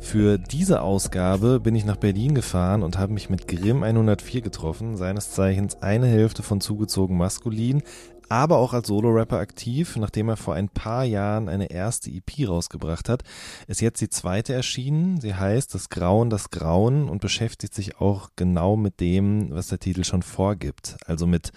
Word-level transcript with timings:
Für 0.00 0.38
diese 0.38 0.82
Ausgabe 0.82 1.60
bin 1.60 1.74
ich 1.74 1.84
nach 1.84 1.96
Berlin 1.96 2.34
gefahren 2.34 2.82
und 2.82 2.98
habe 2.98 3.12
mich 3.12 3.30
mit 3.30 3.46
Grimm 3.46 3.82
104 3.82 4.40
getroffen, 4.40 4.96
seines 4.96 5.30
Zeichens 5.30 5.82
eine 5.82 6.06
Hälfte 6.06 6.42
von 6.42 6.60
zugezogen 6.60 7.16
maskulin, 7.16 7.82
aber 8.30 8.58
auch 8.58 8.72
als 8.72 8.86
Solo-Rapper 8.86 9.38
aktiv, 9.38 9.96
nachdem 9.96 10.28
er 10.28 10.36
vor 10.36 10.54
ein 10.54 10.68
paar 10.68 11.04
Jahren 11.04 11.48
eine 11.48 11.70
erste 11.70 12.10
EP 12.10 12.48
rausgebracht 12.48 13.08
hat, 13.08 13.24
ist 13.66 13.80
jetzt 13.80 14.00
die 14.00 14.08
zweite 14.08 14.54
erschienen. 14.54 15.20
Sie 15.20 15.34
heißt 15.34 15.74
Das 15.74 15.90
Grauen, 15.90 16.30
das 16.30 16.50
Grauen 16.50 17.08
und 17.08 17.20
beschäftigt 17.20 17.74
sich 17.74 18.00
auch 18.00 18.30
genau 18.36 18.76
mit 18.76 19.00
dem, 19.00 19.50
was 19.50 19.66
der 19.66 19.80
Titel 19.80 20.04
schon 20.04 20.22
vorgibt, 20.22 20.96
also 21.06 21.26
mit 21.26 21.50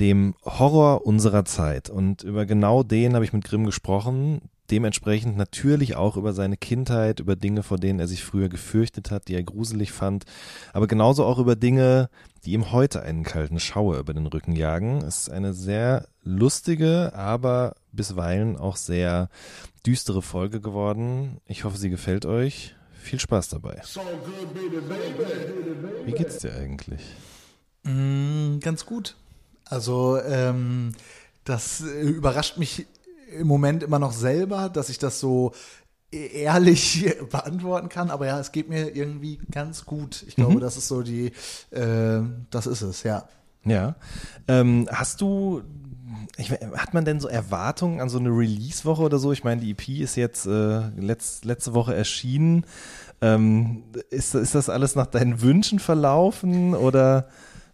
dem 0.00 0.34
Horror 0.44 1.06
unserer 1.06 1.44
Zeit. 1.44 1.90
Und 1.90 2.24
über 2.24 2.44
genau 2.44 2.82
den 2.82 3.14
habe 3.14 3.24
ich 3.24 3.32
mit 3.32 3.44
Grimm 3.44 3.64
gesprochen. 3.64 4.42
Dementsprechend 4.74 5.36
natürlich 5.36 5.94
auch 5.94 6.16
über 6.16 6.32
seine 6.32 6.56
Kindheit, 6.56 7.20
über 7.20 7.36
Dinge, 7.36 7.62
vor 7.62 7.78
denen 7.78 8.00
er 8.00 8.08
sich 8.08 8.24
früher 8.24 8.48
gefürchtet 8.48 9.12
hat, 9.12 9.28
die 9.28 9.36
er 9.36 9.44
gruselig 9.44 9.92
fand, 9.92 10.24
aber 10.72 10.88
genauso 10.88 11.24
auch 11.24 11.38
über 11.38 11.54
Dinge, 11.54 12.10
die 12.44 12.54
ihm 12.54 12.72
heute 12.72 13.00
einen 13.00 13.22
kalten 13.22 13.60
Schauer 13.60 13.98
über 13.98 14.12
den 14.14 14.26
Rücken 14.26 14.56
jagen. 14.56 14.96
Es 15.02 15.18
ist 15.18 15.30
eine 15.30 15.54
sehr 15.54 16.08
lustige, 16.24 17.12
aber 17.14 17.76
bisweilen 17.92 18.56
auch 18.56 18.74
sehr 18.74 19.28
düstere 19.86 20.22
Folge 20.22 20.60
geworden. 20.60 21.40
Ich 21.46 21.62
hoffe, 21.62 21.76
sie 21.76 21.88
gefällt 21.88 22.26
euch. 22.26 22.74
Viel 23.00 23.20
Spaß 23.20 23.50
dabei. 23.50 23.80
Wie 26.04 26.12
geht's 26.12 26.38
dir 26.38 26.52
eigentlich? 26.52 27.00
Mm, 27.84 28.58
ganz 28.58 28.84
gut. 28.84 29.14
Also 29.66 30.18
ähm, 30.20 30.94
das 31.44 31.82
äh, 31.82 32.00
überrascht 32.00 32.56
mich 32.56 32.86
im 33.38 33.46
Moment 33.46 33.82
immer 33.82 33.98
noch 33.98 34.12
selber, 34.12 34.68
dass 34.68 34.88
ich 34.88 34.98
das 34.98 35.20
so 35.20 35.52
ehrlich 36.10 37.14
beantworten 37.30 37.88
kann. 37.88 38.10
Aber 38.10 38.26
ja, 38.26 38.38
es 38.38 38.52
geht 38.52 38.68
mir 38.68 38.94
irgendwie 38.94 39.38
ganz 39.50 39.84
gut. 39.84 40.24
Ich 40.26 40.36
glaube, 40.36 40.60
das 40.60 40.76
ist 40.76 40.88
so 40.88 41.02
die, 41.02 41.32
äh, 41.70 42.20
das 42.50 42.66
ist 42.66 42.82
es, 42.82 43.02
ja. 43.02 43.28
Ja. 43.64 43.96
Ähm, 44.46 44.88
hast 44.92 45.20
du, 45.20 45.62
ich, 46.36 46.50
hat 46.50 46.94
man 46.94 47.04
denn 47.04 47.20
so 47.20 47.28
Erwartungen 47.28 48.00
an 48.00 48.08
so 48.08 48.18
eine 48.18 48.30
Release-Woche 48.30 49.02
oder 49.02 49.18
so? 49.18 49.32
Ich 49.32 49.44
meine, 49.44 49.60
die 49.60 49.70
EP 49.70 49.88
ist 50.00 50.16
jetzt 50.16 50.46
äh, 50.46 50.88
letzt, 50.96 51.44
letzte 51.44 51.74
Woche 51.74 51.94
erschienen. 51.94 52.66
Ähm, 53.20 53.84
ist, 54.10 54.34
ist 54.34 54.54
das 54.54 54.68
alles 54.68 54.96
nach 54.96 55.06
deinen 55.06 55.40
Wünschen 55.40 55.78
verlaufen 55.78 56.74
oder 56.74 57.28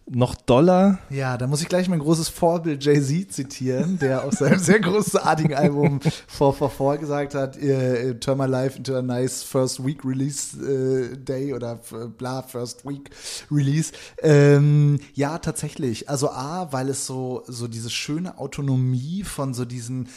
noch 0.09 0.35
doller? 0.35 0.99
Ja, 1.09 1.37
da 1.37 1.47
muss 1.47 1.61
ich 1.61 1.69
gleich 1.69 1.87
mein 1.87 1.99
großes 1.99 2.29
Vorbild 2.29 2.83
Jay-Z 2.83 3.31
zitieren, 3.31 3.97
der 3.99 4.25
auf 4.25 4.33
seinem 4.33 4.59
sehr 4.59 4.79
großartigen 4.79 5.53
Album 5.53 5.99
vor, 6.27 6.53
vor, 6.53 6.69
vor 6.69 6.97
gesagt 6.97 7.33
hat, 7.33 7.57
äh, 7.57 8.15
Turn 8.15 8.37
My 8.37 8.45
Life 8.45 8.77
into 8.77 8.95
a 8.95 9.01
nice 9.01 9.43
first 9.43 9.85
week 9.85 10.03
release 10.03 10.57
äh, 10.57 11.17
day 11.17 11.53
oder 11.53 11.79
äh, 11.91 12.07
bla, 12.07 12.41
first 12.41 12.85
week 12.85 13.09
release. 13.49 13.93
Ähm, 14.21 14.99
ja, 15.13 15.37
tatsächlich. 15.37 16.09
Also 16.09 16.29
A, 16.29 16.71
weil 16.71 16.89
es 16.89 17.05
so, 17.05 17.43
so 17.47 17.67
diese 17.67 17.89
schöne 17.89 18.37
Autonomie 18.37 19.23
von 19.23 19.53
so 19.53 19.65
diesen 19.65 20.09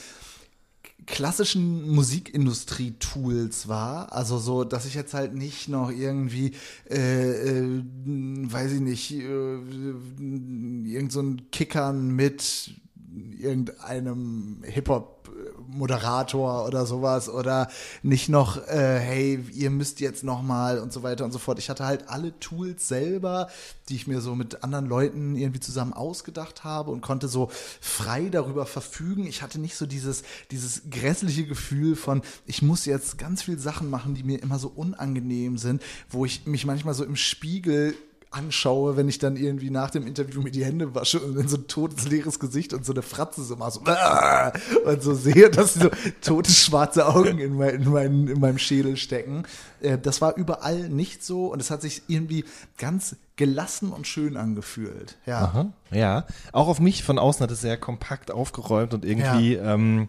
klassischen 1.06 1.90
Musikindustrie-Tools 1.90 3.68
war. 3.68 4.12
Also 4.12 4.38
so, 4.38 4.64
dass 4.64 4.86
ich 4.86 4.94
jetzt 4.94 5.14
halt 5.14 5.34
nicht 5.34 5.68
noch 5.68 5.90
irgendwie, 5.90 6.52
äh, 6.88 7.60
äh, 7.60 7.82
weiß 8.04 8.72
ich 8.72 8.80
nicht, 8.80 9.12
äh, 9.12 9.58
irgend 10.86 11.12
so 11.12 11.20
ein 11.20 11.50
Kickern 11.50 12.10
mit 12.10 12.74
irgendeinem 13.38 14.62
Hip-Hop-Moderator 15.64 16.66
oder 16.66 16.86
sowas 16.86 17.28
oder 17.28 17.68
nicht 18.02 18.28
noch, 18.28 18.56
äh, 18.68 18.98
hey, 18.98 19.44
ihr 19.52 19.70
müsst 19.70 20.00
jetzt 20.00 20.24
noch 20.24 20.42
mal 20.42 20.78
und 20.78 20.92
so 20.92 21.02
weiter 21.02 21.24
und 21.24 21.32
so 21.32 21.38
fort. 21.38 21.58
Ich 21.58 21.70
hatte 21.70 21.86
halt 21.86 22.08
alle 22.08 22.38
Tools 22.40 22.88
selber, 22.88 23.48
die 23.88 23.96
ich 23.96 24.06
mir 24.06 24.20
so 24.20 24.34
mit 24.34 24.62
anderen 24.62 24.86
Leuten 24.86 25.36
irgendwie 25.36 25.60
zusammen 25.60 25.92
ausgedacht 25.92 26.64
habe 26.64 26.90
und 26.90 27.00
konnte 27.00 27.28
so 27.28 27.50
frei 27.80 28.28
darüber 28.30 28.66
verfügen. 28.66 29.26
Ich 29.26 29.42
hatte 29.42 29.60
nicht 29.60 29.76
so 29.76 29.86
dieses, 29.86 30.22
dieses 30.50 30.82
grässliche 30.90 31.46
Gefühl 31.46 31.96
von, 31.96 32.22
ich 32.46 32.62
muss 32.62 32.84
jetzt 32.84 33.18
ganz 33.18 33.42
viel 33.42 33.58
Sachen 33.58 33.90
machen, 33.90 34.14
die 34.14 34.22
mir 34.22 34.42
immer 34.42 34.58
so 34.58 34.68
unangenehm 34.68 35.58
sind, 35.58 35.82
wo 36.08 36.24
ich 36.24 36.46
mich 36.46 36.66
manchmal 36.66 36.94
so 36.94 37.04
im 37.04 37.16
Spiegel 37.16 37.94
anschaue, 38.34 38.96
wenn 38.96 39.08
ich 39.08 39.18
dann 39.18 39.36
irgendwie 39.36 39.70
nach 39.70 39.90
dem 39.90 40.06
Interview 40.06 40.42
mir 40.42 40.50
die 40.50 40.64
Hände 40.64 40.94
wasche 40.94 41.20
und 41.20 41.36
dann 41.36 41.48
so 41.48 41.56
ein 41.56 41.66
totes, 41.68 42.08
leeres 42.08 42.38
Gesicht 42.38 42.72
und 42.72 42.84
so 42.84 42.92
eine 42.92 43.02
Fratze 43.02 43.42
so 43.42 43.56
mache, 43.56 43.70
so 43.72 43.80
und 44.84 45.02
so 45.02 45.14
sehe, 45.14 45.50
dass 45.50 45.74
so 45.74 45.90
tote, 46.20 46.50
schwarze 46.50 47.06
Augen 47.06 47.38
in, 47.38 47.56
mein, 47.56 47.74
in, 47.76 47.90
mein, 47.90 48.28
in 48.28 48.40
meinem 48.40 48.58
Schädel 48.58 48.96
stecken. 48.96 49.44
Äh, 49.80 49.98
das 49.98 50.20
war 50.20 50.36
überall 50.36 50.88
nicht 50.88 51.24
so 51.24 51.46
und 51.46 51.60
es 51.60 51.70
hat 51.70 51.82
sich 51.82 52.02
irgendwie 52.08 52.44
ganz 52.78 53.16
gelassen 53.36 53.90
und 53.90 54.06
schön 54.06 54.36
angefühlt. 54.36 55.16
Ja. 55.26 55.42
Aha, 55.42 55.72
ja. 55.90 56.26
Auch 56.52 56.68
auf 56.68 56.80
mich 56.80 57.02
von 57.02 57.18
außen 57.18 57.42
hat 57.42 57.50
es 57.50 57.60
sehr 57.60 57.76
kompakt 57.76 58.30
aufgeräumt 58.30 58.94
und 58.94 59.04
irgendwie, 59.04 59.54
ähm, 59.54 60.08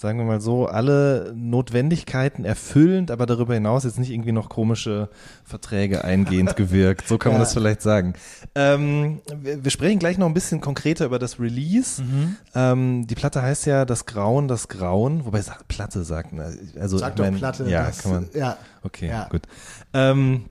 sagen 0.00 0.16
wir 0.20 0.24
mal 0.24 0.40
so, 0.40 0.66
alle 0.66 1.32
Notwendigkeiten 1.34 2.44
erfüllend, 2.44 3.10
aber 3.10 3.26
darüber 3.26 3.54
hinaus 3.54 3.82
jetzt 3.82 3.98
nicht 3.98 4.10
irgendwie 4.12 4.30
noch 4.30 4.48
komische 4.48 5.08
Verträge 5.44 6.04
eingehend 6.04 6.54
gewirkt. 6.56 7.08
So 7.08 7.18
kann 7.18 7.32
man 7.32 7.40
Ja. 7.40 7.44
das 7.44 7.52
vielleicht 7.52 7.82
sagen. 7.82 8.14
Ähm, 8.54 9.20
wir, 9.40 9.64
wir 9.64 9.70
sprechen 9.72 9.98
gleich 9.98 10.16
noch 10.16 10.28
ein 10.28 10.34
bisschen 10.34 10.60
konkreter 10.60 11.04
über 11.06 11.18
das 11.18 11.40
Release. 11.40 12.00
Mhm. 12.00 12.36
Ähm, 12.54 13.06
die 13.08 13.16
Platte 13.16 13.42
heißt 13.42 13.66
ja 13.66 13.84
Das 13.84 14.06
Grauen, 14.06 14.46
das 14.46 14.68
Grauen, 14.68 15.24
wobei 15.24 15.42
sagt 15.42 15.66
Platte 15.66 16.04
sagt, 16.04 16.32
ne, 16.32 16.56
also 16.78 16.96
Sag 16.98 17.16
doch 17.16 17.24
mein, 17.24 17.34
Platte. 17.34 17.68
Ja, 17.68 17.86
das, 17.86 17.98
kann 18.04 18.12
man. 18.12 18.28
Ja. 18.34 18.56
Okay, 18.84 19.08
Ja. 19.08 19.26
gut. 19.28 19.42
Ähm, 19.94 20.44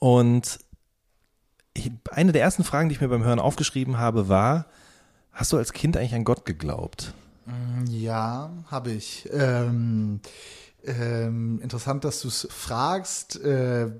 und 0.00 0.58
ich, 1.74 1.92
eine 2.10 2.32
der 2.32 2.42
ersten 2.42 2.64
Fragen, 2.64 2.88
die 2.88 2.96
ich 2.96 3.00
mir 3.00 3.08
beim 3.08 3.22
Hören 3.22 3.38
aufgeschrieben 3.38 3.98
habe, 3.98 4.28
war, 4.28 4.66
hast 5.30 5.52
du 5.52 5.58
als 5.58 5.72
Kind 5.72 5.96
eigentlich 5.96 6.14
an 6.16 6.24
Gott 6.24 6.44
geglaubt? 6.44 7.14
Ja, 7.90 8.50
habe 8.70 8.92
ich. 8.92 9.28
Ähm, 9.32 10.20
ähm, 10.84 11.60
interessant, 11.62 12.04
dass 12.04 12.22
du 12.22 12.28
es 12.28 12.48
fragst. 12.50 13.42
Äh, 13.42 13.90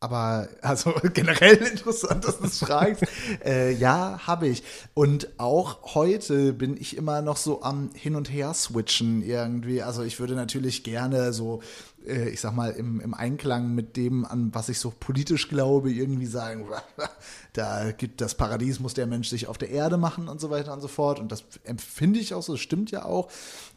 aber 0.00 0.48
also 0.62 0.94
generell 1.14 1.56
interessant, 1.56 2.24
dass 2.24 2.38
du 2.38 2.44
es 2.44 2.58
fragst. 2.58 3.04
äh, 3.44 3.72
ja, 3.72 4.20
habe 4.26 4.48
ich. 4.48 4.62
Und 4.94 5.28
auch 5.38 5.94
heute 5.94 6.52
bin 6.52 6.76
ich 6.76 6.96
immer 6.96 7.22
noch 7.22 7.36
so 7.36 7.62
am 7.62 7.90
Hin 7.94 8.14
und 8.14 8.30
Her 8.32 8.54
switchen 8.54 9.22
irgendwie. 9.22 9.82
Also 9.82 10.02
ich 10.02 10.20
würde 10.20 10.34
natürlich 10.34 10.84
gerne 10.84 11.32
so, 11.32 11.62
äh, 12.06 12.28
ich 12.28 12.40
sag 12.40 12.54
mal, 12.54 12.70
im, 12.70 13.00
im 13.00 13.14
Einklang 13.14 13.74
mit 13.74 13.96
dem, 13.96 14.24
an 14.24 14.54
was 14.54 14.68
ich 14.68 14.78
so 14.78 14.92
politisch 14.98 15.48
glaube, 15.48 15.90
irgendwie 15.90 16.26
sagen, 16.26 16.66
da 17.56 17.92
gibt 17.92 18.20
das 18.20 18.34
Paradies, 18.34 18.80
muss 18.80 18.94
der 18.94 19.06
Mensch 19.06 19.28
sich 19.28 19.48
auf 19.48 19.58
der 19.58 19.70
Erde 19.70 19.96
machen 19.96 20.28
und 20.28 20.40
so 20.40 20.50
weiter 20.50 20.72
und 20.72 20.80
so 20.80 20.88
fort. 20.88 21.20
Und 21.20 21.32
das 21.32 21.44
empfinde 21.64 22.20
ich 22.20 22.34
auch 22.34 22.42
so, 22.42 22.52
das 22.52 22.60
stimmt 22.60 22.90
ja 22.90 23.04
auch. 23.04 23.28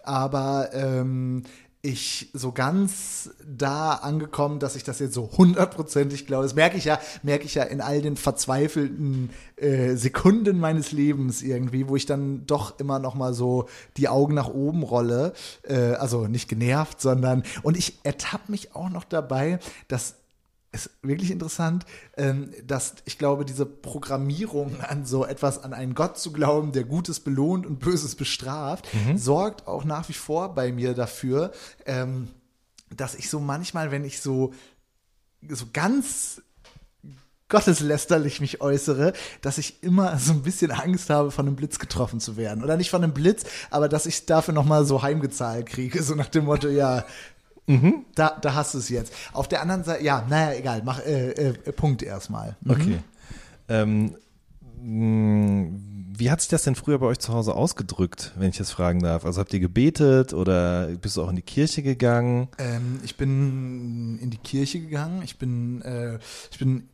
Aber 0.03 0.69
ähm, 0.73 1.43
ich 1.81 2.29
so 2.33 2.51
ganz 2.51 3.29
da 3.45 3.93
angekommen, 3.93 4.59
dass 4.59 4.75
ich 4.75 4.83
das 4.83 4.99
jetzt 4.99 5.13
so 5.13 5.29
hundertprozentig 5.37 6.27
glaube. 6.27 6.43
Das 6.43 6.55
merke 6.55 6.77
ich 6.77 6.83
ja, 6.83 6.99
merke 7.23 7.45
ich 7.45 7.55
ja 7.55 7.63
in 7.63 7.79
all 7.79 8.01
den 8.01 8.17
verzweifelten 8.17 9.29
äh, 9.55 9.95
Sekunden 9.95 10.59
meines 10.59 10.91
Lebens 10.91 11.41
irgendwie, 11.41 11.87
wo 11.87 11.95
ich 11.95 12.05
dann 12.05 12.45
doch 12.45 12.79
immer 12.79 12.99
noch 12.99 13.15
mal 13.15 13.33
so 13.33 13.69
die 13.95 14.09
Augen 14.09 14.33
nach 14.33 14.49
oben 14.49 14.83
rolle. 14.83 15.31
Äh, 15.63 15.93
also 15.93 16.27
nicht 16.27 16.49
genervt, 16.49 16.99
sondern 16.99 17.43
und 17.63 17.77
ich 17.77 17.99
ertappe 18.03 18.51
mich 18.51 18.75
auch 18.75 18.89
noch 18.89 19.05
dabei, 19.05 19.59
dass 19.87 20.15
ist 20.71 20.91
wirklich 21.01 21.31
interessant, 21.31 21.85
ähm, 22.15 22.51
dass 22.65 22.95
ich 23.05 23.17
glaube, 23.17 23.45
diese 23.45 23.65
Programmierung 23.65 24.81
an 24.81 25.05
so 25.05 25.25
etwas, 25.25 25.63
an 25.63 25.73
einen 25.73 25.95
Gott 25.95 26.17
zu 26.17 26.31
glauben, 26.31 26.71
der 26.71 26.83
Gutes 26.83 27.19
belohnt 27.19 27.65
und 27.65 27.79
Böses 27.79 28.15
bestraft, 28.15 28.87
sorgt 29.15 29.67
auch 29.67 29.83
nach 29.83 30.07
wie 30.09 30.13
vor 30.13 30.53
bei 30.53 30.71
mir 30.71 30.93
dafür, 30.93 31.51
ähm, 31.85 32.27
dass 32.95 33.15
ich 33.15 33.29
so 33.29 33.39
manchmal, 33.39 33.91
wenn 33.91 34.05
ich 34.05 34.21
so, 34.21 34.53
so 35.47 35.65
ganz 35.73 36.41
gotteslästerlich 37.49 38.41
mich 38.41 38.61
äußere, 38.61 39.13
dass 39.41 39.57
ich 39.57 39.83
immer 39.83 40.17
so 40.19 40.33
ein 40.33 40.43
bisschen 40.43 40.71
Angst 40.71 41.09
habe, 41.09 41.31
von 41.31 41.47
einem 41.47 41.55
Blitz 41.55 41.79
getroffen 41.79 42.19
zu 42.19 42.37
werden. 42.37 42.63
Oder 42.63 42.77
nicht 42.77 42.91
von 42.91 43.03
einem 43.03 43.13
Blitz, 43.13 43.43
aber 43.71 43.89
dass 43.89 44.05
ich 44.05 44.27
dafür 44.27 44.53
nochmal 44.53 44.85
so 44.85 45.01
heimgezahlt 45.01 45.65
kriege, 45.65 46.01
so 46.03 46.15
nach 46.15 46.27
dem 46.27 46.45
Motto, 46.45 46.67
ja, 46.69 47.05
da, 48.15 48.37
da 48.41 48.55
hast 48.55 48.73
du 48.73 48.79
es 48.79 48.89
jetzt. 48.89 49.13
Auf 49.33 49.47
der 49.47 49.61
anderen 49.61 49.83
Seite, 49.83 50.03
ja, 50.03 50.25
naja, 50.27 50.57
egal, 50.57 50.81
mach 50.83 50.99
äh, 51.05 51.31
äh, 51.31 51.53
Punkt 51.71 52.01
erstmal. 52.01 52.55
Mhm. 52.61 52.71
Okay. 52.71 52.99
Ähm, 53.67 54.15
mh, 54.81 55.69
wie 56.17 56.31
hat 56.31 56.41
sich 56.41 56.49
das 56.49 56.63
denn 56.63 56.75
früher 56.75 56.99
bei 56.99 57.05
euch 57.05 57.19
zu 57.19 57.33
Hause 57.33 57.55
ausgedrückt, 57.55 58.33
wenn 58.37 58.49
ich 58.49 58.57
das 58.57 58.71
fragen 58.71 58.99
darf? 58.99 59.23
Also 59.23 59.39
habt 59.39 59.53
ihr 59.53 59.59
gebetet 59.59 60.33
oder 60.33 60.87
bist 60.87 61.15
du 61.15 61.23
auch 61.23 61.29
in 61.29 61.37
die 61.37 61.41
Kirche 61.41 61.81
gegangen? 61.81 62.49
Ähm, 62.57 62.99
ich 63.03 63.15
bin 63.15 64.19
in 64.19 64.29
die 64.29 64.37
Kirche 64.37 64.79
gegangen. 64.81 65.21
Ich 65.23 65.37
bin, 65.37 65.81
äh, 65.83 66.19
ich 66.51 66.59
bin 66.59 66.89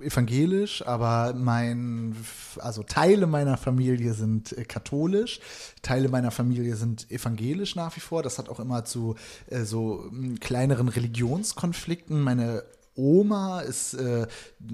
evangelisch, 0.00 0.86
aber 0.86 1.34
mein, 1.34 2.16
also 2.58 2.82
Teile 2.82 3.26
meiner 3.26 3.56
Familie 3.56 4.14
sind 4.14 4.56
äh, 4.56 4.64
katholisch, 4.64 5.40
Teile 5.82 6.08
meiner 6.08 6.30
Familie 6.30 6.76
sind 6.76 7.10
evangelisch 7.10 7.76
nach 7.76 7.94
wie 7.96 8.00
vor. 8.00 8.22
Das 8.22 8.38
hat 8.38 8.48
auch 8.48 8.60
immer 8.60 8.84
zu 8.84 9.16
äh, 9.48 9.64
so 9.64 10.10
kleineren 10.40 10.88
Religionskonflikten. 10.88 12.20
Meine 12.20 12.64
Oma 12.94 13.60
ist, 13.60 13.94
äh, 13.94 14.26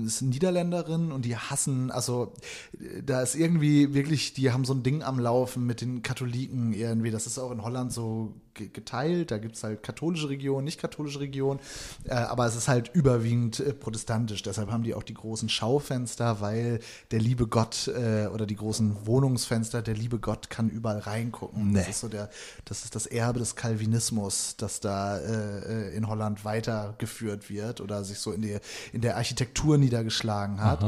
ist 0.04 0.22
Niederländerin 0.22 1.12
und 1.12 1.24
die 1.24 1.36
hassen, 1.36 1.90
also 1.90 2.32
äh, 2.78 3.02
da 3.02 3.22
ist 3.22 3.34
irgendwie 3.34 3.94
wirklich, 3.94 4.34
die 4.34 4.52
haben 4.52 4.64
so 4.64 4.74
ein 4.74 4.82
Ding 4.82 5.02
am 5.02 5.18
Laufen 5.18 5.66
mit 5.66 5.80
den 5.80 6.02
Katholiken 6.02 6.72
irgendwie. 6.72 7.10
Das 7.10 7.26
ist 7.26 7.38
auch 7.38 7.50
in 7.50 7.62
Holland 7.62 7.92
so 7.92 8.34
geteilt. 8.56 9.30
Da 9.30 9.38
gibt 9.38 9.56
es 9.56 9.62
halt 9.64 9.82
katholische 9.82 10.28
Regionen, 10.28 10.64
nicht 10.64 10.80
katholische 10.80 11.20
Regionen, 11.20 11.60
äh, 12.04 12.14
aber 12.14 12.46
es 12.46 12.56
ist 12.56 12.68
halt 12.68 12.90
überwiegend 12.94 13.60
äh, 13.60 13.72
protestantisch. 13.72 14.42
Deshalb 14.42 14.70
haben 14.70 14.82
die 14.82 14.94
auch 14.94 15.02
die 15.02 15.14
großen 15.14 15.48
Schaufenster, 15.48 16.40
weil 16.40 16.80
der 17.10 17.20
liebe 17.20 17.46
Gott 17.46 17.88
äh, 17.88 18.26
oder 18.26 18.46
die 18.46 18.56
großen 18.56 19.06
Wohnungsfenster, 19.06 19.82
der 19.82 19.94
liebe 19.94 20.18
Gott 20.18 20.50
kann 20.50 20.68
überall 20.68 20.98
reingucken. 20.98 21.72
Das 21.74 21.84
Nee. 21.84 21.90
ist 21.90 22.00
so 22.00 22.08
der, 22.08 22.30
das 22.64 22.84
ist 22.84 22.94
das 22.94 23.06
Erbe 23.06 23.38
des 23.38 23.56
Calvinismus, 23.56 24.56
das 24.56 24.80
da 24.80 25.18
äh, 25.18 25.88
äh, 25.90 25.96
in 25.96 26.08
Holland 26.08 26.44
weitergeführt 26.44 27.50
wird 27.50 27.80
oder 27.80 28.04
sich 28.04 28.18
so 28.18 28.32
in, 28.32 28.42
die, 28.42 28.56
in 28.92 29.00
der 29.00 29.16
Architektur 29.16 29.78
niedergeschlagen 29.78 30.60
hat. 30.60 30.80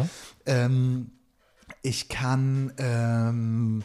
Ähm, 0.47 1.11
ich 1.82 2.09
kann, 2.09 2.73
ähm, 2.79 3.85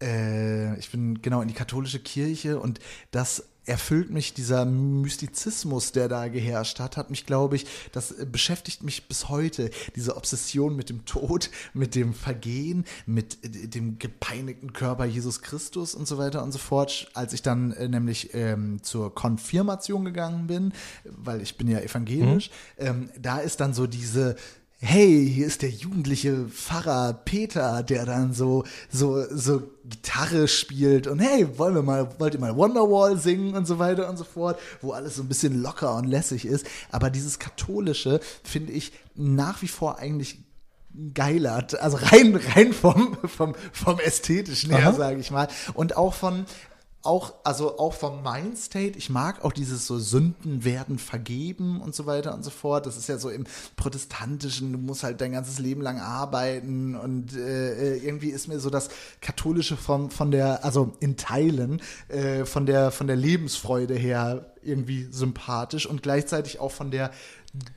äh, 0.00 0.78
ich 0.78 0.90
bin 0.90 1.22
genau 1.22 1.42
in 1.42 1.48
die 1.48 1.54
katholische 1.54 2.00
Kirche 2.00 2.58
und 2.58 2.80
das 3.10 3.44
erfüllt 3.66 4.10
mich, 4.10 4.34
dieser 4.34 4.64
Mystizismus, 4.64 5.92
der 5.92 6.08
da 6.08 6.28
geherrscht 6.28 6.80
hat, 6.80 6.96
hat 6.96 7.10
mich, 7.10 7.26
glaube 7.26 7.56
ich, 7.56 7.66
das 7.92 8.10
äh, 8.10 8.26
beschäftigt 8.26 8.82
mich 8.82 9.06
bis 9.06 9.28
heute. 9.28 9.70
Diese 9.94 10.16
Obsession 10.16 10.74
mit 10.74 10.88
dem 10.88 11.04
Tod, 11.04 11.50
mit 11.74 11.94
dem 11.94 12.14
Vergehen, 12.14 12.84
mit 13.06 13.38
äh, 13.44 13.68
dem 13.68 13.98
gepeinigten 13.98 14.72
Körper 14.72 15.04
Jesus 15.04 15.42
Christus 15.42 15.94
und 15.94 16.08
so 16.08 16.18
weiter 16.18 16.42
und 16.42 16.52
so 16.52 16.58
fort. 16.58 17.10
Als 17.14 17.32
ich 17.32 17.42
dann 17.42 17.72
äh, 17.72 17.88
nämlich 17.88 18.34
ähm, 18.34 18.82
zur 18.82 19.14
Konfirmation 19.14 20.04
gegangen 20.04 20.46
bin, 20.46 20.72
weil 21.04 21.40
ich 21.40 21.56
bin 21.56 21.68
ja 21.68 21.78
evangelisch, 21.80 22.50
ähm, 22.76 23.10
da 23.20 23.38
ist 23.38 23.60
dann 23.60 23.72
so 23.74 23.86
diese 23.86 24.36
hey, 24.82 25.30
hier 25.30 25.46
ist 25.46 25.60
der 25.60 25.68
jugendliche 25.68 26.46
Pfarrer 26.48 27.12
Peter, 27.12 27.82
der 27.82 28.06
dann 28.06 28.32
so, 28.32 28.64
so, 28.90 29.24
so 29.30 29.62
Gitarre 29.84 30.48
spielt 30.48 31.06
und 31.06 31.18
hey, 31.18 31.46
wollen 31.58 31.74
wir 31.74 31.82
mal, 31.82 32.08
wollt 32.18 32.32
ihr 32.32 32.40
mal 32.40 32.56
Wonderwall 32.56 33.18
singen 33.18 33.54
und 33.54 33.66
so 33.66 33.78
weiter 33.78 34.08
und 34.08 34.16
so 34.16 34.24
fort, 34.24 34.58
wo 34.80 34.92
alles 34.92 35.16
so 35.16 35.22
ein 35.22 35.28
bisschen 35.28 35.62
locker 35.62 35.94
und 35.96 36.06
lässig 36.06 36.46
ist. 36.46 36.66
Aber 36.90 37.10
dieses 37.10 37.38
Katholische 37.38 38.20
finde 38.42 38.72
ich 38.72 38.92
nach 39.14 39.60
wie 39.60 39.68
vor 39.68 39.98
eigentlich 39.98 40.38
geiler, 41.14 41.66
also 41.80 41.98
rein, 42.00 42.40
rein 42.54 42.72
vom, 42.72 43.18
vom, 43.24 43.54
vom 43.72 44.00
ästhetischen 44.00 44.74
her, 44.74 44.94
sage 44.94 45.20
ich 45.20 45.30
mal. 45.30 45.48
Und 45.74 45.96
auch 45.96 46.14
von, 46.14 46.46
auch, 47.02 47.32
also 47.44 47.78
auch 47.78 47.94
vom 47.94 48.22
Mindstate, 48.22 48.98
ich 48.98 49.08
mag 49.08 49.42
auch 49.44 49.52
dieses 49.52 49.86
so 49.86 49.98
Sünden 49.98 50.64
werden 50.64 50.98
vergeben 50.98 51.80
und 51.80 51.94
so 51.94 52.04
weiter 52.04 52.34
und 52.34 52.44
so 52.44 52.50
fort. 52.50 52.84
Das 52.84 52.98
ist 52.98 53.08
ja 53.08 53.16
so 53.16 53.30
im 53.30 53.44
Protestantischen, 53.76 54.72
du 54.72 54.78
musst 54.78 55.02
halt 55.02 55.20
dein 55.20 55.32
ganzes 55.32 55.58
Leben 55.58 55.80
lang 55.80 55.98
arbeiten 55.98 56.94
und 56.94 57.34
äh, 57.34 57.96
irgendwie 57.96 58.28
ist 58.28 58.48
mir 58.48 58.60
so 58.60 58.68
das 58.68 58.90
Katholische 59.22 59.76
von, 59.76 60.10
von 60.10 60.30
der, 60.30 60.64
also 60.64 60.92
in 61.00 61.16
Teilen, 61.16 61.80
äh, 62.08 62.44
von 62.44 62.66
der, 62.66 62.90
von 62.90 63.06
der 63.06 63.16
Lebensfreude 63.16 63.94
her 63.94 64.52
irgendwie 64.62 65.08
sympathisch 65.10 65.86
und 65.86 66.02
gleichzeitig 66.02 66.60
auch 66.60 66.72
von 66.72 66.90
der 66.90 67.10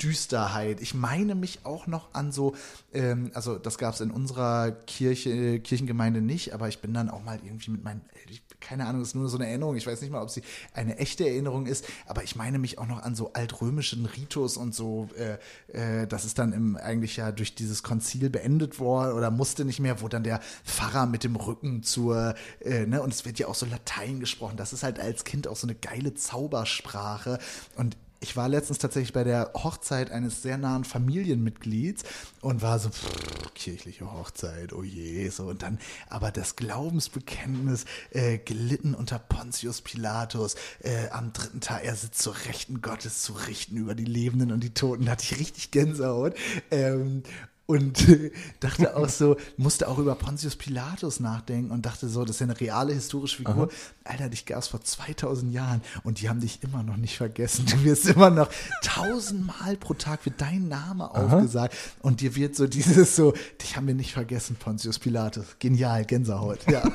Düsterheit. 0.01 0.81
Ich 0.81 0.93
meine 0.93 1.33
mich 1.33 1.65
auch 1.65 1.87
noch 1.87 2.13
an 2.13 2.31
so, 2.31 2.55
ähm, 2.93 3.31
also 3.33 3.57
das 3.57 3.77
gab 3.77 3.95
es 3.95 4.01
in 4.01 4.11
unserer 4.11 4.71
Kirche, 4.71 5.29
äh, 5.31 5.59
Kirchengemeinde 5.59 6.21
nicht, 6.21 6.53
aber 6.53 6.67
ich 6.67 6.79
bin 6.79 6.93
dann 6.93 7.09
auch 7.09 7.23
mal 7.23 7.39
irgendwie 7.43 7.71
mit 7.71 7.83
meinen, 7.83 8.01
ich, 8.29 8.43
keine 8.63 8.88
Ahnung, 8.88 9.01
ist 9.01 9.15
nur 9.15 9.30
so 9.30 9.38
eine 9.38 9.48
Erinnerung, 9.48 9.75
ich 9.75 9.86
weiß 9.86 10.01
nicht 10.01 10.12
mal, 10.12 10.21
ob 10.21 10.30
sie 10.30 10.42
eine 10.74 10.98
echte 10.98 11.27
Erinnerung 11.27 11.65
ist, 11.65 11.86
aber 12.07 12.24
ich 12.24 12.36
meine 12.36 12.60
mich 12.60 12.80
auch 12.80 12.88
noch 12.88 13.04
an 13.04 13.15
so 13.15 13.33
altrömischen 13.33 14.06
Ritus 14.06 14.57
und 14.57 14.74
so, 14.74 15.10
äh, 15.18 16.01
äh, 16.01 16.07
das 16.07 16.25
ist 16.25 16.39
dann 16.39 16.54
im, 16.54 16.77
eigentlich 16.77 17.18
ja 17.18 17.31
durch 17.31 17.56
dieses 17.56 17.83
Konzil 17.83 18.30
beendet 18.30 18.80
worden 18.80 19.13
oder 19.13 19.31
musste 19.31 19.65
nicht 19.65 19.80
mehr, 19.80 20.01
wo 20.01 20.07
dann 20.07 20.24
der 20.24 20.39
Pfarrer 20.65 21.06
mit 21.06 21.24
dem 21.24 21.36
Rücken 21.36 21.83
zur, 21.83 22.36
äh, 22.62 22.86
ne, 22.86 23.01
und 23.01 23.13
es 23.13 23.25
wird 23.25 23.39
ja 23.39 23.48
auch 23.48 23.56
so 23.56 23.65
Latein 23.65 24.19
gesprochen, 24.19 24.57
das 24.57 24.74
ist 24.74 24.83
halt 24.83 25.00
als 25.00 25.24
Kind 25.24 25.48
auch 25.48 25.56
so 25.56 25.68
eine 25.68 25.75
geile 25.75 26.13
Zaubersprache. 26.13 27.39
Und 27.75 27.98
ich 28.23 28.37
war 28.37 28.47
letztens 28.47 28.79
tatsächlich 28.79 29.13
bei 29.13 29.23
der 29.23 29.51
Hochzeit 29.53 30.09
eines 30.09 30.41
sehr 30.41 30.57
nahen 30.57 30.85
Familienmitglieds 30.85 32.03
und 32.41 32.61
war 32.61 32.79
so, 32.79 32.89
pff, 32.89 33.53
kirchliche 33.53 34.11
Hochzeit, 34.11 34.73
oh 34.73 34.81
je, 34.81 35.27
so 35.29 35.47
und 35.47 35.61
dann, 35.61 35.77
aber 36.09 36.31
das 36.31 36.55
Glaubensbekenntnis 36.55 37.85
äh, 38.11 38.37
gelitten 38.37 38.95
unter 38.95 39.19
Pontius 39.19 39.81
Pilatus 39.81 40.55
äh, 40.79 41.09
am 41.09 41.33
dritten 41.33 41.59
Tag, 41.59 41.83
er 41.83 41.95
sitzt 41.95 42.21
zur 42.21 42.35
Rechten 42.47 42.81
Gottes 42.81 43.21
zu 43.21 43.33
richten 43.33 43.75
über 43.75 43.93
die 43.93 44.05
Lebenden 44.05 44.51
und 44.51 44.63
die 44.63 44.73
Toten, 44.73 45.05
da 45.05 45.11
hatte 45.11 45.23
ich 45.23 45.39
richtig 45.39 45.71
Gänsehaut. 45.71 46.35
Ähm, 46.71 47.23
und 47.73 48.05
dachte 48.59 48.95
auch 48.95 49.09
so, 49.09 49.37
musste 49.57 49.87
auch 49.87 49.97
über 49.97 50.15
Pontius 50.15 50.55
Pilatus 50.55 51.19
nachdenken 51.19 51.71
und 51.71 51.85
dachte 51.85 52.07
so, 52.07 52.23
das 52.25 52.37
ist 52.37 52.39
ja 52.41 52.45
eine 52.47 52.59
reale 52.59 52.93
historische 52.93 53.37
Figur. 53.37 53.69
Alter, 54.03 54.29
dich 54.29 54.45
gab 54.45 54.59
es 54.59 54.67
vor 54.67 54.81
2000 54.81 55.53
Jahren 55.53 55.81
und 56.03 56.21
die 56.21 56.29
haben 56.29 56.39
dich 56.39 56.59
immer 56.63 56.83
noch 56.83 56.97
nicht 56.97 57.17
vergessen. 57.17 57.65
Du 57.65 57.83
wirst 57.83 58.07
immer 58.07 58.29
noch 58.29 58.49
tausendmal 58.83 59.77
pro 59.77 59.93
Tag 59.93 60.25
wird 60.25 60.39
dein 60.41 60.67
Name 60.67 61.09
aufgesagt 61.13 61.75
und 62.01 62.21
dir 62.21 62.35
wird 62.35 62.55
so 62.55 62.67
dieses 62.67 63.15
so, 63.15 63.33
dich 63.61 63.75
haben 63.75 63.87
wir 63.87 63.95
nicht 63.95 64.13
vergessen, 64.13 64.55
Pontius 64.57 64.99
Pilatus. 64.99 65.45
Genial, 65.59 66.05
Gänsehaut. 66.05 66.59
Ja. 66.69 66.83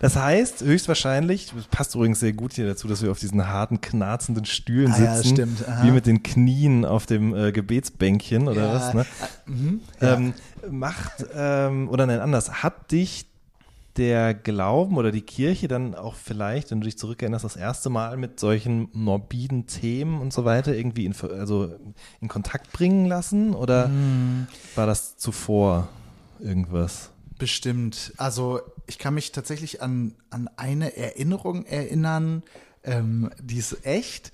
Das 0.00 0.16
heißt, 0.16 0.62
höchstwahrscheinlich, 0.62 1.52
das 1.54 1.66
passt 1.66 1.94
übrigens 1.94 2.20
sehr 2.20 2.32
gut 2.32 2.52
hier 2.54 2.66
dazu, 2.66 2.88
dass 2.88 3.02
wir 3.02 3.10
auf 3.10 3.18
diesen 3.18 3.46
harten, 3.48 3.80
knarzenden 3.80 4.44
Stühlen 4.44 4.92
Ah 4.92 4.98
ja, 5.02 5.16
sitzen. 5.16 5.34
stimmt, 5.34 5.68
aha. 5.68 5.84
Wie 5.84 5.90
mit 5.90 6.06
den 6.06 6.22
Knien 6.22 6.84
auf 6.84 7.06
dem 7.06 7.34
äh, 7.34 7.52
Gebetsbänkchen 7.52 8.48
oder 8.48 8.66
Ja, 8.66 8.74
was, 8.74 8.94
ne? 8.94 9.06
Mhm, 9.46 9.80
ja. 10.00 10.14
Ähm, 10.14 10.34
macht, 10.70 11.24
ähm, 11.34 11.88
oder 11.88 12.06
nein, 12.06 12.20
anders, 12.20 12.62
hat 12.62 12.92
dich 12.92 13.26
der 13.96 14.34
Glauben 14.34 14.96
oder 14.96 15.10
die 15.10 15.20
Kirche 15.22 15.68
dann 15.68 15.94
auch 15.94 16.14
vielleicht, 16.14 16.70
wenn 16.70 16.80
du 16.80 16.84
dich 16.84 16.96
zurückerinnerst, 16.96 17.44
das 17.44 17.56
erste 17.56 17.90
Mal 17.90 18.16
mit 18.16 18.38
solchen 18.38 18.88
morbiden 18.92 19.66
Themen 19.66 20.20
und 20.20 20.32
so 20.32 20.44
weiter 20.44 20.74
irgendwie 20.74 21.06
in, 21.06 21.14
also 21.20 21.74
in 22.20 22.28
Kontakt 22.28 22.72
bringen 22.72 23.06
lassen? 23.06 23.54
Oder 23.54 23.88
Hm. 23.88 24.46
war 24.74 24.86
das 24.86 25.16
zuvor 25.16 25.88
irgendwas? 26.38 27.10
Bestimmt. 27.38 28.12
Also 28.16 28.60
ich 28.86 28.98
kann 28.98 29.14
mich 29.14 29.32
tatsächlich 29.32 29.82
an, 29.82 30.14
an 30.30 30.48
eine 30.56 30.96
Erinnerung 30.96 31.64
erinnern, 31.66 32.42
ähm, 32.82 33.30
die 33.42 33.58
ist 33.58 33.84
echt. 33.84 34.32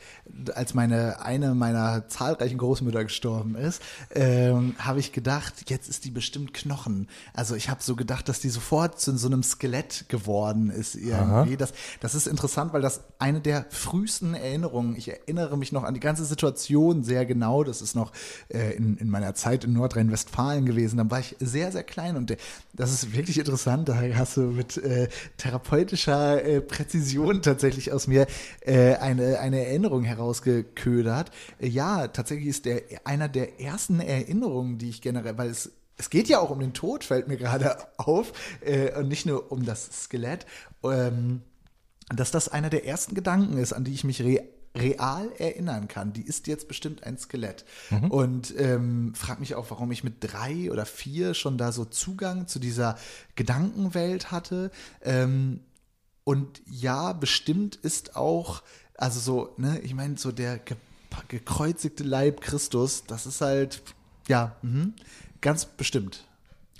Als 0.55 0.75
meine 0.75 1.21
eine 1.21 1.55
meiner 1.55 2.09
zahlreichen 2.09 2.59
Großmütter 2.59 3.05
gestorben 3.05 3.55
ist, 3.55 3.83
ähm, 4.15 4.75
habe 4.79 5.01
ich 5.01 5.13
gedacht, 5.13 5.69
jetzt 5.69 5.89
ist 5.89 6.05
die 6.05 6.11
bestimmt 6.11 6.53
Knochen. 6.53 7.09
Also 7.33 7.55
ich 7.55 7.71
habe 7.71 7.83
so 7.83 7.97
gedacht, 7.97 8.29
dass 8.29 8.41
die 8.41 8.49
sofort 8.49 9.01
zu 9.01 9.17
so 9.17 9.27
einem 9.27 9.43
Skelett 9.43 10.09
geworden 10.09 10.71
ist 10.71 10.95
irgendwie. 10.95 11.57
Das, 11.57 11.73
das 12.01 12.15
ist 12.15 12.27
interessant, 12.27 12.73
weil 12.73 12.83
das 12.83 13.03
eine 13.19 13.41
der 13.41 13.67
frühesten 13.71 14.35
Erinnerungen. 14.35 14.97
Ich 14.97 15.09
erinnere 15.09 15.57
mich 15.57 15.73
noch 15.73 15.85
an 15.85 15.95
die 15.95 16.01
ganze 16.01 16.25
Situation 16.25 17.03
sehr 17.03 17.25
genau. 17.25 17.65
Das 17.65 17.83
ist 17.83 17.97
noch 17.97 18.13
äh, 18.49 18.77
in, 18.77 18.97
in 18.99 19.09
meiner 19.09 19.35
Zeit 19.35 19.65
in 19.65 19.73
Nordrhein-Westfalen 19.73 20.67
gewesen. 20.67 20.99
Dann 20.99 21.11
war 21.11 21.21
ich 21.21 21.37
sehr, 21.41 21.73
sehr 21.73 21.85
klein 21.85 22.17
und 22.17 22.31
der, 22.31 22.37
das 22.75 22.93
ist 22.93 23.13
wirklich 23.13 23.39
interessant. 23.39 23.89
Da 23.89 23.97
hast 24.15 24.37
du 24.37 24.43
mit 24.43 24.77
äh, 24.77 25.09
therapeutischer 25.37 26.45
äh, 26.45 26.61
Präzision 26.61 27.43
tatsächlich 27.43 27.93
aus 27.93 28.07
mir 28.07 28.27
äh, 28.61 28.95
eine, 28.95 29.39
eine 29.41 29.65
Erinnerung 29.67 30.05
herausgeködert. 30.05 31.31
Äh, 31.59 31.69
ja, 31.69 32.09
tatsächlich 32.09 32.49
ist 32.49 32.65
der 32.65 32.83
einer 33.05 33.29
der 33.29 33.61
ersten 33.61 34.01
Erinnerungen, 34.01 34.79
die 34.79 34.91
ich 34.91 35.03
generell, 35.03 35.39
weil 35.39 35.51
es 35.51 35.73
es 35.99 36.11
geht 36.11 36.29
ja 36.29 36.41
auch 36.41 36.51
um 36.51 36.61
den 36.61 36.75
Tod, 36.75 37.05
fällt 37.05 37.27
mir 37.27 37.37
gerade 37.37 37.79
auf, 37.97 38.33
äh, 38.61 38.93
und 38.99 39.09
nicht 39.09 39.27
nur 39.27 39.51
um 39.51 39.65
das 39.65 40.05
Skelett, 40.05 40.47
ähm, 40.85 41.43
dass 42.15 42.31
das 42.31 42.49
einer 42.49 42.71
der 42.71 42.87
ersten 42.87 43.15
Gedanken 43.15 43.59
ist, 43.59 43.73
an 43.73 43.85
die 43.85 43.93
ich 43.93 44.05
mich 44.05 44.23
re 44.23 44.41
real 44.77 45.33
erinnern 45.39 45.89
kann. 45.89 46.13
Die 46.13 46.21
ist 46.21 46.47
jetzt 46.49 46.69
bestimmt 46.69 47.03
ein 47.05 47.17
Skelett. 47.17 47.65
Und 48.11 48.55
ähm, 48.59 49.15
frag 49.15 49.41
mich 49.41 49.55
auch, 49.55 49.71
warum 49.71 49.91
ich 49.91 50.05
mit 50.05 50.17
drei 50.21 50.71
oder 50.71 50.85
vier 50.85 51.33
schon 51.33 51.57
da 51.57 51.73
so 51.73 51.87
Zugang 51.87 52.47
zu 52.47 52.59
dieser 52.59 52.97
Gedankenwelt 53.37 54.31
hatte. 54.31 54.71
Ähm, 55.03 55.61
und 56.27 56.61
ja, 56.69 57.13
bestimmt 57.13 57.77
ist 57.77 58.17
auch, 58.17 58.63
also 58.97 59.21
so, 59.21 59.55
ne, 59.59 59.79
ich 59.85 59.95
meine, 59.95 60.19
so 60.19 60.33
der 60.33 60.59
ge 60.59 60.77
gekreuzigte 61.29 62.03
Leib 62.03 62.41
Christus, 62.41 63.05
das 63.07 63.27
ist 63.27 63.41
halt, 63.41 63.81
ja, 64.29 64.57
mhm, 64.61 64.93
ganz 65.41 65.65
bestimmt. 65.65 66.25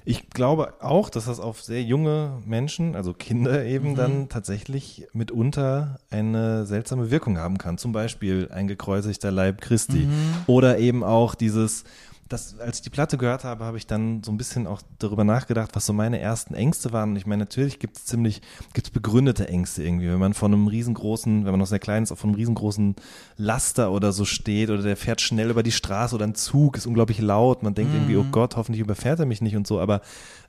Ich 0.05 0.29
glaube 0.31 0.75
auch, 0.81 1.09
dass 1.11 1.27
das 1.27 1.39
auf 1.41 1.63
sehr 1.63 1.83
junge 1.83 2.43
Menschen, 2.45 2.97
also 2.97 3.15
Kinder 3.15 3.65
eben 3.65 3.93
Mhm. 3.93 3.97
dann 3.97 4.29
tatsächlich 4.29 5.07
mitunter 5.13 6.01
eine 6.11 6.67
seltsame 6.67 7.11
Wirkung 7.13 7.39
haben 7.39 7.57
kann. 7.57 7.79
Zum 7.79 7.93
Beispiel 7.93 8.49
ein 8.53 8.67
gekreuzigter 8.67 9.31
Leib 9.31 9.61
Christi. 9.61 10.07
Mhm. 10.07 10.45
Oder 10.49 10.79
eben 10.79 11.03
auch 11.03 11.35
dieses, 11.37 11.85
das, 12.29 12.59
als 12.59 12.79
ich 12.79 12.83
die 12.83 12.91
Platte 12.91 13.19
gehört 13.19 13.45
habe, 13.45 13.65
habe 13.65 13.77
ich 13.77 13.87
dann 13.87 14.23
so 14.25 14.33
ein 14.33 14.37
bisschen 14.37 14.67
auch 14.67 14.83
darüber 14.99 15.25
nachgedacht, 15.25 15.71
was 15.75 15.87
so 15.87 15.93
meine 15.93 16.19
ersten 16.19 16.55
Ängste 16.55 16.93
waren. 16.93 17.11
Und 17.11 17.17
ich 17.17 17.27
meine, 17.27 17.45
natürlich 17.45 17.79
gibt 17.79 17.97
es 17.97 18.05
ziemlich, 18.05 18.43
gibt 18.73 18.89
es 18.89 18.91
begründete 18.93 19.49
Ängste 19.49 19.85
irgendwie, 19.85 20.09
wenn 20.09 20.19
man 20.19 20.35
von 20.35 20.53
einem 20.53 20.67
riesengroßen, 20.67 21.45
wenn 21.45 21.51
man 21.51 21.61
noch 21.61 21.67
sehr 21.67 21.79
klein 21.79 22.03
ist, 22.03 22.13
auf 22.13 22.25
einem 22.25 22.35
riesengroßen 22.35 22.97
Laster 23.37 23.93
oder 23.93 24.13
so 24.13 24.25
steht 24.25 24.71
oder 24.71 24.83
der 24.83 24.97
fährt 24.97 25.21
schnell 25.21 25.51
über 25.51 25.63
die 25.63 25.73
Straße 25.73 26.15
oder 26.15 26.27
ein 26.27 26.35
Zug 26.35 26.77
ist 26.77 26.87
unglaublich 26.87 27.21
laut. 27.21 27.63
Man 27.63 27.75
denkt 27.75 27.95
irgendwie, 27.95 28.17
oh 28.17 28.27
Gott, 28.31 28.57
hoffentlich 28.57 28.81
überfährt 28.81 29.21
er 29.21 29.27
mich 29.27 29.41
nicht 29.41 29.57
und 29.57 29.67
so. 29.67 29.79
Aber 29.79 30.01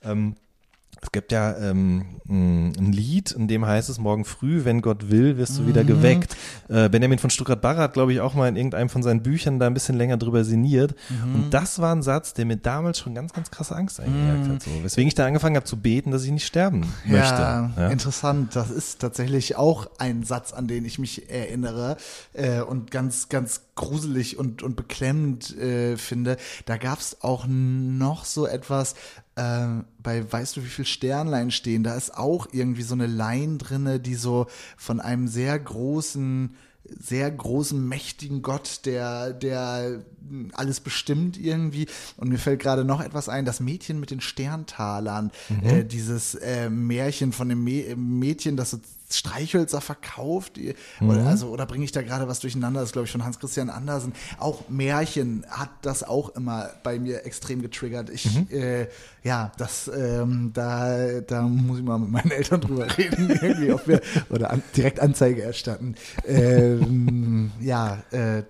ähm, 0.04 0.36
es 1.00 1.12
gibt 1.12 1.32
ja 1.32 1.56
ähm, 1.58 2.20
ein 2.28 2.92
Lied, 2.92 3.32
in 3.32 3.48
dem 3.48 3.66
heißt 3.66 3.88
es, 3.88 4.00
morgen 4.00 4.26
früh, 4.26 4.66
wenn 4.66 4.82
Gott 4.82 5.12
will, 5.12 5.38
wirst 5.38 5.58
du 5.60 5.68
wieder 5.68 5.84
geweckt. 5.84 6.36
Äh, 6.70 6.90
Benjamin 6.90 7.20
von 7.20 7.30
Stuttgart-Barre 7.30 7.78
hat, 7.82 7.94
glaube 7.94 8.14
ich, 8.14 8.20
auch 8.20 8.34
mal 8.34 8.48
in 8.50 8.56
irgendeinem 8.56 8.90
von 8.90 9.04
seinen 9.04 9.22
Büchern 9.22 9.60
da 9.60 9.68
ein 9.68 9.76
bisschen 9.76 9.96
länger 9.96 10.18
drüber 10.18 10.44
sinniert. 10.44 10.96
Und 11.34 11.52
das 11.52 11.80
war 11.80 11.94
ein 11.96 12.02
Satz, 12.02 12.34
der 12.34 12.46
mir 12.46 12.58
damals 12.58 13.00
schon 13.00 13.14
ganz, 13.14 13.32
ganz 13.32 13.52
krasse 13.52 13.76
Angst 13.76 14.00
eingejagt 14.00 14.50
hat. 14.50 14.64
So. 14.64 14.72
Weswegen 14.84 15.08
ich 15.08 15.14
da 15.16 15.26
angefangen 15.28 15.56
habe 15.56 15.66
zu 15.68 15.78
beten, 15.78 16.10
dass 16.12 16.24
ich 16.24 16.32
nicht 16.32 16.48
sterben 16.48 16.82
möchte. 17.06 17.42
Ja, 17.42 17.72
Ja. 17.78 17.90
interessant. 17.90 18.56
Das 18.56 18.72
ist 18.72 19.00
tatsächlich 19.00 19.56
auch 19.56 19.88
ein 20.00 20.24
Satz, 20.24 20.52
an 20.52 20.68
den 20.68 20.84
ich 20.84 20.98
mich 20.98 21.30
erinnere 21.30 21.98
äh, 22.34 22.62
und 22.62 22.90
ganz, 22.92 23.30
ganz 23.30 23.62
gruselig 23.76 24.38
und, 24.40 24.64
und 24.64 24.76
beklemmend 24.76 25.56
äh, 25.58 25.96
finde. 25.96 26.38
Da 26.66 26.78
gab 26.78 27.00
es 27.00 27.22
auch 27.22 27.46
noch 27.48 28.26
so 28.26 28.48
etwas 28.48 28.96
äh, 29.38 29.84
bei 30.02 30.32
Weißt 30.32 30.58
du, 30.58 30.64
wie 30.64 30.70
viel 30.70 30.86
Sternlein 30.86 31.52
stehen? 31.52 31.84
Da 31.84 31.96
ist 31.96 32.18
auch 32.18 32.48
irgendwie 32.52 32.84
so 32.84 32.96
eine 32.96 33.08
Line 33.08 33.58
drinne, 33.58 34.00
die 34.00 34.16
so 34.16 34.48
von 34.76 35.00
einem 35.00 35.28
sehr 35.28 35.58
großen 35.58 36.56
sehr 37.00 37.30
großen, 37.30 37.88
mächtigen 37.88 38.42
Gott, 38.42 38.82
der, 38.86 39.34
der 39.34 40.04
alles 40.54 40.80
bestimmt 40.80 41.38
irgendwie. 41.38 41.88
Und 42.18 42.30
mir 42.30 42.38
fällt 42.38 42.62
gerade 42.62 42.86
noch 42.86 43.02
etwas 43.02 43.30
ein, 43.30 43.46
das 43.46 43.60
Mädchen 43.60 44.00
mit 44.00 44.12
den 44.12 44.22
Sterntalern, 44.22 45.32
äh, 45.64 45.84
dieses 45.84 46.36
äh, 46.36 46.70
Märchen 46.70 47.32
von 47.34 47.50
dem 47.50 47.64
Mä 47.64 47.96
Mädchen, 47.96 48.58
das 48.58 48.72
so 48.72 48.80
Streichhölzer 49.10 49.80
verkauft. 49.80 50.58
Die- 50.58 50.76
Oder, 51.00 51.26
also, 51.28 51.48
oder 51.48 51.66
bringe 51.66 51.86
ich 51.86 51.92
da 51.94 52.02
gerade 52.02 52.28
was 52.28 52.40
durcheinander? 52.40 52.82
Das 52.82 52.90
ist, 52.90 52.94
glaube 52.94 53.06
ich, 53.06 53.12
von 53.12 53.24
Hans-Christian 53.24 53.70
Andersen. 53.70 54.12
Auch 54.38 54.68
Märchen 54.70 55.46
hat 55.50 55.70
das 55.82 56.04
auch 56.04 56.30
immer 56.36 56.70
bei 56.84 57.00
mir 57.00 57.26
extrem 57.26 57.62
getriggert. 57.62 58.10
Ich, 58.10 58.28
äh, 58.52 58.88
ja, 59.24 59.52
das, 59.58 59.90
ähm, 59.94 60.52
da, 60.54 61.22
da 61.22 61.42
muss 61.44 61.80
ich 61.80 61.86
mal 61.86 61.98
mit 62.00 62.12
meinen 62.12 62.32
Eltern 62.32 62.60
drüber 62.62 62.86
reden, 62.98 63.30
irgendwie, 63.30 63.72
ob 63.72 63.88
wir, 63.88 64.02
oder 64.30 64.52
an, 64.52 64.62
direkt 64.76 65.00
Anzeige 65.00 65.42
erstatten. 65.42 65.96
Ähm, 66.26 67.52
ja, 67.62 68.04
äh, 68.12 68.44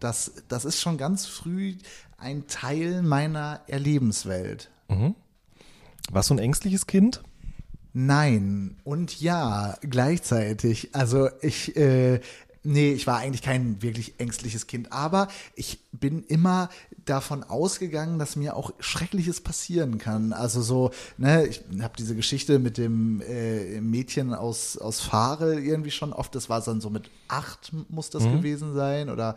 das, 0.00 0.32
das 0.48 0.64
ist 0.66 0.80
schon 0.80 0.98
ganz 0.98 1.24
früh 1.26 1.76
ein 2.18 2.46
Teil 2.46 3.02
meiner 3.02 3.60
Erlebenswelt. 3.68 4.70
Warst 6.10 6.28
du 6.30 6.34
ein 6.34 6.38
ängstliches 6.38 6.86
Kind? 6.86 7.22
Nein 7.96 8.76
und 8.82 9.20
ja 9.20 9.78
gleichzeitig. 9.80 10.90
Also 10.92 11.28
ich, 11.40 11.76
äh, 11.76 12.20
nee, 12.64 12.92
ich 12.92 13.06
war 13.06 13.18
eigentlich 13.18 13.42
kein 13.42 13.80
wirklich 13.82 14.14
ängstliches 14.18 14.66
Kind, 14.66 14.92
aber 14.92 15.28
ich 15.54 15.78
bin 15.92 16.24
immer 16.24 16.70
davon 17.04 17.44
ausgegangen, 17.44 18.18
dass 18.18 18.34
mir 18.34 18.56
auch 18.56 18.72
Schreckliches 18.80 19.40
passieren 19.40 19.98
kann. 19.98 20.32
Also 20.32 20.60
so, 20.60 20.90
ne, 21.18 21.46
ich 21.46 21.62
habe 21.80 21.94
diese 21.96 22.16
Geschichte 22.16 22.58
mit 22.58 22.78
dem 22.78 23.20
äh, 23.20 23.80
Mädchen 23.80 24.34
aus, 24.34 24.76
aus 24.76 25.00
Fahre 25.00 25.60
irgendwie 25.60 25.92
schon 25.92 26.12
oft, 26.12 26.34
das 26.34 26.48
war 26.48 26.60
dann 26.62 26.80
so 26.80 26.90
mit 26.90 27.10
acht 27.28 27.72
muss 27.88 28.10
das 28.10 28.24
gewesen 28.24 28.74
sein 28.74 29.08
oder 29.08 29.36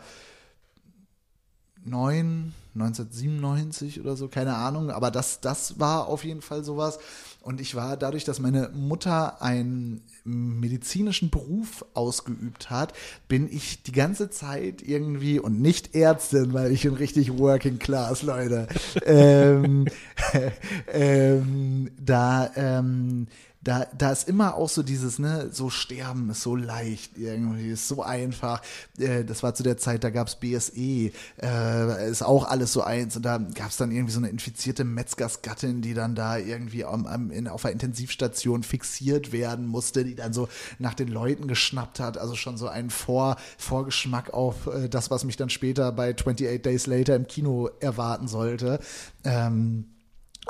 9, 1.88 2.53
1997 2.75 4.00
oder 4.00 4.15
so, 4.15 4.27
keine 4.27 4.56
Ahnung, 4.56 4.91
aber 4.91 5.12
das, 5.12 5.39
das 5.41 5.79
war 5.79 6.08
auf 6.08 6.24
jeden 6.24 6.41
Fall 6.41 6.63
sowas. 6.63 7.00
Und 7.41 7.62
ich 7.62 7.75
war 7.75 7.96
dadurch, 7.96 8.25
dass 8.25 8.39
meine 8.39 8.70
Mutter 8.75 9.41
einen 9.41 10.01
medizinischen 10.25 11.29
Beruf 11.29 11.86
ausgeübt 11.94 12.70
hat, 12.70 12.91
bin 13.29 13.48
ich 13.50 13.84
die 13.84 13.94
ganze 13.94 14.29
Zeit 14.29 14.82
irgendwie 14.82 15.39
und 15.39 15.62
nicht 15.62 15.96
Ärztin, 15.96 16.53
weil 16.53 16.74
ich 16.74 16.84
bin 16.84 16.96
richtig 16.96 17.38
Working 17.38 17.79
Class, 17.79 18.22
Leute. 18.22 18.67
ähm, 19.06 19.86
ähm, 20.91 21.89
da, 21.98 22.51
ähm, 22.56 23.27
da, 23.61 23.87
da 23.97 24.11
ist 24.11 24.29
immer 24.29 24.55
auch 24.55 24.69
so 24.69 24.83
dieses, 24.83 25.19
ne, 25.19 25.49
so 25.51 25.69
sterben 25.69 26.29
ist 26.29 26.41
so 26.41 26.55
leicht 26.55 27.17
irgendwie, 27.17 27.69
ist 27.69 27.87
so 27.87 28.03
einfach. 28.03 28.61
Äh, 28.99 29.25
das 29.25 29.43
war 29.43 29.55
zu 29.55 29.63
der 29.63 29.77
Zeit, 29.77 30.03
da 30.03 30.09
gab's 30.09 30.35
BSE, 30.35 31.11
äh, 31.41 32.09
ist 32.09 32.23
auch 32.23 32.45
alles 32.47 32.71
so 32.71 32.81
eins. 32.83 33.15
Und 33.15 33.23
da 33.23 33.37
gab's 33.37 33.77
dann 33.77 33.91
irgendwie 33.91 34.13
so 34.13 34.19
eine 34.19 34.29
infizierte 34.29 34.83
Metzgersgattin, 34.83 35.81
die 35.81 35.93
dann 35.93 36.15
da 36.15 36.37
irgendwie 36.37 36.85
am, 36.85 37.05
am, 37.07 37.31
in, 37.31 37.47
auf 37.47 37.63
der 37.63 37.71
Intensivstation 37.71 38.63
fixiert 38.63 39.31
werden 39.31 39.65
musste, 39.65 40.05
die 40.05 40.15
dann 40.15 40.33
so 40.33 40.47
nach 40.77 40.93
den 40.93 41.07
Leuten 41.07 41.47
geschnappt 41.47 41.99
hat. 41.99 42.17
Also 42.17 42.35
schon 42.35 42.57
so 42.57 42.67
ein 42.67 42.89
Vor, 42.89 43.37
Vorgeschmack 43.57 44.33
auf 44.33 44.67
äh, 44.67 44.87
das, 44.87 45.09
was 45.09 45.23
mich 45.23 45.35
dann 45.35 45.49
später 45.49 45.91
bei 45.91 46.13
28 46.13 46.61
Days 46.61 46.87
Later 46.87 47.15
im 47.15 47.27
Kino 47.27 47.69
erwarten 47.79 48.27
sollte. 48.27 48.79
Ähm, 49.23 49.85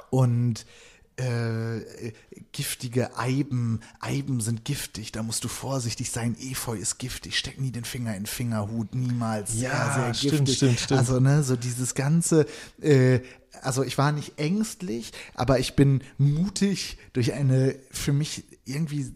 und 0.09 0.65
äh, 1.17 2.13
giftige 2.51 3.17
Eiben, 3.17 3.79
Eiben 3.99 4.39
sind 4.39 4.65
giftig, 4.65 5.11
da 5.11 5.23
musst 5.23 5.43
du 5.43 5.47
vorsichtig 5.47 6.11
sein. 6.11 6.35
Efeu 6.39 6.75
ist 6.75 6.99
giftig, 6.99 7.37
steck 7.37 7.59
nie 7.59 7.71
den 7.71 7.85
Finger 7.85 8.15
in 8.15 8.25
Fingerhut, 8.25 8.93
niemals. 8.93 9.59
Ja, 9.59 9.93
sehr, 9.93 10.03
sehr 10.03 10.13
stimmt, 10.13 10.31
giftig. 10.47 10.55
stimmt, 10.57 10.79
stimmt. 10.79 10.99
Also, 10.99 11.19
ne, 11.19 11.43
so 11.43 11.55
dieses 11.55 11.95
ganze, 11.95 12.45
äh, 12.81 13.19
also 13.63 13.83
ich 13.83 13.97
war 13.97 14.11
nicht 14.11 14.37
ängstlich, 14.39 15.11
aber 15.33 15.57
ich 15.59 15.75
bin 15.75 16.01
mutig 16.19 16.97
durch 17.13 17.33
eine 17.33 17.75
für 17.91 18.13
mich 18.13 18.43
irgendwie 18.65 19.11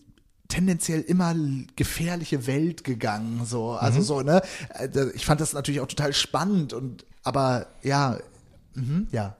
tendenziell 0.48 1.02
immer 1.02 1.36
gefährliche 1.76 2.46
Welt 2.48 2.84
gegangen, 2.84 3.46
so, 3.46 3.72
also 3.72 4.00
Mhm. 4.00 4.04
so, 4.04 4.22
ne, 4.22 4.42
Also 4.70 5.12
ich 5.14 5.26
fand 5.26 5.40
das 5.40 5.54
natürlich 5.54 5.80
auch 5.82 5.88
total 5.88 6.14
spannend 6.14 6.74
und, 6.74 7.06
aber 7.24 7.68
ja, 7.84 8.18
mhm, 8.74 9.08
ja. 9.12 9.38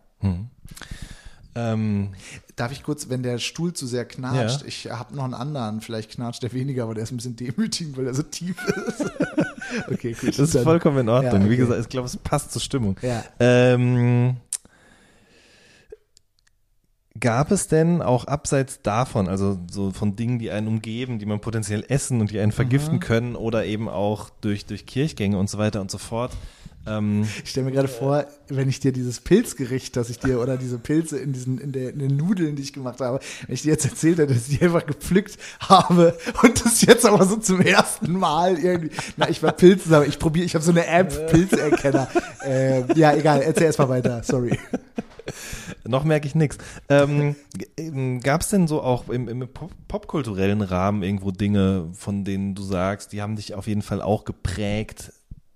Ähm, 1.54 2.14
Darf 2.62 2.72
ich 2.72 2.84
kurz, 2.84 3.10
wenn 3.10 3.24
der 3.24 3.40
Stuhl 3.40 3.74
zu 3.74 3.88
sehr 3.88 4.06
knatscht, 4.06 4.62
Ja. 4.62 4.68
ich 4.68 4.92
habe 4.92 5.16
noch 5.16 5.24
einen 5.24 5.34
anderen, 5.34 5.82
vielleicht 5.82 6.12
knatscht 6.12 6.44
der 6.44 6.54
weniger, 6.54 6.84
aber 6.84 6.94
der 6.94 7.02
ist 7.06 7.12
ein 7.12 7.18
bisschen 7.18 7.36
demütigend, 7.36 7.98
weil 7.98 8.06
er 8.06 8.14
so 8.14 8.22
tief 8.22 8.56
ist. 8.88 9.02
okay, 9.92 10.12
gut. 10.14 10.30
das 10.30 10.38
ist 10.38 10.54
dann- 10.54 10.64
vollkommen 10.64 11.00
in 11.00 11.10
Ordnung. 11.10 11.34
Ja, 11.34 11.40
okay. 11.40 11.50
Wie 11.50 11.58
gesagt, 11.58 11.82
ich 11.82 11.90
glaube, 11.90 12.06
es 12.06 12.16
passt 12.18 12.52
zur 12.52 12.62
Stimmung. 12.62 12.98
Ja. 13.02 13.24
Ähm, 13.40 14.36
gab 17.20 17.52
es 17.52 17.68
denn 17.68 18.04
auch 18.04 18.26
abseits 18.26 18.82
davon, 18.84 19.28
also 19.28 19.58
so 19.72 19.90
von 19.90 20.16
Dingen, 20.16 20.38
die 20.38 20.52
einen 20.52 20.68
umgeben, 20.68 21.18
die 21.18 21.26
man 21.26 21.40
potenziell 21.42 21.84
essen 21.88 22.22
und 22.22 22.30
die 22.30 22.40
einen 22.40 22.52
vergiften 22.52 23.00
können 23.00 23.36
oder 23.36 23.66
eben 23.66 23.90
auch 23.90 24.30
durch, 24.42 24.68
durch 24.68 24.86
Kirchgänge 24.86 25.38
und 25.40 25.50
so 25.50 25.58
weiter 25.58 25.82
und 25.82 25.90
so 25.90 25.98
fort, 25.98 26.32
ähm, 26.88 27.28
Ich 27.44 27.50
stelle 27.50 27.66
mir 27.66 27.72
gerade 27.72 27.88
vor, 27.88 28.26
wenn 28.50 28.70
ich 28.70 28.80
dir 28.80 28.92
dieses 28.92 29.20
Pilzgericht, 29.20 29.96
das 29.96 30.10
ich 30.10 30.20
dir, 30.20 30.40
oder 30.40 30.58
diese 30.58 30.78
Pilze 30.78 31.20
in 31.20 31.34
diesen, 31.34 31.58
in, 31.60 31.72
der, 31.72 31.92
in 31.92 32.00
den 32.00 32.18
Nudeln, 32.18 32.56
die 32.56 32.64
ich 32.64 32.74
gemacht 32.74 33.00
habe, 33.00 33.20
wenn 33.48 33.54
ich 33.54 33.62
dir 33.62 33.70
jetzt 33.72 33.86
erzählt 33.86 34.18
hätte, 34.18 34.34
dass 34.34 34.50
ich 34.50 34.60
die 34.60 34.66
einfach 34.66 34.86
gepflückt 34.86 35.38
habe 35.60 36.18
und 36.44 36.66
das 36.66 36.82
jetzt 36.82 37.06
aber 37.06 37.26
so 37.26 37.38
zum 37.38 37.62
ersten 37.62 38.14
Mal 38.14 38.58
irgendwie, 38.58 38.92
na, 39.18 39.30
ich 39.30 39.42
war 39.44 39.52
Pilzen, 39.52 39.94
aber 39.94 40.08
ich 40.08 40.20
probiere, 40.20 40.46
ich 40.46 40.56
habe 40.56 40.64
so 40.64 40.72
eine 40.72 40.86
App, 40.88 41.32
Pilzerkenner. 41.32 42.08
äh, 42.46 42.94
ja, 42.98 43.14
egal, 43.16 43.42
erzähl 43.42 43.66
erst 43.68 43.80
mal 43.80 43.90
weiter, 43.90 44.22
sorry. 44.24 44.58
Noch 45.86 46.04
merke 46.04 46.28
ich 46.28 46.36
nichts. 46.36 46.58
Ähm, 46.90 47.36
Gab 48.22 48.42
es 48.42 48.50
denn 48.50 48.68
so 48.68 48.82
auch 48.82 49.10
im, 49.10 49.28
im 49.28 49.48
pop 49.48 49.72
popkulturellen 49.88 50.62
Rahmen 50.62 51.04
irgendwo 51.04 51.32
Dinge, 51.32 51.90
von 51.94 52.24
denen 52.24 52.56
du 52.56 52.64
sagst, 52.64 53.14
die 53.14 53.22
haben 53.22 53.36
dich 53.36 53.56
auf 53.56 53.68
jeden 53.68 53.82
Fall 53.82 54.02
auch 54.02 54.26
geprägt 54.26 55.12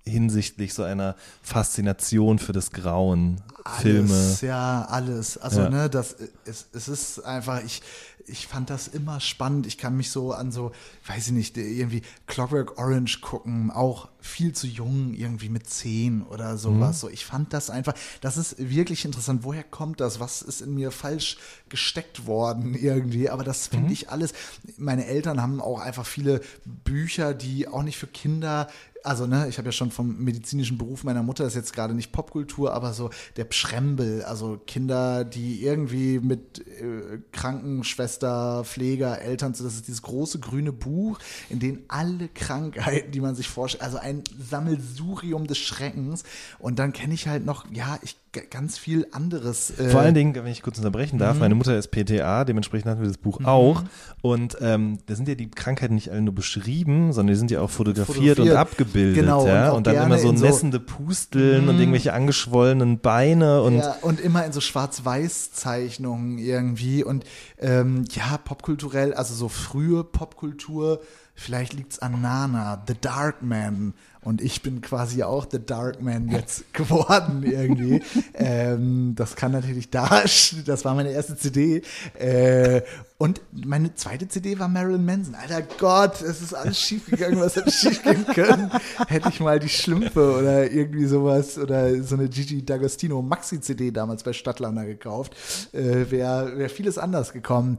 hinsichtlich 0.08 0.74
so 0.74 0.84
einer 0.84 1.16
Faszination 1.42 2.40
für 2.40 2.54
das 2.54 2.72
Grauen? 2.72 3.42
Filme. 3.82 4.14
Alles, 4.14 4.42
ja, 4.42 4.86
alles. 4.86 5.38
Also, 5.38 5.62
Ja. 5.62 5.70
ne, 5.70 5.90
das 5.90 6.16
es, 6.46 6.68
es 6.74 6.88
ist 6.88 7.20
einfach, 7.26 7.64
ich, 7.64 7.82
ich 8.28 8.46
fand 8.46 8.70
das 8.70 8.88
immer 8.88 9.20
spannend. 9.20 9.66
Ich 9.66 9.78
kann 9.80 9.98
mich 9.98 10.12
so 10.12 10.34
an 10.34 10.52
so, 10.52 10.72
weiß 11.08 11.28
ich 11.28 11.34
nicht, 11.34 11.58
irgendwie 11.58 12.04
Clockwork 12.28 12.78
Orange 12.78 13.22
gucken, 13.22 13.72
auch 13.72 14.10
viel 14.20 14.54
zu 14.54 14.68
jung, 14.68 15.14
irgendwie 15.16 15.50
mit 15.50 15.68
zehn 15.68 16.22
oder 16.24 16.58
sowas. 16.58 17.00
So, 17.00 17.10
ich 17.10 17.26
fand 17.26 17.54
das 17.54 17.72
einfach, 17.72 17.94
das 18.22 18.38
ist 18.38 18.56
wirklich 18.58 19.06
interessant. 19.06 19.44
Woher 19.44 19.64
kommt 19.64 20.00
das? 20.00 20.20
Was 20.20 20.42
ist 20.44 20.62
in 20.62 20.76
mir 20.76 20.92
falsch 20.92 21.38
gesteckt 21.70 22.28
worden 22.28 22.76
irgendwie? 22.76 23.30
Aber 23.32 23.44
das 23.44 23.68
finde 23.68 23.94
ich 23.94 24.10
alles. 24.10 24.34
Meine 24.78 25.06
Eltern 25.08 25.42
haben 25.42 25.60
auch 25.62 25.80
einfach 25.80 26.06
viele 26.06 26.42
Bücher, 26.66 27.34
die 27.34 27.68
auch 27.68 27.84
nicht 27.84 27.98
für 27.98 28.08
Kinder 28.08 28.68
also 29.06 29.28
ne, 29.28 29.48
ich 29.48 29.58
habe 29.58 29.68
ja 29.68 29.72
schon 29.72 29.92
vom 29.92 30.18
medizinischen 30.24 30.78
Beruf 30.78 31.04
meiner 31.04 31.24
Mutter, 31.24 31.46
ist 31.46 31.56
jetzt 31.56 31.74
gerade 31.74 31.94
nicht 31.94 32.12
Popkultur, 32.12 32.74
aber 32.74 32.94
so 32.94 33.10
der 33.38 33.46
Pschrembel, 33.46 34.24
also 34.24 34.60
Kinder, 34.66 35.24
die 35.24 35.64
irgendwie 35.64 36.20
mit 36.20 36.66
äh, 36.68 37.20
Krankenschwester, 37.32 38.64
Pfleger, 38.66 39.22
Eltern, 39.22 39.54
so, 39.54 39.64
das 39.64 39.76
ist 39.76 39.88
dieses 39.88 40.02
große 40.02 40.40
grüne 40.40 40.72
Buch, 40.72 41.20
in 41.50 41.60
dem 41.60 41.84
alle 41.88 42.28
Krankheiten, 42.30 43.12
die 43.12 43.22
man 43.22 43.36
sich 43.36 43.48
vorstellt, 43.48 43.84
also 43.84 43.98
ein 43.98 44.24
Sammelsurium 44.40 45.48
des 45.48 45.58
Schreckens. 45.58 46.24
Und 46.60 46.80
dann 46.80 46.94
kenne 46.94 47.14
ich 47.14 47.28
halt 47.28 47.46
noch, 47.46 47.66
ja, 47.72 48.00
ich 48.02 48.18
ganz 48.42 48.78
viel 48.78 49.08
anderes. 49.12 49.72
Äh, 49.80 49.90
Vor 49.90 50.02
allen 50.02 50.14
Dingen, 50.14 50.36
wenn 50.36 50.48
ich 50.48 50.62
kurz 50.62 50.78
unterbrechen 50.78 51.16
Mhm. 51.16 51.20
darf, 51.20 51.40
meine 51.40 51.56
Mutter 51.56 51.78
ist 51.78 51.90
PTA, 51.92 52.44
dementsprechend 52.46 52.90
hatten 52.92 53.02
wir 53.02 53.08
das 53.08 53.18
Buch 53.18 53.44
auch. 53.44 53.84
Und 54.22 54.58
ähm, 54.62 55.00
da 55.06 55.16
sind 55.16 55.28
ja 55.28 55.36
die 55.36 55.50
Krankheiten 55.50 55.96
nicht 55.96 56.10
alle 56.12 56.22
nur 56.22 56.36
beschrieben, 56.36 57.14
sondern 57.14 57.34
die 57.34 57.38
sind 57.40 57.52
ja 57.52 57.62
auch 57.62 57.70
fotografiert, 57.70 58.40
und 58.40 58.48
Fotografiert. 58.48 58.58
abgebildet. 58.58 59.16
Genau, 59.16 59.48
ja? 59.48 59.70
und 59.72 59.78
und, 59.78 59.88
dann 59.88 60.06
immer 60.06 60.18
so 60.18 60.30
in 60.30 60.38
so- 60.38 60.46
nässende 60.46 60.80
Pusteln 60.80 61.70
und 61.70 61.80
irgendwelche 61.80 62.14
angeschwollenen 62.14 63.00
Beine 63.00 63.62
und 63.62 63.78
ja, 63.78 63.96
und 64.02 64.20
immer 64.20 64.46
in 64.46 64.52
so 64.52 64.62
Schwarz-Weiß-Zeichnungen 64.62 66.38
irgendwie. 66.38 67.04
Und 67.04 67.24
ähm, 67.60 68.06
ja, 68.12 68.38
popkulturell, 68.38 69.14
also 69.14 69.34
so 69.34 69.50
frühe 69.50 70.04
Popkultur, 70.04 71.02
vielleicht 71.36 71.74
liegt's 71.74 72.00
an 72.00 72.22
Nana, 72.22 72.84
The 72.88 72.96
Dark 73.00 73.44
Man. 73.44 73.94
Und 74.22 74.42
ich 74.42 74.64
bin 74.64 74.82
quasi 74.82 75.22
auch 75.22 75.46
The 75.50 75.64
Dark 75.64 76.02
Man 76.02 76.30
jetzt 76.30 76.74
geworden 76.74 77.44
irgendwie. 77.44 78.02
ähm, 78.34 79.14
das 79.16 79.36
kann 79.36 79.52
natürlich 79.52 79.92
da, 79.92 80.24
das 80.66 80.86
war 80.86 80.96
meine 80.96 81.12
erste 81.12 81.36
CD. 81.36 81.84
Äh, 82.18 82.82
und 83.18 83.42
meine 83.52 83.94
zweite 83.94 84.28
CD 84.28 84.58
war 84.58 84.68
Marilyn 84.68 85.06
Manson. 85.06 85.36
Alter 85.36 85.62
Gott, 85.78 86.22
es 86.22 86.42
ist 86.42 86.54
alles 86.56 86.80
schiefgegangen, 86.80 87.40
was 87.40 87.56
hätte 87.56 87.72
schief 87.72 88.02
gehen 88.02 88.26
können. 88.26 88.72
Hätte 89.08 89.30
ich 89.30 89.40
mal 89.42 89.60
die 89.60 89.70
Schlümpfe 89.70 90.40
oder 90.40 90.72
irgendwie 90.72 91.06
sowas 91.06 91.58
oder 91.58 92.02
so 92.02 92.16
eine 92.16 92.28
Gigi 92.30 92.62
D'Agostino 92.62 93.22
Maxi-CD 93.22 93.92
damals 93.92 94.24
bei 94.24 94.34
Stadtlander 94.34 94.86
gekauft, 94.86 95.36
äh, 95.74 96.10
wäre 96.10 96.58
wär 96.58 96.70
vieles 96.70 96.98
anders 96.98 97.32
gekommen. 97.32 97.78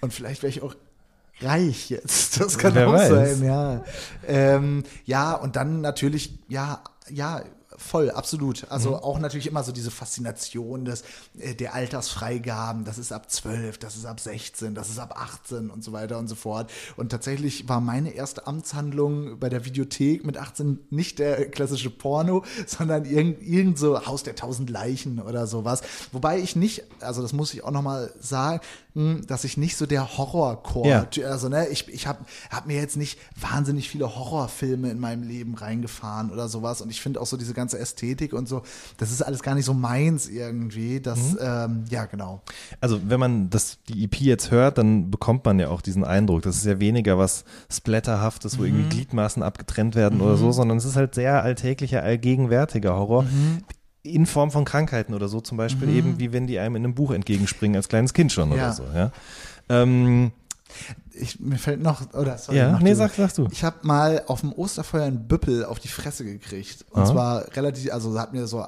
Und 0.00 0.12
vielleicht 0.12 0.42
wäre 0.42 0.50
ich 0.50 0.62
auch 0.62 0.76
reich 1.40 1.90
jetzt. 1.90 2.40
Das 2.40 2.58
kann 2.58 2.74
Wer 2.74 2.88
auch 2.88 2.92
weiß. 2.92 3.08
sein, 3.08 3.44
ja. 3.44 3.84
Ähm, 4.26 4.84
ja, 5.04 5.34
und 5.34 5.56
dann 5.56 5.80
natürlich, 5.80 6.38
ja, 6.48 6.82
ja, 7.10 7.42
voll, 7.78 8.10
absolut. 8.10 8.66
Also 8.70 8.96
auch 8.96 9.18
natürlich 9.18 9.46
immer 9.46 9.62
so 9.62 9.72
diese 9.72 9.90
Faszination 9.90 10.84
des, 10.84 11.04
äh, 11.38 11.54
der 11.54 11.74
Altersfreigaben, 11.74 12.84
das 12.84 12.98
ist 12.98 13.12
ab 13.12 13.30
12, 13.30 13.78
das 13.78 13.96
ist 13.96 14.04
ab 14.04 14.20
16, 14.20 14.74
das 14.74 14.90
ist 14.90 14.98
ab 14.98 15.14
18 15.16 15.70
und 15.70 15.82
so 15.82 15.92
weiter 15.92 16.18
und 16.18 16.28
so 16.28 16.34
fort. 16.34 16.70
Und 16.96 17.10
tatsächlich 17.10 17.68
war 17.68 17.80
meine 17.80 18.10
erste 18.10 18.46
Amtshandlung 18.46 19.38
bei 19.38 19.48
der 19.48 19.64
Videothek 19.64 20.26
mit 20.26 20.36
18 20.36 20.80
nicht 20.90 21.18
der 21.18 21.50
klassische 21.50 21.90
Porno, 21.90 22.44
sondern 22.66 23.04
irgend, 23.04 23.42
irgend 23.42 23.78
so 23.78 24.06
Haus 24.06 24.22
der 24.22 24.34
tausend 24.34 24.68
Leichen 24.70 25.20
oder 25.20 25.46
sowas. 25.46 25.82
Wobei 26.12 26.40
ich 26.40 26.56
nicht, 26.56 26.82
also 27.00 27.22
das 27.22 27.32
muss 27.32 27.54
ich 27.54 27.64
auch 27.64 27.70
nochmal 27.70 28.12
sagen, 28.20 28.60
dass 29.26 29.44
ich 29.44 29.56
nicht 29.56 29.76
so 29.76 29.86
der 29.86 30.18
Horrorcore, 30.18 30.88
Ja. 30.88 31.26
also 31.28 31.48
ne, 31.48 31.68
ich, 31.68 31.88
ich 31.88 32.06
habe 32.06 32.18
hab 32.50 32.66
mir 32.66 32.76
jetzt 32.76 32.96
nicht 32.96 33.18
wahnsinnig 33.40 33.88
viele 33.88 34.14
Horrorfilme 34.16 34.90
in 34.90 34.98
meinem 34.98 35.22
Leben 35.22 35.54
reingefahren 35.54 36.30
oder 36.30 36.48
sowas 36.48 36.80
und 36.80 36.90
ich 36.90 37.00
finde 37.00 37.20
auch 37.20 37.26
so 37.26 37.36
diese 37.36 37.54
ganze 37.54 37.78
Ästhetik 37.78 38.32
und 38.32 38.48
so, 38.48 38.62
das 38.96 39.10
ist 39.12 39.22
alles 39.22 39.42
gar 39.42 39.54
nicht 39.54 39.64
so 39.66 39.74
meins 39.74 40.28
irgendwie, 40.28 41.00
das, 41.00 41.18
Mhm. 41.18 41.38
ähm, 41.40 41.84
ja 41.90 42.06
genau. 42.06 42.42
Also 42.80 43.00
wenn 43.08 43.20
man 43.20 43.50
das, 43.50 43.78
die 43.88 44.04
EP 44.04 44.16
jetzt 44.20 44.50
hört, 44.50 44.78
dann 44.78 45.10
bekommt 45.10 45.44
man 45.44 45.58
ja 45.60 45.68
auch 45.68 45.80
diesen 45.80 46.04
Eindruck. 46.04 46.42
Das 46.42 46.56
ist 46.56 46.66
ja 46.66 46.80
weniger 46.80 47.18
was 47.18 47.44
Splatterhaftes, 47.70 48.58
wo 48.58 48.62
Mhm. 48.62 48.68
irgendwie 48.68 48.88
Gliedmaßen 48.96 49.42
abgetrennt 49.42 49.94
werden 49.94 50.20
oder 50.20 50.36
so, 50.36 50.52
sondern 50.52 50.78
es 50.78 50.84
ist 50.84 50.96
halt 50.96 51.14
sehr 51.14 51.42
alltäglicher, 51.42 52.02
allgegenwärtiger 52.02 52.94
Horror. 52.96 53.24
Mhm. 54.04 54.10
In 54.10 54.26
Form 54.26 54.50
von 54.50 54.64
Krankheiten 54.64 55.12
oder 55.14 55.28
so, 55.28 55.40
zum 55.40 55.58
Beispiel 55.58 55.88
eben, 55.90 56.18
wie 56.18 56.32
wenn 56.32 56.46
die 56.46 56.58
einem 56.58 56.76
in 56.76 56.84
einem 56.84 56.94
Buch 56.94 57.10
entgegenspringen, 57.10 57.76
als 57.76 57.88
kleines 57.88 58.14
Kind 58.14 58.32
schon 58.32 58.48
Ja. 58.50 58.54
oder 58.54 58.72
so. 58.72 58.84
Ja, 58.94 59.12
ähm, 59.68 60.32
Ich, 61.12 61.40
mir 61.40 61.56
fällt 61.58 61.82
noch, 61.82 62.12
oder 62.14 62.36
sorry, 62.38 62.58
ja 62.58 62.78
nee, 62.80 62.94
sag, 62.94 63.12
sagst 63.14 63.38
du. 63.38 63.48
Ich 63.50 63.64
habe 63.64 63.78
mal 63.82 64.22
auf 64.26 64.40
dem 64.42 64.52
Osterfeuer 64.52 65.04
einen 65.04 65.26
Büppel 65.26 65.64
auf 65.64 65.80
die 65.80 65.88
Fresse 65.88 66.24
gekriegt. 66.24 66.84
Und 66.90 67.02
Ah. 67.02 67.06
zwar 67.06 67.56
relativ, 67.56 67.92
also 67.92 68.16
hat 68.20 68.32
mir 68.34 68.46
so 68.46 68.64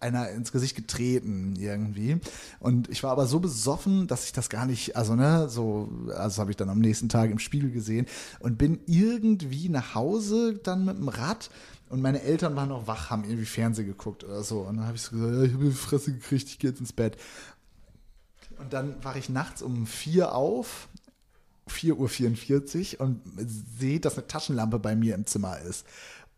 einer 0.00 0.30
ins 0.30 0.52
Gesicht 0.52 0.74
getreten 0.74 1.54
irgendwie. 1.58 2.18
Und 2.60 2.88
ich 2.88 3.02
war 3.02 3.10
aber 3.10 3.26
so 3.26 3.40
besoffen, 3.40 4.06
dass 4.06 4.24
ich 4.24 4.32
das 4.32 4.48
gar 4.48 4.66
nicht, 4.66 4.96
also 4.96 5.14
ne, 5.16 5.48
so, 5.48 5.90
also 6.16 6.40
habe 6.40 6.50
ich 6.52 6.56
dann 6.56 6.70
am 6.70 6.78
nächsten 6.80 7.08
Tag 7.08 7.30
im 7.30 7.38
Spiegel 7.38 7.70
gesehen 7.70 8.06
und 8.40 8.56
bin 8.56 8.80
irgendwie 8.86 9.68
nach 9.68 9.94
Hause 9.94 10.54
dann 10.62 10.84
mit 10.84 10.96
dem 10.96 11.08
Rad. 11.08 11.50
Und 11.92 12.00
meine 12.00 12.22
Eltern 12.22 12.56
waren 12.56 12.70
noch 12.70 12.86
wach, 12.86 13.10
haben 13.10 13.24
irgendwie 13.24 13.44
Fernsehen 13.44 13.86
geguckt 13.86 14.24
oder 14.24 14.42
so. 14.42 14.60
Und 14.60 14.78
dann 14.78 14.86
habe 14.86 14.96
ich 14.96 15.02
so 15.02 15.14
gesagt, 15.14 15.34
ja, 15.34 15.42
ich 15.42 15.52
habe 15.52 15.64
die 15.66 15.70
Fresse 15.72 16.14
gekriegt, 16.14 16.48
ich 16.48 16.58
gehe 16.58 16.70
jetzt 16.70 16.80
ins 16.80 16.94
Bett. 16.94 17.18
Und 18.58 18.72
dann 18.72 18.94
wache 19.04 19.18
ich 19.18 19.28
nachts 19.28 19.60
um 19.60 19.86
vier 19.86 20.34
auf, 20.34 20.88
4.44 21.68 22.94
Uhr 22.94 23.00
und 23.02 23.20
sehe, 23.78 24.00
dass 24.00 24.16
eine 24.16 24.26
Taschenlampe 24.26 24.78
bei 24.78 24.96
mir 24.96 25.14
im 25.14 25.26
Zimmer 25.26 25.58
ist. 25.60 25.84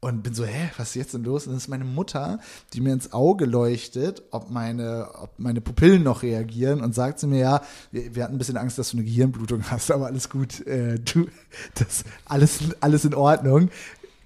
Und 0.01 0.25
bin 0.25 0.35
so, 0.35 0.45
hä, 0.45 0.73
was 0.77 0.89
ist 0.89 0.95
jetzt 0.97 1.15
denn 1.15 1.23
los? 1.23 1.47
Und 1.47 1.53
das 1.53 1.63
ist 1.63 1.69
meine 1.69 1.85
Mutter, 1.85 2.41
die 2.73 2.81
mir 2.81 2.93
ins 2.93 3.13
Auge 3.13 3.45
leuchtet, 3.45 4.25
ob 4.33 4.51
meine, 4.51 5.09
ob 5.15 5.39
meine 5.39 5.61
Pupillen 5.61 6.03
noch 6.03 6.25
reagieren 6.25 6.81
und 6.81 6.97
sagt 6.97 7.21
zu 7.21 7.29
mir, 7.29 7.39
ja, 7.39 7.63
wir, 7.93 8.17
wir 8.17 8.25
hatten 8.25 8.35
ein 8.35 8.39
bisschen 8.39 8.57
Angst, 8.57 8.77
dass 8.77 8.91
du 8.91 8.97
eine 8.97 9.07
Gehirnblutung 9.07 9.71
hast, 9.71 9.93
aber 9.93 10.07
alles 10.07 10.29
gut, 10.29 10.67
äh, 10.67 10.99
du, 10.99 11.29
das, 11.75 12.03
alles, 12.25 12.59
alles 12.81 13.05
in 13.05 13.15
Ordnung. 13.15 13.71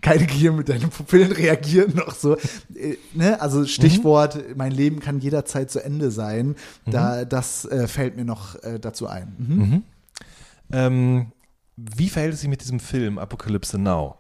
Keine 0.01 0.27
Gehirn 0.27 0.57
mit 0.57 0.69
deinen 0.69 0.91
Pupillen 0.91 1.33
reagieren 1.33 1.95
noch 1.97 2.15
so. 2.15 2.37
Äh, 2.75 2.97
ne? 3.15 3.41
Also 3.41 3.67
Stichwort, 3.67 4.57
mein 4.57 4.73
Leben 4.73 5.01
kann 5.01 5.19
jederzeit 5.19 5.71
zu 5.71 5.83
Ende 5.83 6.11
sein. 6.11 6.55
Da, 6.87 7.25
das 7.25 7.65
äh, 7.65 7.89
fällt 7.89 8.17
mir 8.17 8.25
noch 8.25 8.63
äh, 8.63 8.79
dazu 8.79 9.07
ein. 9.09 9.35
Mhm. 9.39 9.83
Ähm, 10.71 11.33
wie 11.77 12.09
verhält 12.09 12.35
es 12.35 12.41
sich 12.41 12.49
mit 12.49 12.61
diesem 12.61 12.81
Film 12.81 13.19
Apocalypse 13.19 13.79
Now? 13.79 14.19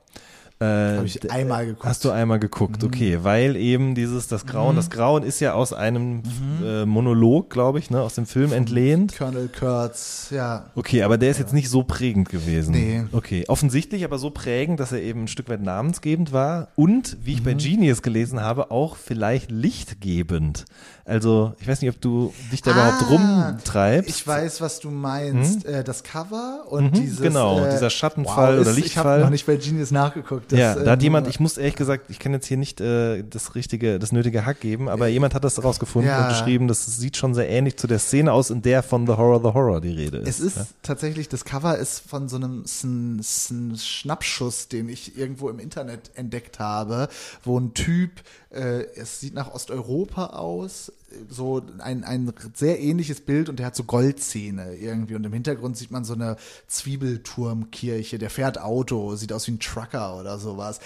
Äh, 0.60 0.64
Habe 0.96 1.06
ich 1.06 1.30
einmal 1.30 1.66
geguckt. 1.66 1.84
Hast 1.84 2.04
du 2.04 2.10
einmal 2.10 2.40
geguckt, 2.40 2.82
okay, 2.82 3.20
weil 3.22 3.54
eben 3.54 3.94
dieses, 3.94 4.26
das 4.26 4.44
Grauen, 4.44 4.74
das 4.74 4.90
Grauen 4.90 5.22
ist 5.22 5.38
ja 5.38 5.52
aus 5.54 5.72
einem 5.72 6.22
äh, 6.64 6.84
Monolog, 6.84 7.48
glaube 7.48 7.78
ich, 7.78 7.90
ne, 7.90 8.00
aus 8.00 8.14
dem 8.16 8.26
Film 8.26 8.52
entlehnt. 8.52 9.16
Colonel 9.16 9.48
Kurtz, 9.56 10.28
ja. 10.32 10.66
Okay, 10.74 11.04
aber 11.04 11.16
der 11.16 11.30
ist 11.30 11.38
jetzt 11.38 11.52
nicht 11.54 11.68
so 11.70 11.84
prägend 11.84 12.28
gewesen. 12.28 12.72
Nee. 12.72 13.04
Okay, 13.12 13.44
offensichtlich 13.46 14.04
aber 14.04 14.18
so 14.18 14.30
prägend, 14.30 14.80
dass 14.80 14.90
er 14.90 15.00
eben 15.00 15.24
ein 15.24 15.28
Stück 15.28 15.48
weit 15.48 15.62
namensgebend 15.62 16.32
war 16.32 16.68
und, 16.74 17.16
wie 17.22 17.34
ich 17.34 17.44
bei 17.44 17.54
Genius 17.54 18.02
gelesen 18.02 18.40
habe, 18.40 18.72
auch 18.72 18.96
vielleicht 18.96 19.52
lichtgebend. 19.52 20.64
Also, 21.04 21.54
ich 21.60 21.66
weiß 21.68 21.80
nicht, 21.80 21.90
ob 21.94 22.00
du 22.02 22.34
dich 22.52 22.60
da 22.62 22.72
überhaupt 22.72 23.02
Ah, 23.04 23.06
rumtreibst. 23.48 24.10
Ich 24.10 24.26
weiß, 24.26 24.60
was 24.60 24.78
du 24.80 24.90
meinst. 24.90 25.64
Äh, 25.64 25.82
das 25.82 26.02
Cover 26.02 26.64
und 26.68 26.96
dieses. 26.98 27.22
genau, 27.22 27.64
äh, 27.64 27.70
dieser 27.70 27.88
Schattenfall 27.88 28.56
wow, 28.56 28.60
oder 28.62 28.70
ist- 28.72 28.76
Ich 28.78 28.84
Lichtfall. 28.84 29.12
habe 29.12 29.20
noch 29.22 29.30
nicht 29.30 29.46
bei 29.46 29.56
Genius 29.56 29.90
nachgeguckt. 29.90 30.47
Das, 30.48 30.58
ja, 30.58 30.74
da 30.74 30.92
hat 30.92 31.00
ähm, 31.00 31.04
jemand, 31.04 31.28
ich 31.28 31.40
muss 31.40 31.58
ehrlich 31.58 31.76
gesagt, 31.76 32.06
ich 32.08 32.18
kann 32.18 32.32
jetzt 32.32 32.46
hier 32.46 32.56
nicht 32.56 32.80
äh, 32.80 33.22
das 33.28 33.54
richtige, 33.54 33.98
das 33.98 34.12
nötige 34.12 34.46
Hack 34.46 34.60
geben, 34.60 34.88
aber 34.88 35.06
jemand 35.08 35.34
hat 35.34 35.44
das 35.44 35.62
rausgefunden 35.62 36.10
Ja. 36.10 36.22
und 36.22 36.28
geschrieben, 36.30 36.68
das 36.68 36.86
sieht 36.86 37.16
schon 37.16 37.34
sehr 37.34 37.48
ähnlich 37.48 37.76
zu 37.76 37.86
der 37.86 37.98
Szene 37.98 38.32
aus, 38.32 38.48
in 38.50 38.62
der 38.62 38.82
von 38.82 39.06
The 39.06 39.12
Horror, 39.12 39.40
The 39.40 39.54
Horror 39.54 39.80
die 39.80 39.92
Rede 39.92 40.18
ist. 40.18 40.28
Es 40.28 40.40
ist 40.40 40.56
ja. 40.56 40.66
tatsächlich, 40.82 41.28
das 41.28 41.44
Cover 41.44 41.76
ist 41.76 42.00
von 42.08 42.28
so 42.28 42.36
einem 42.36 42.62
Sn- 42.64 43.20
Sn- 43.20 43.78
Schnappschuss, 43.78 44.68
den 44.68 44.88
ich 44.88 45.18
irgendwo 45.18 45.50
im 45.50 45.58
Internet 45.58 46.10
entdeckt 46.14 46.58
habe, 46.58 47.08
wo 47.44 47.58
ein 47.60 47.74
Typ, 47.74 48.12
äh, 48.47 48.47
es 48.50 49.20
sieht 49.20 49.34
nach 49.34 49.52
Osteuropa 49.52 50.26
aus, 50.28 50.92
so 51.28 51.62
ein, 51.78 52.04
ein 52.04 52.32
sehr 52.54 52.80
ähnliches 52.80 53.20
Bild 53.20 53.48
und 53.48 53.58
der 53.58 53.66
hat 53.66 53.76
so 53.76 53.84
Goldzähne 53.84 54.74
irgendwie. 54.74 55.14
Und 55.14 55.24
im 55.24 55.32
Hintergrund 55.32 55.76
sieht 55.76 55.90
man 55.90 56.04
so 56.04 56.14
eine 56.14 56.36
Zwiebelturmkirche, 56.66 58.18
der 58.18 58.30
fährt 58.30 58.60
Auto, 58.60 59.16
sieht 59.16 59.32
aus 59.32 59.46
wie 59.46 59.52
ein 59.52 59.60
Trucker 59.60 60.18
oder 60.18 60.38
sowas. 60.38 60.80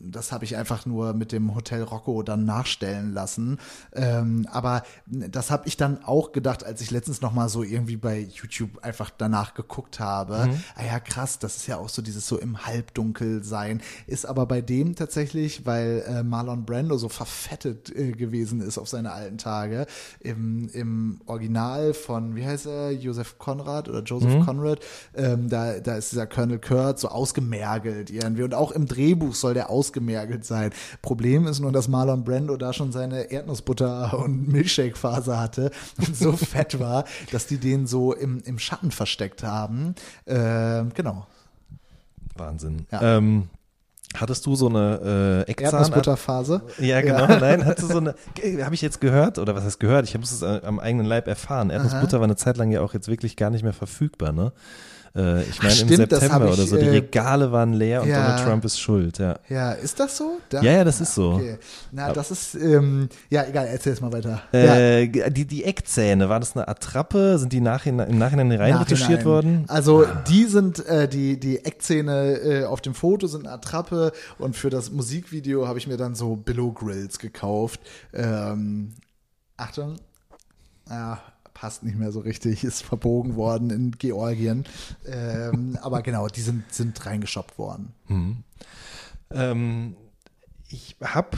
Das 0.00 0.32
habe 0.32 0.44
ich 0.44 0.56
einfach 0.56 0.86
nur 0.86 1.12
mit 1.14 1.32
dem 1.32 1.54
Hotel 1.54 1.82
Rocco 1.82 2.22
dann 2.22 2.44
nachstellen 2.44 3.12
lassen. 3.12 3.58
Ähm, 3.92 4.46
aber 4.50 4.82
das 5.06 5.50
habe 5.50 5.66
ich 5.66 5.76
dann 5.76 6.04
auch 6.04 6.32
gedacht, 6.32 6.64
als 6.64 6.80
ich 6.80 6.90
letztens 6.90 7.20
noch 7.20 7.32
mal 7.32 7.48
so 7.48 7.62
irgendwie 7.62 7.96
bei 7.96 8.20
YouTube 8.20 8.78
einfach 8.82 9.10
danach 9.16 9.54
geguckt 9.54 10.00
habe. 10.00 10.50
Ah 10.74 10.84
ja, 10.84 11.00
krass, 11.00 11.38
das 11.38 11.56
ist 11.56 11.66
ja 11.66 11.78
auch 11.78 11.88
so 11.88 12.02
dieses 12.02 12.26
so 12.26 12.38
im 12.38 12.66
Halbdunkel 12.66 13.42
sein. 13.44 13.80
Ist 14.06 14.26
aber 14.26 14.46
bei 14.46 14.60
dem 14.60 14.94
tatsächlich, 14.94 15.66
weil 15.66 16.04
äh, 16.06 16.22
Marlon 16.22 16.64
Brando 16.64 16.96
so 16.98 17.08
verfettet 17.08 17.94
äh, 17.94 18.12
gewesen 18.12 18.60
ist 18.60 18.78
auf 18.78 18.88
seine 18.88 19.12
alten 19.12 19.38
Tage, 19.38 19.86
im, 20.20 20.68
im 20.72 21.20
Original 21.26 21.94
von, 21.94 22.36
wie 22.36 22.44
heißt 22.44 22.66
er, 22.66 22.92
Joseph 22.92 23.38
Conrad 23.38 23.88
oder 23.88 24.02
Joseph 24.02 24.44
Conrad, 24.44 24.80
ähm, 25.14 25.48
da, 25.48 25.80
da 25.80 25.96
ist 25.96 26.12
dieser 26.12 26.26
Colonel 26.26 26.58
Kurt 26.58 26.98
so 26.98 27.08
ausgemergelt 27.08 28.10
irgendwie. 28.10 28.42
Und 28.42 28.54
auch 28.54 28.72
im 28.72 28.86
Drehbuch 28.86 29.34
soll 29.34 29.54
der 29.54 29.70
ausgemergelt 29.88 30.44
sein. 30.44 30.70
Problem 31.02 31.46
ist 31.46 31.60
nur, 31.60 31.72
dass 31.72 31.88
Marlon 31.88 32.24
Brando 32.24 32.56
da 32.56 32.72
schon 32.72 32.92
seine 32.92 33.30
Erdnussbutter 33.30 34.18
und 34.18 34.48
Milchshake-Phase 34.48 35.38
hatte 35.38 35.70
und 35.98 36.14
so 36.14 36.32
fett 36.36 36.78
war, 36.78 37.04
dass 37.32 37.46
die 37.46 37.58
den 37.58 37.86
so 37.86 38.12
im, 38.12 38.42
im 38.44 38.58
Schatten 38.58 38.90
versteckt 38.90 39.42
haben. 39.42 39.94
Ähm, 40.26 40.90
genau. 40.94 41.26
Wahnsinn. 42.36 42.86
Ja. 42.92 43.16
Ähm, 43.16 43.48
Hattest 44.16 44.46
du 44.46 44.54
so 44.54 44.70
eine 44.70 45.44
äh, 45.46 45.50
Eckzahn? 45.50 45.80
Erdnussbutterphase. 45.80 46.62
Ja, 46.78 47.02
genau. 47.02 47.26
Nein, 47.26 47.66
hattest 47.66 47.90
du 47.90 47.92
so 47.92 47.98
eine, 47.98 48.14
habe 48.64 48.74
ich 48.74 48.80
jetzt 48.80 49.02
gehört, 49.02 49.38
oder 49.38 49.54
was 49.54 49.64
heißt 49.64 49.80
gehört? 49.80 50.06
Ich 50.06 50.14
habe 50.14 50.24
es 50.24 50.40
äh, 50.40 50.62
am 50.64 50.80
eigenen 50.80 51.04
Leib 51.04 51.28
erfahren. 51.28 51.68
Erdnussbutter 51.68 52.18
war 52.18 52.24
eine 52.24 52.36
Zeit 52.36 52.56
lang 52.56 52.70
ja 52.70 52.80
auch 52.80 52.94
jetzt 52.94 53.08
wirklich 53.08 53.36
gar 53.36 53.50
nicht 53.50 53.64
mehr 53.64 53.74
verfügbar, 53.74 54.32
ne? 54.32 54.52
Äh, 55.16 55.42
ich 55.42 55.62
meine, 55.62 55.80
im 55.80 55.88
September 55.88 56.46
ich, 56.46 56.52
oder 56.52 56.66
so, 56.66 56.76
die 56.76 56.86
äh, 56.86 56.90
Regale 56.90 57.50
waren 57.50 57.72
leer 57.72 58.02
und 58.02 58.08
ja. 58.08 58.22
Donald 58.22 58.44
Trump 58.46 58.64
ist 58.64 58.78
schuld, 58.80 59.18
ja. 59.18 59.38
Ja, 59.48 59.72
ist 59.72 59.98
das 59.98 60.16
so? 60.16 60.38
Da- 60.48 60.62
Ja, 60.62 60.72
ja, 60.72 60.84
das 60.84 61.00
ist 61.00 61.14
so. 61.14 61.32
Okay. 61.34 61.58
Na, 61.92 62.12
das 62.12 62.30
ist, 62.30 62.54
ähm, 62.54 63.08
ja, 63.30 63.44
egal, 63.44 63.66
erzähl 63.66 63.92
es 63.92 64.00
mal 64.00 64.12
weiter. 64.12 64.42
ja. 64.52 64.76
Äh, 64.76 65.30
die, 65.30 65.46
die 65.46 65.64
Eckzähne, 65.64 66.28
war 66.28 66.40
das 66.40 66.56
eine 66.56 66.68
Attrappe? 66.68 67.38
Sind 67.38 67.52
die 67.52 67.60
nachhinein, 67.60 68.08
im 68.10 68.18
Nachhinein 68.18 68.52
reinretuschiert 68.52 69.24
worden? 69.24 69.64
Also 69.68 70.04
die 70.28 70.44
sind, 70.44 70.84
äh, 70.86 71.08
die, 71.08 71.38
die 71.40 71.64
Eckzähne 71.64 72.32
äh, 72.40 72.64
auf 72.64 72.80
dem 72.80 72.94
Foto 72.94 73.26
sind 73.26 73.46
eine 73.46 73.54
Attrappe 73.54 74.12
und 74.38 74.56
für 74.56 74.70
das 74.70 74.90
Musikvideo 74.90 75.66
habe 75.66 75.78
ich 75.78 75.86
mir 75.86 75.96
dann 75.96 76.14
so 76.14 76.36
Billow 76.36 76.72
Grills 76.72 77.18
gekauft. 77.18 77.80
Ähm, 78.12 78.94
Achtung, 79.56 79.96
ja, 80.88 81.20
passt 81.60 81.82
nicht 81.82 81.98
mehr 81.98 82.12
so 82.12 82.20
richtig, 82.20 82.62
ist 82.62 82.82
verbogen 82.82 83.34
worden 83.34 83.70
in 83.70 83.90
Georgien. 83.92 84.64
Ähm, 85.06 85.76
aber 85.82 86.02
genau, 86.02 86.28
die 86.28 86.40
sind, 86.40 86.72
sind 86.72 87.04
reingeschoppt 87.04 87.58
worden. 87.58 87.92
Ähm, 89.30 89.96
ich 90.68 90.96
habe 91.02 91.36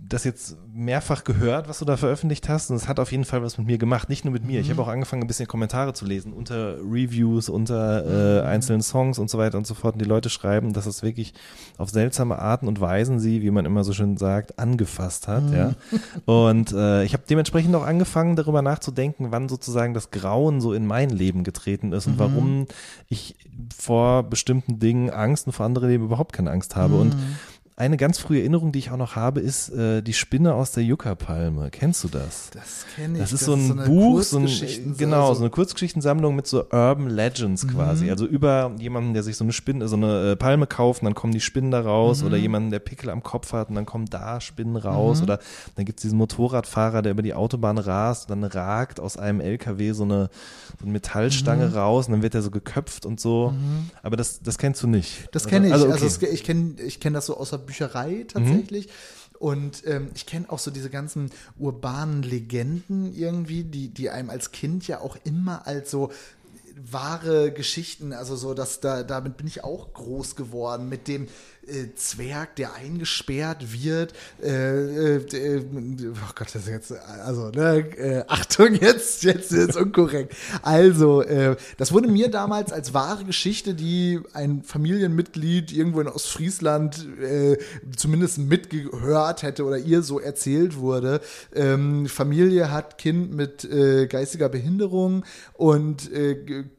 das 0.00 0.24
jetzt 0.24 0.56
mehrfach 0.72 1.24
gehört, 1.24 1.68
was 1.68 1.80
du 1.80 1.84
da 1.84 1.96
veröffentlicht 1.96 2.48
hast, 2.48 2.70
und 2.70 2.76
es 2.76 2.88
hat 2.88 3.00
auf 3.00 3.10
jeden 3.10 3.24
Fall 3.24 3.42
was 3.42 3.58
mit 3.58 3.66
mir 3.66 3.78
gemacht, 3.78 4.08
nicht 4.08 4.24
nur 4.24 4.32
mit 4.32 4.44
mir. 4.44 4.60
Ich 4.60 4.70
habe 4.70 4.80
auch 4.80 4.88
angefangen, 4.88 5.22
ein 5.22 5.26
bisschen 5.26 5.48
Kommentare 5.48 5.92
zu 5.92 6.06
lesen 6.06 6.32
unter 6.32 6.76
Reviews, 6.78 7.48
unter 7.48 8.40
äh, 8.42 8.46
einzelnen 8.46 8.80
Songs 8.80 9.18
und 9.18 9.28
so 9.28 9.38
weiter 9.38 9.58
und 9.58 9.66
so 9.66 9.74
fort. 9.74 9.94
Und 9.94 10.02
die 10.02 10.08
Leute 10.08 10.30
schreiben, 10.30 10.72
dass 10.72 10.86
es 10.86 11.02
wirklich 11.02 11.34
auf 11.76 11.90
seltsame 11.90 12.38
Arten 12.38 12.68
und 12.68 12.80
Weisen 12.80 13.18
sie, 13.18 13.42
wie 13.42 13.50
man 13.50 13.66
immer 13.66 13.84
so 13.84 13.92
schön 13.92 14.16
sagt, 14.16 14.58
angefasst 14.58 15.28
hat. 15.28 15.52
Ja. 15.52 15.74
Und 16.24 16.72
äh, 16.72 17.04
ich 17.04 17.12
habe 17.12 17.24
dementsprechend 17.28 17.74
auch 17.74 17.84
angefangen, 17.84 18.36
darüber 18.36 18.62
nachzudenken, 18.62 19.30
wann 19.30 19.48
sozusagen 19.48 19.94
das 19.94 20.10
Grauen 20.10 20.60
so 20.60 20.72
in 20.72 20.86
mein 20.86 21.10
Leben 21.10 21.44
getreten 21.44 21.92
ist 21.92 22.06
und 22.06 22.18
warum 22.18 22.66
ich 23.08 23.36
vor 23.76 24.22
bestimmten 24.22 24.78
Dingen 24.78 25.10
Angst 25.10 25.46
und 25.46 25.52
vor 25.52 25.66
andere 25.66 25.88
Leben 25.88 26.04
überhaupt 26.04 26.32
keine 26.32 26.50
Angst 26.50 26.76
habe. 26.76 26.94
Und 26.94 27.16
eine 27.78 27.96
ganz 27.96 28.18
frühe 28.18 28.40
Erinnerung, 28.40 28.72
die 28.72 28.80
ich 28.80 28.90
auch 28.90 28.96
noch 28.96 29.14
habe, 29.16 29.40
ist 29.40 29.68
äh, 29.70 30.02
die 30.02 30.12
Spinne 30.12 30.54
aus 30.54 30.72
der 30.72 30.82
Yucca-Palme. 30.82 31.70
Kennst 31.70 32.02
du 32.02 32.08
das? 32.08 32.50
Das 32.52 32.84
kenne 32.96 33.14
ich. 33.14 33.20
Das 33.20 33.32
ist 33.32 33.44
so 33.44 33.54
ein 33.54 33.70
eine 33.78 33.84
Buch, 33.88 34.20
so 34.22 34.38
ein, 34.38 34.48
genau, 34.96 35.22
also- 35.28 35.34
so 35.34 35.40
eine 35.42 35.50
Kurzgeschichtensammlung 35.50 36.34
mit 36.34 36.46
so 36.48 36.64
Urban 36.70 37.08
Legends 37.08 37.64
Mhm. 37.64 37.68
quasi. 37.70 38.10
Also 38.10 38.26
über 38.26 38.72
jemanden, 38.78 39.14
der 39.14 39.22
sich 39.22 39.36
so 39.36 39.44
eine 39.44 39.52
Spinne, 39.52 39.86
so 39.88 39.94
eine 39.96 40.32
äh, 40.32 40.36
Palme 40.36 40.66
kauft 40.66 41.02
und 41.02 41.06
dann 41.06 41.14
kommen 41.14 41.32
die 41.32 41.40
Spinnen 41.40 41.70
da 41.70 41.80
raus 41.80 42.20
Mhm. 42.20 42.26
oder 42.26 42.36
jemanden, 42.36 42.70
der 42.70 42.80
Pickel 42.80 43.10
am 43.10 43.22
Kopf 43.22 43.52
hat 43.52 43.68
und 43.68 43.76
dann 43.76 43.86
kommen 43.86 44.06
da 44.06 44.40
Spinnen 44.40 44.76
raus 44.76 45.22
oder 45.22 45.38
dann 45.76 45.84
gibt 45.84 46.00
es 46.00 46.02
diesen 46.02 46.18
Motorradfahrer, 46.18 47.02
der 47.02 47.12
über 47.12 47.22
die 47.22 47.34
Autobahn 47.34 47.78
rast 47.78 48.28
und 48.30 48.40
dann 48.42 48.50
ragt 48.50 48.98
aus 48.98 49.16
einem 49.16 49.40
LKW 49.40 49.92
so 49.92 50.02
eine, 50.02 50.30
so 50.78 50.82
eine 50.84 50.92
Metallstange 50.92 51.66
Mhm. 51.68 51.74
raus 51.74 52.06
und 52.06 52.12
dann 52.12 52.22
wird 52.22 52.34
er 52.34 52.42
so 52.42 52.50
geköpft 52.50 53.06
und 53.06 53.20
so. 53.20 53.54
Aber 54.02 54.16
das, 54.16 54.40
das 54.42 54.58
kennst 54.58 54.82
du 54.82 54.88
nicht. 54.88 55.28
Das 55.32 55.46
kenne 55.46 55.68
ich. 55.68 55.72
Also, 55.72 55.86
Also, 55.88 56.04
okay. 56.06 56.26
es- 56.26 56.32
ich 56.32 56.42
kenne 56.44 56.74
ich 56.84 56.98
kenn 56.98 57.12
das 57.14 57.26
so 57.26 57.36
aus 57.36 57.52
Bücherei 57.68 58.24
Mhm. 58.24 58.28
tatsächlich. 58.28 58.88
Und 59.38 59.86
ähm, 59.86 60.10
ich 60.16 60.26
kenne 60.26 60.50
auch 60.50 60.58
so 60.58 60.72
diese 60.72 60.90
ganzen 60.90 61.30
urbanen 61.58 62.24
Legenden 62.24 63.14
irgendwie, 63.14 63.62
die, 63.62 63.88
die 63.88 64.10
einem 64.10 64.30
als 64.30 64.50
Kind 64.50 64.88
ja 64.88 65.00
auch 65.00 65.16
immer 65.22 65.66
als 65.66 65.92
so 65.92 66.10
wahre 66.90 67.52
Geschichten, 67.52 68.12
also 68.12 68.34
so, 68.36 68.54
dass 68.54 68.80
da, 68.80 69.02
damit 69.02 69.36
bin 69.36 69.46
ich 69.46 69.62
auch 69.64 69.92
groß 69.92 70.34
geworden, 70.36 70.88
mit 70.88 71.06
dem 71.08 71.28
äh, 71.68 71.94
Zwerg, 71.94 72.56
der 72.56 72.74
eingesperrt 72.74 73.72
wird. 73.72 74.12
Äh, 74.42 74.48
äh, 74.48 75.16
äh, 75.16 75.64
oh 76.08 76.32
Gott, 76.34 76.48
das 76.52 76.62
ist 76.62 76.68
jetzt, 76.68 76.92
also, 76.92 77.50
ne, 77.50 77.78
äh, 77.96 78.24
Achtung, 78.26 78.74
jetzt, 78.74 79.22
jetzt 79.22 79.52
ist 79.52 79.76
unkorrekt. 79.76 80.34
Also, 80.62 81.22
äh, 81.22 81.56
das 81.76 81.92
wurde 81.92 82.08
mir 82.08 82.30
damals 82.30 82.72
als 82.72 82.94
wahre 82.94 83.24
Geschichte, 83.24 83.74
die 83.74 84.20
ein 84.32 84.62
Familienmitglied 84.62 85.72
irgendwo 85.72 86.00
in 86.00 86.08
Ostfriesland 86.08 87.06
zumindest 87.96 88.38
mitgehört 88.38 89.42
hätte 89.42 89.64
oder 89.64 89.78
ihr 89.78 90.02
so 90.02 90.20
erzählt 90.20 90.76
wurde. 90.76 91.20
Ähm, 91.54 92.06
Familie 92.06 92.70
hat 92.70 92.98
Kind 92.98 93.34
mit 93.34 93.68
geistiger 94.08 94.48
Behinderung 94.48 95.24
und 95.54 96.10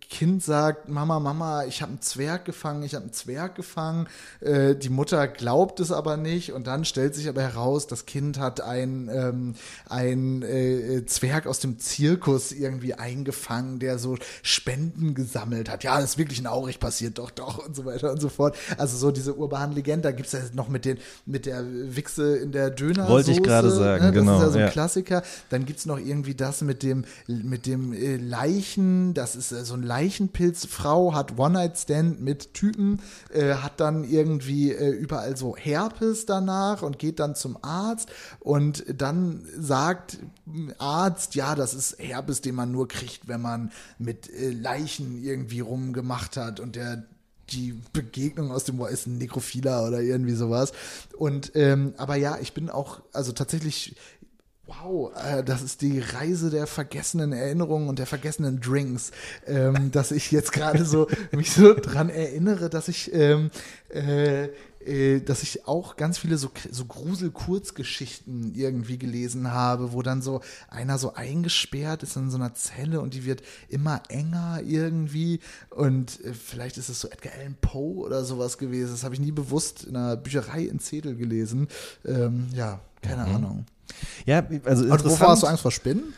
Kind 0.10 0.43
sagt, 0.43 0.89
Mama, 0.89 1.19
Mama, 1.19 1.65
ich 1.65 1.84
habe 1.84 1.91
einen 1.91 2.02
Zwerg 2.02 2.43
gefangen, 2.43 2.82
ich 2.82 2.95
habe 2.95 3.04
einen 3.04 3.13
Zwerg 3.13 3.54
gefangen. 3.56 4.08
Äh, 4.41 4.76
die 4.76 4.89
Mutter 4.89 5.28
glaubt 5.28 5.80
es 5.80 5.91
aber 5.91 6.17
nicht 6.17 6.52
und 6.52 6.65
dann 6.65 6.84
stellt 6.84 7.13
sich 7.13 7.30
aber 7.30 7.43
heraus, 7.43 7.86
das 7.86 8.08
Kind 8.08 8.39
hat 8.39 8.60
ein, 8.60 9.08
ähm, 9.13 9.54
ein 9.88 10.41
äh, 10.41 11.06
Zwerg 11.06 11.45
aus 11.45 11.60
dem 11.60 11.78
Zirkus 11.78 12.52
irgendwie 12.52 12.95
eingefangen, 12.95 13.78
der 13.78 14.00
so 14.00 14.17
Spenden 14.41 15.13
gesammelt 15.13 15.69
hat. 15.69 15.84
Ja, 15.84 16.02
das 16.02 16.12
ist 16.12 16.17
wirklich 16.17 16.39
in 16.39 16.48
Aurich 16.48 16.80
passiert, 16.80 17.19
doch, 17.19 17.30
doch 17.30 17.67
und 17.67 17.76
so 17.76 17.86
weiter 17.86 18.12
und 18.12 18.19
so 18.19 18.30
fort. 18.30 18.58
Also 18.80 18.98
so 18.98 19.12
diese 19.12 19.36
urbanen 19.36 19.76
Legenden, 19.76 20.02
da 20.02 20.12
gibt's 20.12 20.32
ja 20.32 20.39
noch 20.54 20.69
mit, 20.69 20.86
den, 20.86 20.98
mit 21.28 21.45
der 21.45 21.63
Wichse 21.63 22.36
in 22.38 22.52
der 22.52 22.72
Döner. 22.72 23.08
Wollte 23.10 23.32
ich 23.32 23.43
gerade 23.43 23.69
sagen, 23.69 24.06
ne? 24.06 24.12
Das 24.12 24.19
genau, 24.19 24.38
ist 24.38 24.41
ja 24.41 24.50
so 24.50 24.58
ein 24.58 24.65
ja. 24.65 24.72
Klassiker. 24.72 25.22
Dann 25.50 25.65
gibt's 25.67 25.86
noch 25.86 26.00
irgendwie 26.00 26.34
das 26.34 26.62
mit 26.62 26.82
dem, 26.82 27.06
mit 27.28 27.67
dem 27.67 27.93
äh, 27.93 28.17
Leichen, 28.17 29.13
das 29.13 29.36
ist 29.36 29.52
äh, 29.52 29.63
so 29.63 29.76
ein 29.76 29.84
Leichenpilzfrau, 29.99 31.13
hat 31.13 31.38
One-Night-Stand 31.38 32.21
mit 32.21 32.53
Typen, 32.53 33.01
äh, 33.33 33.55
hat 33.55 33.79
dann 33.79 34.03
irgendwie 34.03 34.71
äh, 34.71 34.91
überall 34.91 35.35
so 35.35 35.55
Herpes 35.57 36.25
danach 36.25 36.81
und 36.81 36.99
geht 36.99 37.19
dann 37.19 37.35
zum 37.35 37.57
Arzt 37.62 38.09
und 38.39 38.85
dann 38.88 39.45
sagt 39.57 40.19
Arzt, 40.77 41.35
ja, 41.35 41.55
das 41.55 41.73
ist 41.73 41.99
Herpes, 41.99 42.41
den 42.41 42.55
man 42.55 42.71
nur 42.71 42.88
kriegt, 42.88 43.27
wenn 43.27 43.41
man 43.41 43.71
mit 43.97 44.29
äh, 44.29 44.51
Leichen 44.51 45.21
irgendwie 45.21 45.59
rumgemacht 45.59 46.38
hat 46.38 46.59
und 46.59 46.75
der 46.75 47.03
die 47.51 47.73
Begegnung 47.93 48.51
aus 48.51 48.63
dem 48.63 48.77
War 48.77 48.89
ist 48.89 49.07
ein 49.07 49.17
Nekrophiler 49.17 49.88
oder 49.88 50.01
irgendwie 50.01 50.35
sowas. 50.35 50.71
Und 51.17 51.51
ähm, 51.55 51.95
aber 51.97 52.15
ja, 52.15 52.38
ich 52.39 52.53
bin 52.53 52.69
auch, 52.69 53.01
also 53.12 53.31
tatsächlich, 53.31 53.95
wow, 54.69 55.12
äh, 55.15 55.43
das 55.43 55.62
ist 55.62 55.82
die 55.82 55.99
Reise 55.99 56.49
der 56.49 56.67
vergessenen 56.67 57.34
Erinnerungen 57.34 57.89
und 57.89 57.99
der 57.99 58.05
vergessenen 58.05 58.62
Drinks, 58.62 59.12
ähm, 59.47 59.89
dass 59.91 60.12
ich 60.12 60.32
jetzt 60.32 60.51
gerade 60.51 60.86
so 60.86 61.08
mich 61.32 61.51
so 61.51 61.73
dran 61.73 62.10
erinnere, 62.10 62.69
dass 62.69 62.88
ich 62.88 63.13
ähm, 63.13 63.51
äh, 63.89 64.49
äh, 64.86 65.19
dass 65.19 65.43
ich 65.43 65.67
auch 65.67 65.97
ganz 65.97 66.17
viele 66.17 66.38
so, 66.38 66.51
so 66.71 66.86
Grusel-Kurzgeschichten 66.86 68.53
irgendwie 68.55 68.97
gelesen 68.97 69.51
habe, 69.51 69.91
wo 69.91 70.01
dann 70.01 70.21
so 70.21 70.41
einer 70.69 70.97
so 70.97 71.13
eingesperrt 71.13 72.03
ist 72.03 72.15
in 72.15 72.29
so 72.29 72.38
einer 72.38 72.53
Zelle 72.53 73.01
und 73.01 73.13
die 73.13 73.25
wird 73.25 73.41
immer 73.67 74.01
enger 74.08 74.62
irgendwie 74.65 75.41
und 75.69 76.19
vielleicht 76.34 76.77
ist 76.77 76.88
es 76.88 77.01
so 77.01 77.10
Edgar 77.10 77.34
Allan 77.34 77.58
Poe 77.60 78.05
oder 78.05 78.23
sowas 78.23 78.58
gewesen. 78.58 78.91
Das 78.91 79.03
habe 79.03 79.15
ich 79.15 79.21
nie 79.21 79.32
bewusst 79.32 79.84
in 79.84 79.95
einer 79.97 80.15
Bücherei 80.15 80.63
in 80.63 80.79
Zedel 80.79 81.15
gelesen. 81.15 81.67
Ähm, 82.05 82.47
ja, 82.53 82.79
keine 83.01 83.25
Ahnung. 83.25 83.65
Ja, 84.25 84.43
also 84.65 84.84
Und 84.84 84.91
wovor 84.91 85.30
hast 85.30 85.43
du 85.43 85.47
interessant. 85.47 85.49
Angst 85.49 85.62
vor 85.63 85.71
Spinnen 85.71 86.13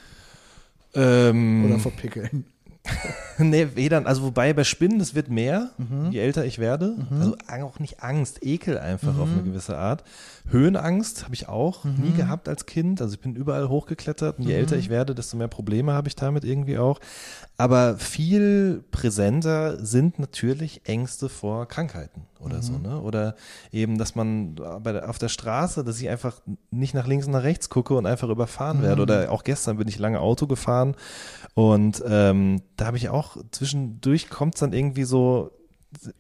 Ähm, 0.94 1.66
oder 1.66 1.80
vor 1.80 1.92
Pickeln? 1.92 2.46
nee, 3.38 3.68
weder, 3.76 4.06
also 4.08 4.24
wobei 4.24 4.54
bei 4.54 4.64
Spinnen, 4.64 5.00
das 5.00 5.14
wird 5.16 5.30
mehr, 5.30 5.70
Mhm. 5.78 6.12
je 6.12 6.20
älter 6.20 6.46
ich 6.46 6.58
werde. 6.60 6.96
Also 7.20 7.36
auch 7.64 7.80
nicht 7.80 8.02
Angst, 8.04 8.40
Ekel 8.44 8.78
einfach 8.80 9.18
auf 9.18 9.30
Mhm. 9.30 9.36
eine 9.40 9.44
gewisse 9.44 9.78
Art. 9.78 10.04
Höhenangst 10.50 11.24
habe 11.24 11.36
ich 11.36 11.48
auch 11.48 11.86
nie 11.86 12.14
gehabt 12.14 12.50
als 12.50 12.66
Kind. 12.66 13.02
Also 13.02 13.14
ich 13.14 13.22
bin 13.22 13.36
überall 13.36 13.70
hochgeklettert 13.70 14.40
und 14.40 14.46
je 14.46 14.54
älter 14.54 14.76
Mhm. 14.76 14.80
ich 14.82 14.90
werde, 14.90 15.16
desto 15.16 15.38
mehr 15.38 15.48
Probleme 15.48 15.94
habe 15.94 16.08
ich 16.08 16.16
damit 16.16 16.44
irgendwie 16.44 16.78
auch. 16.78 17.00
Aber 17.58 17.98
viel 17.98 18.84
präsenter 18.92 19.84
sind 19.86 20.18
natürlich 20.20 20.82
Ängste 20.86 21.30
vor 21.30 21.68
Krankheiten 21.68 22.22
oder 22.40 22.58
Mhm. 22.58 22.62
so, 22.64 22.78
ne? 22.80 23.00
Oder 23.02 23.36
eben, 23.72 23.98
dass 24.00 24.16
man 24.16 24.56
der, 24.56 25.08
auf 25.10 25.20
der 25.20 25.30
Straße, 25.30 25.84
dass 25.84 26.02
ich 26.02 26.10
einfach 26.10 26.42
nicht 26.72 26.96
nach 26.96 27.06
links 27.08 27.28
und 27.28 27.34
nach 27.34 27.44
rechts 27.44 27.70
gucke 27.70 27.94
und 27.94 28.08
einfach 28.08 28.30
überfahren 28.30 28.80
Mhm. 28.80 28.84
werde. 28.84 29.02
Oder 29.04 29.32
auch 29.32 29.44
gestern 29.44 29.78
bin 29.78 29.88
ich 29.88 30.00
lange 30.00 30.20
Auto 30.20 30.48
gefahren 30.48 30.96
und 31.54 32.02
ähm, 32.08 32.62
da 32.78 32.86
habe 32.86 32.98
ich 32.98 33.10
auch 33.10 33.38
zwischendurch 33.52 34.30
kommt 34.30 34.56
es 34.56 34.60
dann 34.62 34.74
irgendwie 34.74 35.04
so 35.04 35.52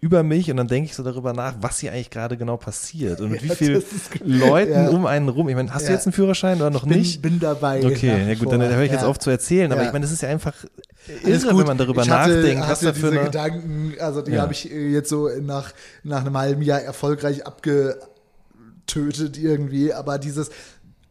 über 0.02 0.22
mich 0.22 0.52
und 0.52 0.58
dann 0.58 0.68
denke 0.68 0.90
ich 0.90 0.96
so 0.96 1.02
darüber 1.04 1.32
nach, 1.32 1.56
was 1.62 1.80
hier 1.80 1.94
eigentlich 1.94 2.10
gerade 2.10 2.36
genau 2.36 2.58
passiert 2.58 3.22
und 3.22 3.32
mit 3.32 3.42
Ja, 3.42 3.52
wie 3.52 3.56
vielen 3.56 3.82
Leuten 4.26 4.72
ja. 4.74 4.90
um 4.90 5.06
einen 5.06 5.30
rum. 5.30 5.48
Ich 5.48 5.56
meine, 5.56 5.74
hast 5.74 5.84
du 5.84 5.92
Ja. 5.92 5.94
jetzt 5.96 6.06
einen 6.08 6.12
Führerschein 6.12 6.58
oder 6.58 6.70
noch 6.70 6.86
bin, 6.86 6.98
nicht? 7.00 7.22
bin 7.22 7.40
dabei. 7.40 7.86
Okay, 7.86 8.28
ja 8.28 8.36
gut, 8.36 8.52
dann 8.52 8.62
höre 8.62 8.82
ich 8.82 8.92
jetzt 8.92 9.06
auf 9.06 9.18
zu 9.18 9.30
erzählen, 9.30 9.72
aber 9.72 9.86
ich 9.86 9.94
meine, 9.94 10.04
das 10.04 10.12
ist 10.12 10.24
ja 10.24 10.28
einfach 10.30 10.54
Alles 11.24 11.44
irre, 11.44 11.52
gut. 11.54 11.62
wenn 11.62 11.68
man 11.68 11.78
darüber 11.78 12.02
ich 12.02 12.10
hatte, 12.10 12.36
nachdenkt, 12.36 12.62
was 12.64 12.70
hatte 12.70 12.86
da 12.88 12.94
für 12.94 13.00
diese 13.00 13.12
eine 13.22 13.24
Gedanken, 13.24 13.94
also 14.02 14.22
die 14.22 14.38
habe 14.38 14.52
ich 14.52 14.70
äh, 14.70 14.90
jetzt 14.90 15.10
so 15.10 15.30
nach, 15.40 15.72
nach 16.04 16.20
einem 16.26 16.38
halben 16.38 16.62
Jahr 16.64 16.82
erfolgreich 16.82 17.46
abgetötet 17.48 19.38
irgendwie, 19.38 19.94
aber 19.94 20.20
dieses 20.20 20.50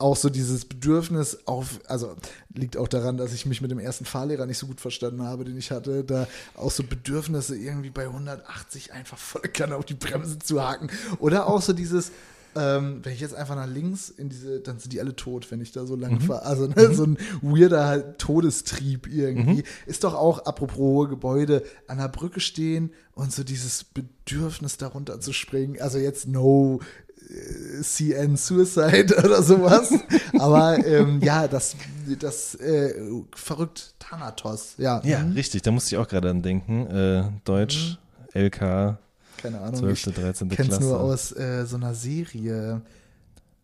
auch 0.00 0.16
so 0.16 0.30
dieses 0.30 0.64
Bedürfnis 0.64 1.38
auf, 1.46 1.80
also 1.86 2.14
liegt 2.54 2.76
auch 2.76 2.88
daran, 2.88 3.16
dass 3.16 3.32
ich 3.32 3.46
mich 3.46 3.60
mit 3.60 3.70
dem 3.70 3.78
ersten 3.78 4.04
Fahrlehrer 4.04 4.46
nicht 4.46 4.58
so 4.58 4.66
gut 4.66 4.80
verstanden 4.80 5.22
habe, 5.22 5.44
den 5.44 5.56
ich 5.56 5.70
hatte, 5.70 6.04
da 6.04 6.26
auch 6.54 6.70
so 6.70 6.82
Bedürfnisse 6.82 7.56
irgendwie 7.56 7.90
bei 7.90 8.04
180 8.06 8.92
einfach 8.92 9.18
voll 9.18 9.42
kann 9.42 9.72
auf 9.72 9.84
die 9.84 9.94
Bremse 9.94 10.38
zu 10.38 10.62
haken. 10.62 10.88
Oder 11.18 11.46
auch 11.46 11.62
so 11.62 11.72
dieses, 11.72 12.12
ähm, 12.56 13.00
wenn 13.04 13.12
ich 13.12 13.20
jetzt 13.20 13.34
einfach 13.34 13.54
nach 13.54 13.68
links 13.68 14.08
in 14.08 14.28
diese, 14.28 14.58
dann 14.60 14.78
sind 14.80 14.92
die 14.92 14.98
alle 15.00 15.14
tot, 15.14 15.48
wenn 15.52 15.60
ich 15.60 15.70
da 15.70 15.86
so 15.86 15.94
lang 15.94 16.14
Mhm. 16.14 16.20
fahre. 16.22 16.42
Also 16.46 16.66
ne, 16.66 16.92
so 16.94 17.04
ein 17.04 17.16
weirder 17.42 17.86
halt 17.86 18.18
Todestrieb 18.18 19.06
irgendwie. 19.06 19.60
Mhm. 19.60 19.62
Ist 19.86 20.02
doch 20.02 20.14
auch, 20.14 20.40
apropos 20.46 20.76
hohe 20.76 21.08
Gebäude, 21.08 21.62
an 21.86 21.98
der 21.98 22.08
Brücke 22.08 22.40
stehen 22.40 22.90
und 23.14 23.32
so 23.32 23.44
dieses 23.44 23.84
Bedürfnis 23.84 24.78
darunter 24.78 25.20
zu 25.20 25.32
springen. 25.32 25.80
Also 25.80 25.98
jetzt 25.98 26.26
no 26.26 26.80
CN 27.82 28.36
Suicide 28.36 29.14
oder 29.24 29.42
sowas. 29.42 29.92
Aber 30.38 30.84
ähm, 30.84 31.20
ja, 31.22 31.46
das, 31.48 31.76
das 32.18 32.54
äh, 32.56 32.94
verrückt 33.34 33.94
Thanatos. 33.98 34.74
Ja, 34.78 35.00
Ja, 35.04 35.20
Mhm. 35.20 35.32
richtig, 35.32 35.62
da 35.62 35.70
musste 35.70 35.94
ich 35.94 35.98
auch 36.00 36.08
gerade 36.08 36.30
an 36.30 36.42
denken. 36.42 36.86
Äh, 36.88 37.24
Deutsch, 37.44 37.98
LK, 38.34 38.58
keine 39.36 39.60
Ahnung. 39.60 39.74
12., 39.76 40.06
ich 40.08 40.14
13. 40.14 40.48
kenn's 40.50 40.68
Klasse. 40.68 40.82
nur 40.82 41.00
aus 41.00 41.32
äh, 41.32 41.64
so 41.66 41.76
einer 41.76 41.94
Serie. 41.94 42.80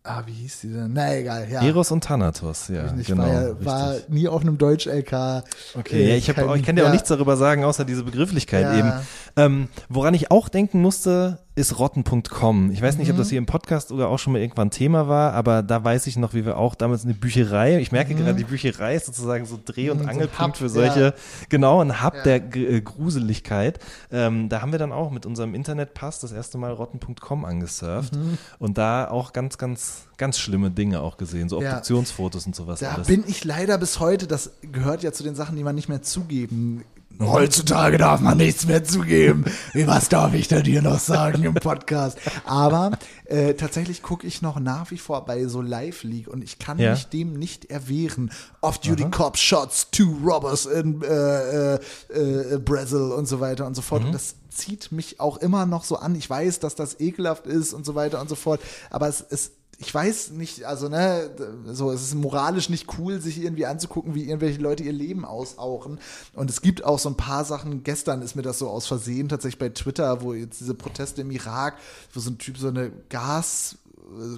Ah, 0.03 0.23
wie 0.25 0.31
hieß 0.31 0.61
die 0.61 0.69
denn? 0.69 0.93
Na 0.93 1.13
egal, 1.17 1.49
ja. 1.51 1.61
Eros 1.61 1.91
und 1.91 2.01
Thanatos, 2.01 2.69
ja, 2.69 2.95
Ich 2.97 3.07
genau. 3.07 3.23
war, 3.23 3.65
war 3.65 3.95
nie 4.07 4.29
auf 4.29 4.41
einem 4.41 4.57
Deutsch-LK. 4.57 5.43
Okay, 5.75 6.01
äh, 6.05 6.09
ja, 6.11 6.15
ich, 6.15 6.29
hab, 6.29 6.37
kein- 6.37 6.47
auch- 6.47 6.55
ich 6.55 6.63
kann 6.63 6.77
dir 6.77 6.83
auch 6.83 6.87
ja. 6.87 6.93
nichts 6.93 7.09
darüber 7.09 7.35
sagen, 7.35 7.65
außer 7.65 7.83
diese 7.83 8.03
Begrifflichkeit 8.03 8.63
Ja. 8.63 8.77
eben. 8.79 8.91
Ähm, 9.35 9.67
woran 9.89 10.13
ich 10.13 10.31
auch 10.31 10.47
denken 10.47 10.81
musste, 10.81 11.39
ist 11.57 11.79
rotten.com. 11.79 12.69
Ich 12.71 12.81
weiß 12.83 12.97
nicht, 12.97 13.09
ob 13.09 13.15
Mhm. 13.15 13.19
das 13.19 13.29
hier 13.29 13.39
im 13.39 13.47
Podcast 13.47 13.91
oder 13.91 14.09
auch 14.09 14.19
schon 14.19 14.33
mal 14.33 14.39
irgendwann 14.39 14.69
Thema 14.69 15.07
war, 15.07 15.33
aber 15.33 15.63
da 15.63 15.83
weiß 15.83 16.05
ich 16.05 16.15
noch, 16.15 16.33
wie 16.35 16.45
wir 16.45 16.57
auch 16.57 16.75
damals 16.75 17.03
eine 17.03 17.15
Bücherei, 17.15 17.79
ich 17.79 17.91
merke 17.91 18.13
gerade, 18.13 18.35
die 18.35 18.43
Bücherei 18.43 18.95
ist 18.95 19.07
sozusagen 19.07 19.45
so 19.45 19.57
Dreh- 19.65 19.89
und 19.89 19.97
Mhm, 19.97 20.03
so 20.03 20.09
Angelpunkt 20.09 20.39
Hub, 20.39 20.57
für 20.57 20.69
solche, 20.69 21.15
genau, 21.49 21.81
ein 21.81 22.03
Hub 22.03 22.13
Ja. 22.15 22.23
der 22.23 22.39
G 22.41 22.63
äh, 22.77 22.81
Gruseligkeit. 22.81 23.79
Ähm, 24.11 24.49
da 24.49 24.61
haben 24.61 24.71
wir 24.71 24.77
dann 24.79 24.91
auch 24.91 25.09
mit 25.09 25.25
unserem 25.25 25.55
Internetpass 25.55 26.19
das 26.19 26.31
erste 26.31 26.57
Mal 26.59 26.71
rotten.com 26.71 27.43
angesurft 27.43 28.15
Mhm. 28.15 28.37
und 28.59 28.77
da 28.77 29.09
auch 29.09 29.33
ganz, 29.33 29.57
ganz, 29.57 30.03
ganz 30.17 30.37
schlimme 30.37 30.69
Dinge 30.69 31.01
auch 31.01 31.17
gesehen, 31.17 31.49
so 31.49 31.59
Ja. 31.61 31.69
Obduktionsfotos 31.69 32.45
und 32.45 32.55
sowas 32.55 32.81
Da 32.81 32.91
alles. 32.91 33.07
bin 33.07 33.23
ich 33.27 33.43
leider 33.43 33.77
bis 33.79 33.99
heute, 33.99 34.27
das 34.27 34.51
gehört 34.71 35.01
ja 35.01 35.11
zu 35.11 35.23
den 35.23 35.33
Sachen, 35.33 35.55
die 35.55 35.63
man 35.63 35.73
nicht 35.75 35.89
mehr 35.89 36.03
zugeben. 36.03 36.83
Heutzutage 37.19 37.97
darf 37.97 38.21
man 38.21 38.37
nichts 38.37 38.65
mehr 38.67 38.83
zugeben. 38.83 39.45
Wie 39.73 39.87
was 39.87 40.09
darf 40.09 40.33
ich 40.33 40.47
denn 40.47 40.63
hier 40.65 40.81
noch 40.81 40.99
sagen 40.99 41.43
im 41.43 41.53
Podcast? 41.55 42.17
Aber 42.45 42.91
äh, 43.25 43.53
tatsächlich 43.55 44.03
gucke 44.03 44.27
ich 44.27 44.41
noch 44.41 44.59
nach 44.59 44.91
wie 44.91 44.97
vor 44.97 45.25
bei 45.25 45.45
so 45.47 45.61
Live 45.61 46.03
League 46.03 46.27
und 46.27 46.43
ich 46.43 46.59
kann 46.59 46.77
Ja. 46.79 46.91
mich 46.91 47.07
dem 47.07 47.33
nicht 47.33 47.65
erwehren. 47.71 48.31
Off-Duty 48.61 49.09
Cop 49.09 49.37
Shots, 49.37 49.89
two 49.91 50.15
robbers 50.23 50.65
in 50.65 51.01
äh, 51.01 51.75
äh, 51.75 51.79
äh, 52.13 52.57
Brazil 52.59 53.11
und 53.11 53.27
so 53.27 53.39
weiter 53.39 53.65
und 53.65 53.75
so 53.75 53.81
fort. 53.81 54.03
Und 54.03 54.11
das 54.13 54.35
zieht 54.49 54.91
mich 54.91 55.19
auch 55.19 55.37
immer 55.37 55.65
noch 55.65 55.83
so 55.83 55.97
an. 55.97 56.15
Ich 56.15 56.29
weiß, 56.29 56.59
dass 56.59 56.75
das 56.75 56.99
ekelhaft 56.99 57.45
ist 57.47 57.73
und 57.73 57.85
so 57.85 57.95
weiter 57.95 58.21
und 58.21 58.29
so 58.29 58.35
fort. 58.35 58.59
Aber 58.89 59.07
es 59.07 59.21
ist 59.21 59.51
ich 59.79 59.93
weiß 59.93 60.31
nicht, 60.31 60.63
also 60.63 60.89
ne, 60.89 61.29
so 61.65 61.91
es 61.91 62.01
ist 62.01 62.15
moralisch 62.15 62.69
nicht 62.69 62.97
cool, 62.97 63.21
sich 63.21 63.41
irgendwie 63.41 63.67
anzugucken, 63.67 64.15
wie 64.15 64.23
irgendwelche 64.23 64.59
Leute 64.59 64.83
ihr 64.83 64.93
Leben 64.93 65.23
aushauchen. 65.23 65.99
Und 66.33 66.49
es 66.49 66.61
gibt 66.61 66.83
auch 66.83 66.97
so 66.97 67.09
ein 67.09 67.17
paar 67.17 67.45
Sachen. 67.45 67.83
Gestern 67.83 68.21
ist 68.21 68.35
mir 68.35 68.41
das 68.41 68.57
so 68.59 68.69
aus 68.69 68.87
Versehen 68.87 69.29
tatsächlich 69.29 69.59
bei 69.59 69.69
Twitter, 69.69 70.21
wo 70.21 70.33
jetzt 70.33 70.59
diese 70.61 70.73
Proteste 70.73 71.21
im 71.21 71.31
Irak, 71.31 71.77
wo 72.13 72.19
so 72.19 72.31
ein 72.31 72.39
Typ 72.39 72.57
so 72.57 72.69
eine 72.69 72.91
Gas 73.09 73.77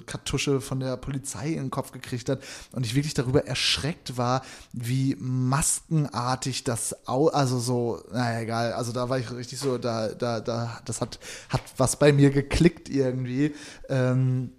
Kartusche 0.06 0.60
von 0.60 0.80
der 0.80 0.96
Polizei 0.96 1.50
in 1.50 1.64
den 1.64 1.70
Kopf 1.70 1.92
gekriegt 1.92 2.28
hat 2.28 2.42
und 2.72 2.84
ich 2.84 2.94
wirklich 2.94 3.14
darüber 3.14 3.46
erschreckt 3.46 4.16
war, 4.16 4.42
wie 4.72 5.16
maskenartig 5.20 6.64
das 6.64 7.06
au 7.06 7.28
also 7.28 7.58
so, 7.58 8.02
naja, 8.12 8.40
egal, 8.40 8.72
also 8.72 8.92
da 8.92 9.08
war 9.08 9.18
ich 9.18 9.30
richtig 9.30 9.58
so, 9.58 9.78
da, 9.78 10.08
da, 10.08 10.40
da, 10.40 10.80
das 10.84 11.00
hat, 11.00 11.18
hat 11.48 11.62
was 11.76 11.96
bei 11.96 12.12
mir 12.12 12.30
geklickt 12.30 12.88
irgendwie. 12.88 13.54
Ähm, 13.88 14.52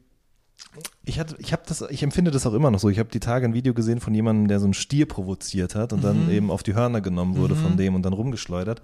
Ich 1.03 1.19
hatte, 1.19 1.35
ich 1.39 1.51
habe 1.51 1.63
das, 1.65 1.81
ich 1.89 2.03
empfinde 2.03 2.31
das 2.31 2.45
auch 2.45 2.53
immer 2.53 2.71
noch 2.71 2.79
so. 2.79 2.89
Ich 2.89 2.99
habe 2.99 3.09
die 3.09 3.19
Tage 3.19 3.45
ein 3.45 3.53
Video 3.53 3.73
gesehen 3.73 3.99
von 3.99 4.13
jemandem, 4.13 4.47
der 4.47 4.59
so 4.59 4.65
einen 4.65 4.73
Stier 4.73 5.05
provoziert 5.05 5.75
hat 5.75 5.91
und 5.93 6.03
dann 6.03 6.29
eben 6.29 6.49
auf 6.49 6.63
die 6.63 6.73
Hörner 6.73 7.01
genommen 7.01 7.35
wurde 7.35 7.55
von 7.55 7.75
dem 7.75 7.95
und 7.95 8.03
dann 8.03 8.13
rumgeschleudert. 8.13 8.81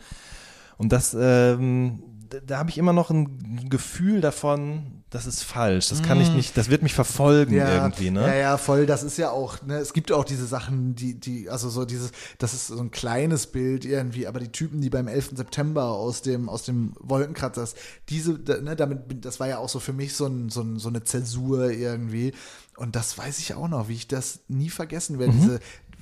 Und 0.77 0.91
das, 0.91 1.15
ähm, 1.19 2.03
da, 2.29 2.39
da 2.45 2.57
habe 2.57 2.69
ich 2.69 2.77
immer 2.77 2.93
noch 2.93 3.09
ein 3.09 3.69
Gefühl 3.69 4.21
davon, 4.21 4.96
das 5.09 5.25
ist 5.25 5.43
falsch. 5.43 5.87
Das 5.87 6.03
kann 6.03 6.19
ich 6.19 6.31
nicht, 6.31 6.57
das 6.57 6.69
wird 6.69 6.83
mich 6.83 6.93
verfolgen 6.93 7.53
irgendwie, 7.53 8.11
ne? 8.11 8.27
Ja, 8.27 8.35
ja, 8.35 8.57
voll. 8.57 8.85
Das 8.85 9.03
ist 9.03 9.17
ja 9.17 9.31
auch, 9.31 9.61
ne, 9.61 9.77
es 9.77 9.93
gibt 9.93 10.11
auch 10.11 10.25
diese 10.25 10.45
Sachen, 10.45 10.95
die, 10.95 11.13
die, 11.13 11.49
also 11.49 11.69
so 11.69 11.85
dieses, 11.85 12.11
das 12.39 12.53
ist 12.53 12.67
so 12.67 12.79
ein 12.79 12.91
kleines 12.91 13.47
Bild 13.47 13.85
irgendwie, 13.85 14.27
aber 14.27 14.41
die 14.41 14.51
Typen, 14.51 14.81
die 14.81 14.89
beim 14.89 15.07
11. 15.07 15.31
September 15.35 15.85
aus 15.85 16.23
dem, 16.23 16.49
aus 16.49 16.63
dem 16.63 16.91
Wolkenkratzer, 16.99 17.69
diese, 18.09 18.33
ne, 18.33 18.75
damit, 18.75 19.23
das 19.23 19.39
war 19.39 19.47
ja 19.47 19.59
auch 19.59 19.69
so 19.69 19.79
für 19.79 19.93
mich 19.93 20.13
so, 20.13 20.25
ein, 20.25 20.49
so, 20.49 20.61
ein, 20.61 20.77
so 20.77 20.89
eine 20.89 21.03
Zäsur 21.05 21.71
irgendwie. 21.71 22.33
Und 22.75 22.97
das 22.97 23.17
weiß 23.17 23.39
ich 23.39 23.53
auch 23.53 23.69
noch, 23.69 23.87
wie 23.87 23.93
ich 23.93 24.07
das 24.09 24.41
nie 24.49 24.69
vergessen 24.69 25.19
werde, 25.19 25.33
diese, 25.33 25.59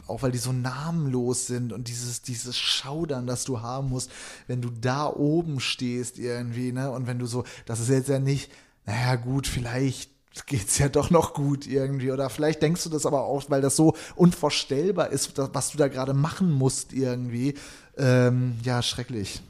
auch 0.07 0.23
weil 0.23 0.31
die 0.31 0.39
so 0.39 0.51
namenlos 0.51 1.47
sind 1.47 1.73
und 1.73 1.87
dieses, 1.87 2.23
dieses 2.23 2.57
Schaudern, 2.57 3.27
das 3.27 3.43
du 3.43 3.61
haben 3.61 3.89
musst, 3.89 4.11
wenn 4.47 4.61
du 4.61 4.69
da 4.69 5.07
oben 5.07 5.59
stehst 5.59 6.17
irgendwie, 6.17 6.71
ne, 6.71 6.89
und 6.89 7.05
wenn 7.05 7.19
du 7.19 7.27
so, 7.27 7.43
das 7.67 7.79
ist 7.79 7.89
jetzt 7.89 8.09
ja 8.09 8.19
nicht, 8.19 8.49
naja, 8.85 9.15
gut, 9.15 9.47
vielleicht 9.47 10.11
geht's 10.45 10.77
ja 10.77 10.89
doch 10.89 11.09
noch 11.09 11.33
gut 11.33 11.65
irgendwie. 11.67 12.11
Oder 12.11 12.29
vielleicht 12.29 12.61
denkst 12.61 12.83
du 12.83 12.89
das 12.89 13.05
aber 13.05 13.23
auch, 13.23 13.49
weil 13.49 13.61
das 13.61 13.75
so 13.75 13.95
unvorstellbar 14.15 15.09
ist, 15.09 15.37
was 15.37 15.71
du 15.71 15.77
da 15.77 15.87
gerade 15.87 16.13
machen 16.13 16.51
musst 16.51 16.93
irgendwie. 16.93 17.55
Ähm, 17.97 18.57
ja, 18.63 18.81
schrecklich. 18.81 19.41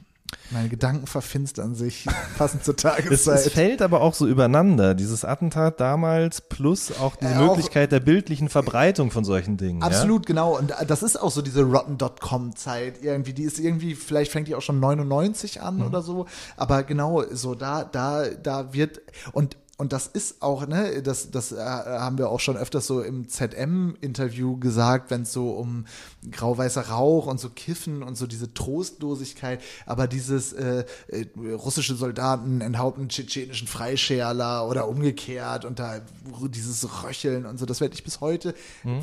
Meine 0.50 0.68
Gedanken 0.68 1.06
verfinstern 1.08 1.74
sich, 1.74 2.06
passend 2.38 2.64
zur 2.64 2.76
Es, 2.76 2.82
Tageszeit. 2.82 3.46
es 3.46 3.52
fällt 3.52 3.82
aber 3.82 4.00
auch 4.00 4.14
so 4.14 4.26
übereinander, 4.28 4.94
dieses 4.94 5.24
Attentat 5.24 5.80
damals 5.80 6.40
plus 6.40 6.92
auch 6.98 7.16
Ja, 7.20 7.40
auch- 7.40 7.48
Möglichkeit 7.48 7.90
der 7.90 7.98
bildlichen 8.00 8.48
Verbreitung 8.48 9.10
von 9.10 9.24
solchen 9.24 9.56
Dingen. 9.56 9.82
Absolut, 9.82 10.24
genau. 10.24 10.56
Und 10.56 10.72
das 10.86 11.02
ist 11.02 11.20
auch 11.20 11.30
so 11.32 11.42
diese 11.42 11.62
Rotten.com-Zeit 11.64 13.02
irgendwie. 13.02 13.32
Die 13.32 13.42
ist 13.42 13.58
irgendwie, 13.58 13.94
vielleicht 13.94 14.30
fängt 14.32 14.48
die 14.48 14.54
auch 14.54 14.62
schon 14.62 14.78
99 14.80 15.60
an 15.62 15.82
oder 15.82 16.02
so. 16.02 16.26
Aber 16.56 16.82
genau, 16.84 17.24
so 17.32 17.54
da, 17.54 17.84
da, 17.84 18.24
da 18.42 18.72
wird, 18.72 19.00
und 19.32 19.56
und 19.78 19.92
das 19.92 20.06
ist 20.06 20.40
auch, 20.40 20.66
ne, 20.66 21.02
das, 21.02 21.30
das 21.30 21.52
äh, 21.52 21.56
haben 21.58 22.16
wir 22.16 22.30
auch 22.30 22.40
schon 22.40 22.56
öfters 22.56 22.86
so 22.86 23.02
im 23.02 23.28
ZM-Interview 23.28 24.56
gesagt, 24.58 25.10
wenn 25.10 25.22
es 25.22 25.32
so 25.32 25.50
um 25.50 25.84
grau-weißer 26.30 26.88
Rauch 26.88 27.26
und 27.26 27.38
so 27.38 27.50
Kiffen 27.50 28.02
und 28.02 28.16
so 28.16 28.26
diese 28.26 28.54
Trostlosigkeit, 28.54 29.60
aber 29.84 30.06
dieses 30.06 30.54
äh, 30.54 30.86
äh, 31.08 31.26
russische 31.52 31.94
Soldaten 31.94 32.62
enthaupten 32.62 33.10
tschetschenischen 33.10 33.68
Freischärler 33.68 34.66
oder 34.66 34.88
umgekehrt 34.88 35.66
und 35.66 35.78
da 35.78 36.00
dieses 36.48 37.04
Röcheln 37.04 37.44
und 37.44 37.58
so, 37.58 37.66
das 37.66 37.82
werde 37.82 37.94
ich 37.94 38.04
bis 38.04 38.20
heute, 38.20 38.54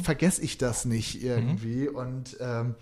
vergesse 0.01 0.41
ich 0.41 0.57
das 0.57 0.86
nicht 0.86 1.23
irgendwie. 1.23 1.88
Und 1.88 2.38
ähm, 2.39 2.75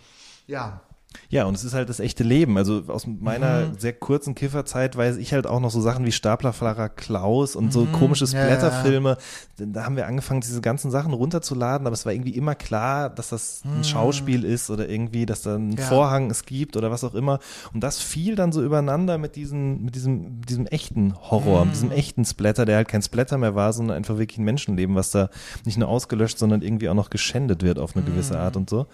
ja. 0.47 0.82
Ja, 1.30 1.45
und 1.45 1.56
es 1.56 1.63
ist 1.63 1.74
halt 1.74 1.89
das 1.89 2.00
echte 2.00 2.24
Leben. 2.24 2.58
Also 2.58 2.84
aus 2.88 3.06
meiner 3.08 3.67
Mhm. 3.67 3.80
sehr 3.80 3.93
kurzen 3.93 4.36
Kifferzeit 4.36 4.95
weiß 4.97 5.17
ich 5.17 5.34
halt 5.34 5.47
auch 5.47 5.60
noch 5.60 5.71
so 5.71 5.80
Sachen 5.82 6.06
wie 6.06 6.12
Staplerfahrer 6.12 6.89
Klaus 6.89 7.56
und 7.56 7.71
so 7.74 7.86
komische 7.86 8.26
Mhm. 8.26 8.32
Ja, 8.34 8.39
ja. 8.39 8.45
Splatterfilme. 8.56 9.17
Da 9.58 9.84
haben 9.86 9.95
wir 9.95 10.08
angefangen, 10.08 10.41
diese 10.41 10.62
ganzen 10.62 10.91
Sachen 10.91 11.13
runterzuladen, 11.13 11.88
aber 11.88 11.93
es 11.93 12.06
war 12.06 12.13
irgendwie 12.13 12.36
immer 12.36 12.56
klar, 12.56 13.10
dass 13.10 13.30
das 13.30 13.62
ein 13.65 13.84
Schauspiel 13.84 14.43
ist 14.45 14.69
oder 14.69 14.88
irgendwie, 14.89 15.26
dass 15.26 15.41
da 15.41 15.58
Mhm. 15.58 15.71
Ja. 15.78 15.84
Vorhang 15.86 16.30
es 16.32 16.45
gibt 16.45 16.76
oder 16.78 16.91
was 16.91 17.04
auch 17.04 17.13
immer. 17.15 17.39
Und 17.74 17.82
das 17.82 18.00
fiel 18.00 18.36
dann 18.36 18.52
so 18.52 18.62
übereinander 18.63 19.17
mit 19.17 19.36
diesem, 19.36 19.84
mit 19.84 19.95
diesem, 19.95 20.41
diesem 20.41 20.65
echten 20.67 21.13
Horror, 21.30 21.60
mit 21.65 21.69
Mhm. 21.69 21.74
diesem 21.74 21.91
echten 21.91 22.26
Splatter, 22.26 22.65
der 22.65 22.78
halt 22.78 22.88
kein 22.88 23.02
Splatter 23.02 23.38
mehr 23.38 23.56
war, 23.56 23.74
sondern 23.74 23.97
einfach 23.97 24.17
wirklich 24.17 24.38
ein 24.38 24.45
Menschenleben, 24.45 24.95
was 24.95 25.12
da 25.12 25.30
nicht 25.65 25.78
nur 25.78 25.88
ausgelöscht, 25.88 26.38
sondern 26.39 26.62
irgendwie 26.62 26.89
auch 26.89 26.93
noch 26.95 27.10
geschändet 27.10 27.63
wird 27.63 27.80
auf 27.80 27.95
eine 27.95 28.04
gewisse 28.06 28.34
Mhm. 28.36 28.39
Art 28.39 28.56
und 28.58 28.69
so. 28.69 28.88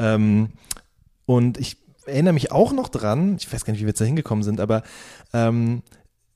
Ähm, 0.00 0.50
und 1.28 1.58
ich 1.58 1.76
erinnere 2.06 2.32
mich 2.32 2.52
auch 2.52 2.72
noch 2.72 2.88
dran, 2.88 3.36
ich 3.38 3.52
weiß 3.52 3.66
gar 3.66 3.72
nicht, 3.72 3.80
wie 3.80 3.84
wir 3.84 3.90
jetzt 3.90 4.00
da 4.00 4.06
hingekommen 4.06 4.42
sind, 4.42 4.60
aber 4.60 4.82
ähm, 5.34 5.82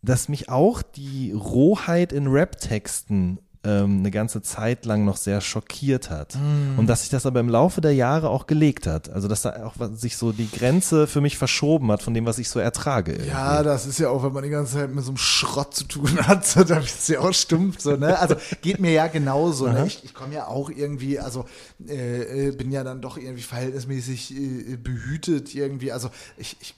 dass 0.03 0.29
mich 0.29 0.51
auch 0.51 0.83
die 0.83 1.33
Rohheit 1.33 2.13
in 2.13 2.27
Rap-Texten 2.27 3.39
ähm, 3.65 4.01
eine 4.01 4.11
ganze 4.11 4.43
Zeit 4.43 4.85
lang 4.85 5.05
noch 5.05 5.17
sehr 5.17 5.41
schockiert 5.41 6.11
hat. 6.11 6.37
Und 6.77 6.87
dass 6.89 7.03
sich 7.03 7.11
das 7.11 7.27
aber 7.27 7.41
im 7.41 7.49
Laufe 7.49 7.81
der 7.81 7.95
Jahre 7.95 8.29
auch 8.29 8.47
gelegt 8.47 8.87
hat. 8.87 9.11
Also 9.11 9.29
dass 9.29 9.43
da 9.43 9.65
auch 9.65 9.75
sich 9.95 10.17
so 10.17 10.33
die 10.33 10.51
Grenze 10.51 11.07
für 11.07 11.21
mich 11.21 11.39
verschoben 11.39 11.91
hat 11.93 12.03
von 12.03 12.13
dem, 12.15 12.27
was 12.27 12.39
ich 12.39 12.49
so 12.49 12.59
ertrage. 12.59 13.13
irgendwie. 13.13 13.31
Ja, 13.31 13.63
das 13.63 13.87
ist 13.87 13.99
ja 13.99 14.09
auch, 14.09 14.25
wenn 14.25 14.33
man 14.33 14.43
die 14.43 14.51
ganze 14.51 14.75
Zeit 14.75 14.93
mit 14.93 15.05
so 15.05 15.11
einem 15.11 15.17
Schrott 15.17 15.75
zu 15.75 15.85
tun 15.85 16.27
hat, 16.27 16.47
so, 16.47 16.65
da 16.65 16.81
bist 16.81 17.09
du 17.09 17.15
ja 17.15 17.21
auch 17.21 17.33
stumpf, 17.33 17.81
so, 17.81 17.97
ne? 17.97 18.19
Also 18.19 18.37
geht 18.63 18.81
mir 18.81 18.93
ja 18.93 19.07
genauso, 19.07 19.69
ne? 19.69 19.87
Ich, 19.87 20.05
ich 20.05 20.15
komme 20.15 20.35
ja 20.35 20.47
auch 20.47 20.71
irgendwie, 20.71 21.19
also 21.19 21.45
äh, 21.87 22.49
äh, 22.49 22.51
bin 22.53 22.73
ja 22.73 22.83
dann 22.85 23.01
doch 23.01 23.17
irgendwie 23.17 23.43
verhältnismäßig 23.43 24.35
äh, 24.37 24.77
behütet 24.77 25.55
irgendwie, 25.55 25.93
also 25.93 26.11
ich, 26.37 26.57
ich 26.61 26.75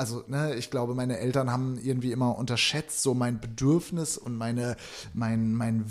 also 0.00 0.24
ne, 0.28 0.54
ich 0.54 0.70
glaube, 0.70 0.94
meine 0.94 1.18
Eltern 1.18 1.50
haben 1.50 1.78
irgendwie 1.78 2.10
immer 2.10 2.38
unterschätzt 2.38 3.02
so 3.02 3.12
mein 3.12 3.38
Bedürfnis 3.38 4.16
und 4.16 4.34
meine, 4.34 4.76
mein, 5.12 5.52
mein 5.52 5.84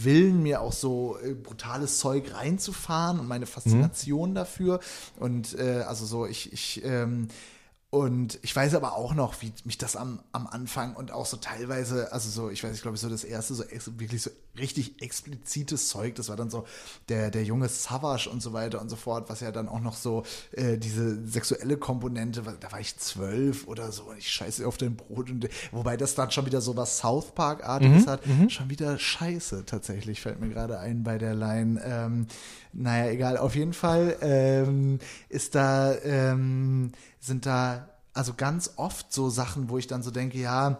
Willen, 0.00 0.44
mir 0.44 0.60
auch 0.60 0.72
so 0.72 1.18
äh, 1.24 1.34
brutales 1.34 1.98
Zeug 1.98 2.32
reinzufahren 2.34 3.18
und 3.18 3.26
meine 3.26 3.46
Faszination 3.46 4.36
dafür. 4.36 4.78
Und 5.18 5.58
äh, 5.58 5.80
also 5.80 6.06
so, 6.06 6.24
ich, 6.24 6.52
ich 6.52 6.84
ähm, 6.84 7.26
und 7.90 8.38
ich 8.42 8.54
weiß 8.54 8.74
aber 8.74 8.96
auch 8.96 9.14
noch, 9.14 9.40
wie 9.40 9.50
mich 9.64 9.78
das 9.78 9.96
am, 9.96 10.20
am 10.32 10.46
Anfang 10.46 10.94
und 10.94 11.10
auch 11.10 11.24
so 11.24 11.38
teilweise, 11.38 12.12
also 12.12 12.28
so, 12.28 12.50
ich 12.50 12.62
weiß, 12.62 12.74
ich 12.74 12.82
glaube, 12.82 12.98
so 12.98 13.08
das 13.08 13.24
erste, 13.24 13.54
so 13.54 13.64
wirklich 13.98 14.22
so 14.22 14.30
richtig 14.58 15.00
explizites 15.00 15.88
Zeug, 15.88 16.14
das 16.16 16.28
war 16.28 16.36
dann 16.36 16.50
so 16.50 16.66
der, 17.08 17.30
der 17.30 17.44
junge 17.44 17.66
Savage 17.70 18.28
und 18.28 18.42
so 18.42 18.52
weiter 18.52 18.82
und 18.82 18.90
so 18.90 18.96
fort, 18.96 19.30
was 19.30 19.40
ja 19.40 19.52
dann 19.52 19.68
auch 19.68 19.80
noch 19.80 19.96
so 19.96 20.24
äh, 20.52 20.76
diese 20.76 21.26
sexuelle 21.26 21.78
Komponente, 21.78 22.42
da 22.60 22.72
war 22.72 22.80
ich 22.80 22.98
zwölf 22.98 23.66
oder 23.66 23.90
so 23.90 24.02
und 24.04 24.18
ich 24.18 24.28
scheiße 24.28 24.68
auf 24.68 24.76
dein 24.76 24.94
Brot 24.94 25.30
und 25.30 25.48
wobei 25.72 25.96
das 25.96 26.14
dann 26.14 26.30
schon 26.30 26.44
wieder 26.44 26.60
so 26.60 26.76
was 26.76 26.98
South 26.98 27.34
Park-artiges 27.34 28.06
hat, 28.06 28.20
schon 28.50 28.68
wieder 28.68 28.98
scheiße 28.98 29.64
tatsächlich, 29.64 30.20
fällt 30.20 30.40
mir 30.40 30.50
gerade 30.50 30.78
ein 30.78 31.04
bei 31.04 31.16
der 31.16 31.34
Line. 31.34 31.80
Ähm, 31.82 32.26
naja, 32.72 33.10
egal, 33.10 33.36
auf 33.36 33.54
jeden 33.54 33.72
Fall 33.72 34.16
ähm, 34.20 34.98
ist 35.28 35.54
da, 35.54 35.96
ähm, 36.02 36.92
sind 37.20 37.46
da 37.46 37.88
also 38.12 38.34
ganz 38.34 38.72
oft 38.76 39.12
so 39.12 39.30
Sachen, 39.30 39.68
wo 39.68 39.78
ich 39.78 39.86
dann 39.86 40.02
so 40.02 40.10
denke, 40.10 40.38
ja, 40.38 40.78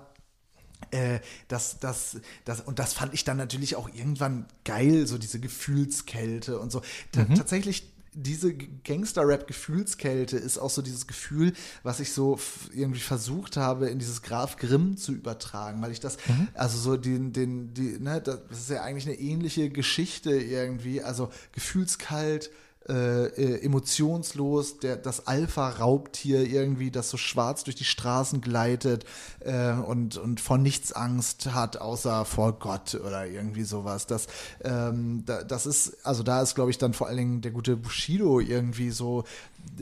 äh, 0.90 1.20
das, 1.48 1.78
das, 1.80 2.18
das, 2.44 2.60
und 2.60 2.78
das 2.78 2.92
fand 2.92 3.14
ich 3.14 3.24
dann 3.24 3.36
natürlich 3.36 3.76
auch 3.76 3.88
irgendwann 3.88 4.46
geil, 4.64 5.06
so 5.06 5.18
diese 5.18 5.40
Gefühlskälte 5.40 6.58
und 6.58 6.72
so. 6.72 6.82
Ta 7.12 7.24
Tatsächlich 7.24 7.92
diese 8.20 8.52
Gangster-Rap-Gefühlskälte 8.54 10.36
ist 10.36 10.58
auch 10.58 10.70
so 10.70 10.82
dieses 10.82 11.06
Gefühl, 11.06 11.52
was 11.82 12.00
ich 12.00 12.12
so 12.12 12.38
irgendwie 12.74 13.00
versucht 13.00 13.56
habe, 13.56 13.88
in 13.88 13.98
dieses 13.98 14.22
Graf 14.22 14.56
Grimm 14.56 14.96
zu 14.96 15.12
übertragen, 15.12 15.80
weil 15.80 15.92
ich 15.92 16.00
das, 16.00 16.16
also 16.54 16.78
so 16.78 16.96
den, 16.96 17.32
den, 17.32 17.72
die, 17.74 17.98
ne, 18.00 18.20
das 18.20 18.40
ist 18.50 18.70
ja 18.70 18.82
eigentlich 18.82 19.06
eine 19.06 19.18
ähnliche 19.18 19.70
Geschichte 19.70 20.32
irgendwie, 20.32 21.02
also 21.02 21.30
gefühlskalt, 21.52 22.50
äh, 22.88 23.26
äh, 23.26 23.64
emotionslos, 23.64 24.78
der, 24.78 24.96
das 24.96 25.26
Alpha-Raubtier 25.26 26.40
irgendwie, 26.40 26.90
das 26.90 27.10
so 27.10 27.16
schwarz 27.16 27.64
durch 27.64 27.76
die 27.76 27.84
Straßen 27.84 28.40
gleitet 28.40 29.04
äh, 29.40 29.72
und, 29.72 30.16
und 30.16 30.40
vor 30.40 30.58
nichts 30.58 30.92
Angst 30.92 31.52
hat, 31.52 31.76
außer 31.78 32.24
vor 32.24 32.58
Gott 32.58 32.94
oder 32.94 33.26
irgendwie 33.26 33.64
sowas. 33.64 34.06
Das, 34.06 34.26
ähm, 34.64 35.22
da, 35.26 35.42
das 35.44 35.66
ist, 35.66 35.98
also 36.04 36.22
da 36.22 36.40
ist, 36.40 36.54
glaube 36.54 36.70
ich, 36.70 36.78
dann 36.78 36.94
vor 36.94 37.08
allen 37.08 37.18
Dingen 37.18 37.40
der 37.42 37.52
gute 37.52 37.76
Bushido 37.76 38.40
irgendwie 38.40 38.90
so 38.90 39.24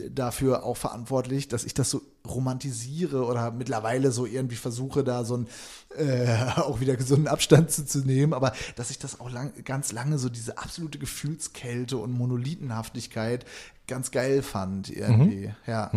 dafür 0.09 0.63
auch 0.63 0.77
verantwortlich, 0.77 1.47
dass 1.47 1.63
ich 1.63 1.73
das 1.73 1.89
so 1.89 2.01
romantisiere 2.27 3.25
oder 3.25 3.51
mittlerweile 3.51 4.11
so 4.11 4.25
irgendwie 4.25 4.55
versuche, 4.55 5.03
da 5.03 5.23
so 5.23 5.35
einen 5.35 5.47
äh, 5.95 6.27
auch 6.57 6.79
wieder 6.79 6.95
gesunden 6.95 7.27
Abstand 7.27 7.71
zu, 7.71 7.85
zu 7.85 7.99
nehmen, 7.99 8.33
aber 8.33 8.53
dass 8.75 8.91
ich 8.91 8.99
das 8.99 9.19
auch 9.19 9.31
lang, 9.31 9.53
ganz 9.63 9.91
lange 9.91 10.17
so 10.17 10.29
diese 10.29 10.57
absolute 10.57 10.99
Gefühlskälte 10.99 11.97
und 11.97 12.11
Monolithenhaftigkeit 12.11 13.45
ganz 13.87 14.11
geil 14.11 14.41
fand 14.43 14.89
irgendwie. 14.89 15.53
Ja. 15.65 15.89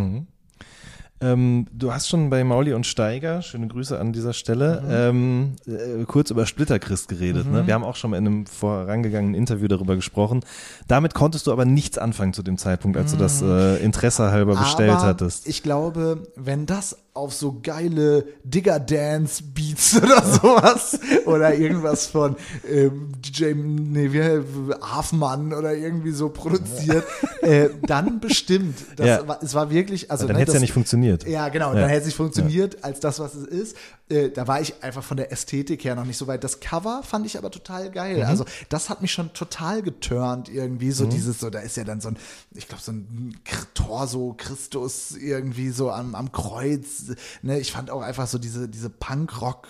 Ähm, 1.22 1.66
du 1.72 1.92
hast 1.92 2.09
schon 2.09 2.30
bei 2.30 2.42
Mauli 2.44 2.72
und 2.72 2.87
Steiger, 2.87 3.42
schöne 3.42 3.68
Grüße 3.68 3.98
an 3.98 4.12
dieser 4.12 4.33
Stelle, 4.33 4.83
ähm, 4.88 5.56
äh, 5.66 6.04
kurz 6.06 6.30
über 6.30 6.46
Splitterchrist 6.46 7.09
geredet. 7.09 7.50
Ne? 7.50 7.66
Wir 7.66 7.74
haben 7.74 7.85
auch 7.85 7.96
schon 7.96 8.14
in 8.14 8.26
einem 8.26 8.46
vorangegangenen 8.46 9.35
Interview 9.35 9.68
darüber 9.68 9.96
gesprochen. 9.96 10.40
Damit 10.88 11.12
konntest 11.12 11.46
du 11.46 11.52
aber 11.52 11.66
nichts 11.66 11.98
anfangen 11.98 12.33
zu 12.33 12.42
dem 12.42 12.56
Zeitpunkt, 12.56 12.96
als 12.96 13.12
du 13.12 13.18
das 13.18 13.42
äh, 13.42 13.76
Interesse 13.85 14.30
halber 14.30 14.56
bestellt 14.56 14.92
aber 14.92 15.02
hattest. 15.02 15.46
Ich 15.46 15.62
glaube, 15.62 16.26
wenn 16.37 16.64
das 16.64 16.96
auf 17.20 17.35
so 17.35 17.61
geile 17.62 18.24
Digger-Dance-Beats 18.44 19.96
oder 20.02 20.22
sowas 20.24 20.98
oder 21.26 21.54
irgendwas 21.54 22.06
von 22.06 22.37
ähm, 22.68 23.12
DJ 23.20 23.52
nee, 23.54 24.12
wie, 24.12 24.42
Hafmann 24.80 25.52
oder 25.52 25.74
irgendwie 25.74 26.12
so 26.12 26.30
produziert, 26.30 27.04
äh, 27.42 27.68
dann 27.87 28.20
bestimmt. 28.20 28.78
Das 28.96 29.06
Ja. 29.06 29.28
war, 29.28 29.42
es 29.42 29.54
war 29.54 29.70
wirklich, 29.70 30.11
also 30.11 30.26
Dann 30.26 30.37
ne, 30.37 30.40
hätte 30.40 30.52
es 30.52 30.54
ja 30.54 30.61
nicht 30.61 30.72
funktioniert. 30.72 31.26
Ja, 31.26 31.48
genau. 31.48 31.74
Ja. 31.74 31.80
Dann 31.80 31.88
hätte 31.88 32.00
es 32.00 32.06
nicht 32.06 32.16
funktioniert 32.16 32.83
als 32.83 33.00
das, 33.00 33.20
was 33.20 33.35
es 33.35 33.46
ist. 33.46 33.76
Äh, 34.09 34.30
da 34.30 34.48
war 34.48 34.61
ich 34.61 34.83
einfach 34.83 35.04
von 35.04 35.16
der 35.16 35.30
Ästhetik 35.30 35.85
her 35.85 35.94
noch 35.94 36.04
nicht 36.04 36.16
so 36.16 36.26
weit. 36.26 36.42
Das 36.42 36.59
Cover 36.61 37.02
fand 37.04 37.26
ich 37.26 37.38
aber 37.38 37.50
total 37.50 37.90
geil. 37.90 38.16
Mhm. 38.16 38.22
Also 38.24 38.44
das 38.68 38.90
hat 38.90 39.02
mich 39.02 39.12
schon 39.12 39.33
total 39.33 39.83
geturnt 39.83 40.48
irgendwie. 40.48 40.90
So 40.90 41.06
dieses, 41.06 41.38
so 41.38 41.48
da 41.50 41.61
ist 41.61 41.76
ja 41.76 41.85
dann 41.85 42.00
so 42.00 42.09
ein, 42.09 42.16
ich 42.54 42.66
glaube 42.66 42.83
so 42.83 42.92
ein 42.92 43.38
Torso 43.74 44.35
Christus 44.37 45.16
irgendwie 45.16 45.70
so 45.70 45.90
am, 45.90 46.14
am 46.14 46.33
Kreuz. 46.33 47.10
Ne? 47.42 47.59
Ich 47.61 47.73
fand 47.73 47.90
auch 47.90 48.03
einfach 48.03 48.27
so 48.27 48.38
diese 48.38 48.68
diese 48.68 48.90
Punkrock. 48.90 49.68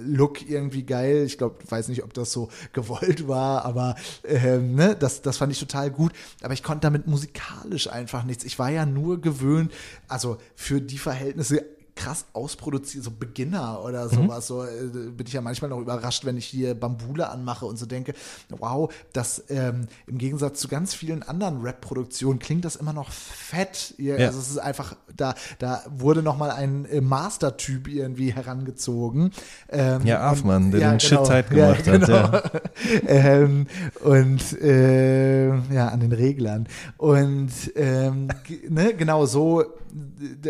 Look 0.00 0.48
irgendwie 0.50 0.82
geil. 0.82 1.22
Ich 1.24 1.38
glaube, 1.38 1.56
weiß 1.68 1.86
nicht, 1.86 2.02
ob 2.02 2.12
das 2.14 2.32
so 2.32 2.48
gewollt 2.72 3.28
war, 3.28 3.64
aber 3.64 3.94
ähm, 4.24 4.74
ne, 4.74 4.96
das, 4.96 5.22
das 5.22 5.36
fand 5.36 5.52
ich 5.52 5.60
total 5.60 5.92
gut. 5.92 6.12
Aber 6.42 6.52
ich 6.52 6.64
konnte 6.64 6.80
damit 6.80 7.06
musikalisch 7.06 7.88
einfach 7.88 8.24
nichts. 8.24 8.42
Ich 8.42 8.58
war 8.58 8.70
ja 8.70 8.86
nur 8.86 9.20
gewöhnt, 9.20 9.72
also 10.08 10.38
für 10.56 10.80
die 10.80 10.98
Verhältnisse 10.98 11.64
krass 11.96 12.24
ausproduziert, 12.32 13.04
so 13.04 13.10
Beginner 13.12 13.82
oder 13.84 14.08
sowas. 14.08 14.46
So 14.48 14.64
äh, 14.64 14.68
bin 15.16 15.26
ich 15.26 15.32
ja 15.32 15.40
manchmal 15.40 15.70
noch 15.70 15.78
überrascht, 15.80 16.24
wenn 16.24 16.36
ich 16.36 16.46
hier 16.46 16.74
Bambule 16.74 17.28
anmache 17.30 17.66
und 17.66 17.78
so 17.78 17.86
denke, 17.86 18.14
wow, 18.48 18.92
das 19.12 19.44
ähm, 19.48 19.86
im 20.06 20.18
Gegensatz 20.18 20.58
zu 20.60 20.66
ganz 20.68 20.92
vielen 20.94 21.22
anderen 21.22 21.62
Rap-Produktionen 21.62 22.38
klingt 22.40 22.64
das 22.64 22.76
immer 22.76 22.92
noch 22.92 23.10
fett. 23.12 23.94
Ihr- 23.98 24.18
Ja. 24.18 24.26
Also 24.26 24.40
es 24.40 24.50
ist 24.50 24.58
einfach, 24.58 24.96
da, 25.16 25.34
da 25.58 25.82
wurde 25.88 26.22
noch 26.22 26.36
mal 26.36 26.50
ein 26.50 26.84
äh, 26.86 27.00
Master-Typ 27.00 27.86
irgendwie 27.88 28.32
herangezogen. 28.34 29.30
Ähm, 29.68 30.04
Ja, 30.04 30.20
Afmann, 30.22 30.70
der 30.72 30.80
den 30.80 30.98
genau. 30.98 31.24
Shit 31.24 31.26
tight 31.28 31.50
gemacht 31.50 31.86
hat, 31.86 32.08
ja. 32.08 32.42
ähm, 33.06 33.66
und 34.02 34.60
äh, 34.60 35.48
ja, 35.72 35.88
an 35.88 36.00
den 36.00 36.12
Reglern. 36.12 36.66
Und 36.96 37.52
ähm, 37.76 38.28
ne, 38.68 38.94
genau 38.94 39.26
so, 39.26 39.64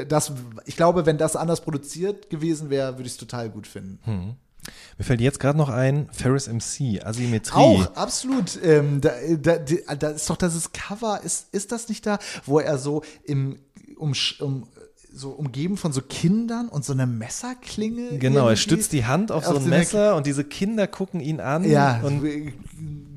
das, 0.09 0.33
ich 0.64 0.76
glaube, 0.76 1.04
wenn 1.04 1.18
das 1.18 1.34
anders 1.37 1.61
produziert 1.61 2.31
gewesen 2.31 2.70
wäre, 2.70 2.92
würde 2.92 3.07
ich 3.07 3.12
es 3.12 3.16
total 3.18 3.51
gut 3.51 3.66
finden. 3.66 3.99
Hm. 4.05 4.35
Mir 4.97 5.05
fällt 5.05 5.20
jetzt 5.20 5.40
gerade 5.40 5.59
noch 5.59 5.68
ein, 5.68 6.09
Ferris 6.12 6.49
MC, 6.49 7.05
Asymmetrie. 7.05 7.55
Auch, 7.55 7.94
absolut. 7.97 8.59
Ähm, 8.62 9.01
da, 9.01 9.11
da, 9.40 9.59
da 9.59 10.09
ist 10.09 10.31
doch 10.31 10.37
das 10.37 10.73
Cover, 10.73 11.20
ist, 11.23 11.53
ist 11.53 11.73
das 11.73 11.88
nicht 11.88 12.07
da, 12.07 12.18
wo 12.47 12.61
er 12.61 12.79
so 12.79 13.03
im, 13.25 13.59
um, 13.97 14.14
um 14.40 14.66
so 15.12 15.31
umgeben 15.31 15.77
von 15.77 15.92
so 15.92 16.01
Kindern 16.01 16.68
und 16.68 16.85
so 16.85 16.92
eine 16.92 17.07
Messerklinge. 17.07 18.18
Genau, 18.18 18.49
er 18.49 18.57
stützt 18.57 18.92
die 18.92 19.05
Hand 19.05 19.31
auf, 19.31 19.44
so 19.44 19.53
auf 19.53 19.57
ein 19.59 19.62
so 19.64 19.68
Messer 19.68 20.16
und 20.16 20.27
diese 20.27 20.44
Kinder 20.44 20.87
gucken 20.87 21.20
ihn 21.20 21.40
an. 21.40 21.64
Ja, 21.64 22.01
und 22.03 22.23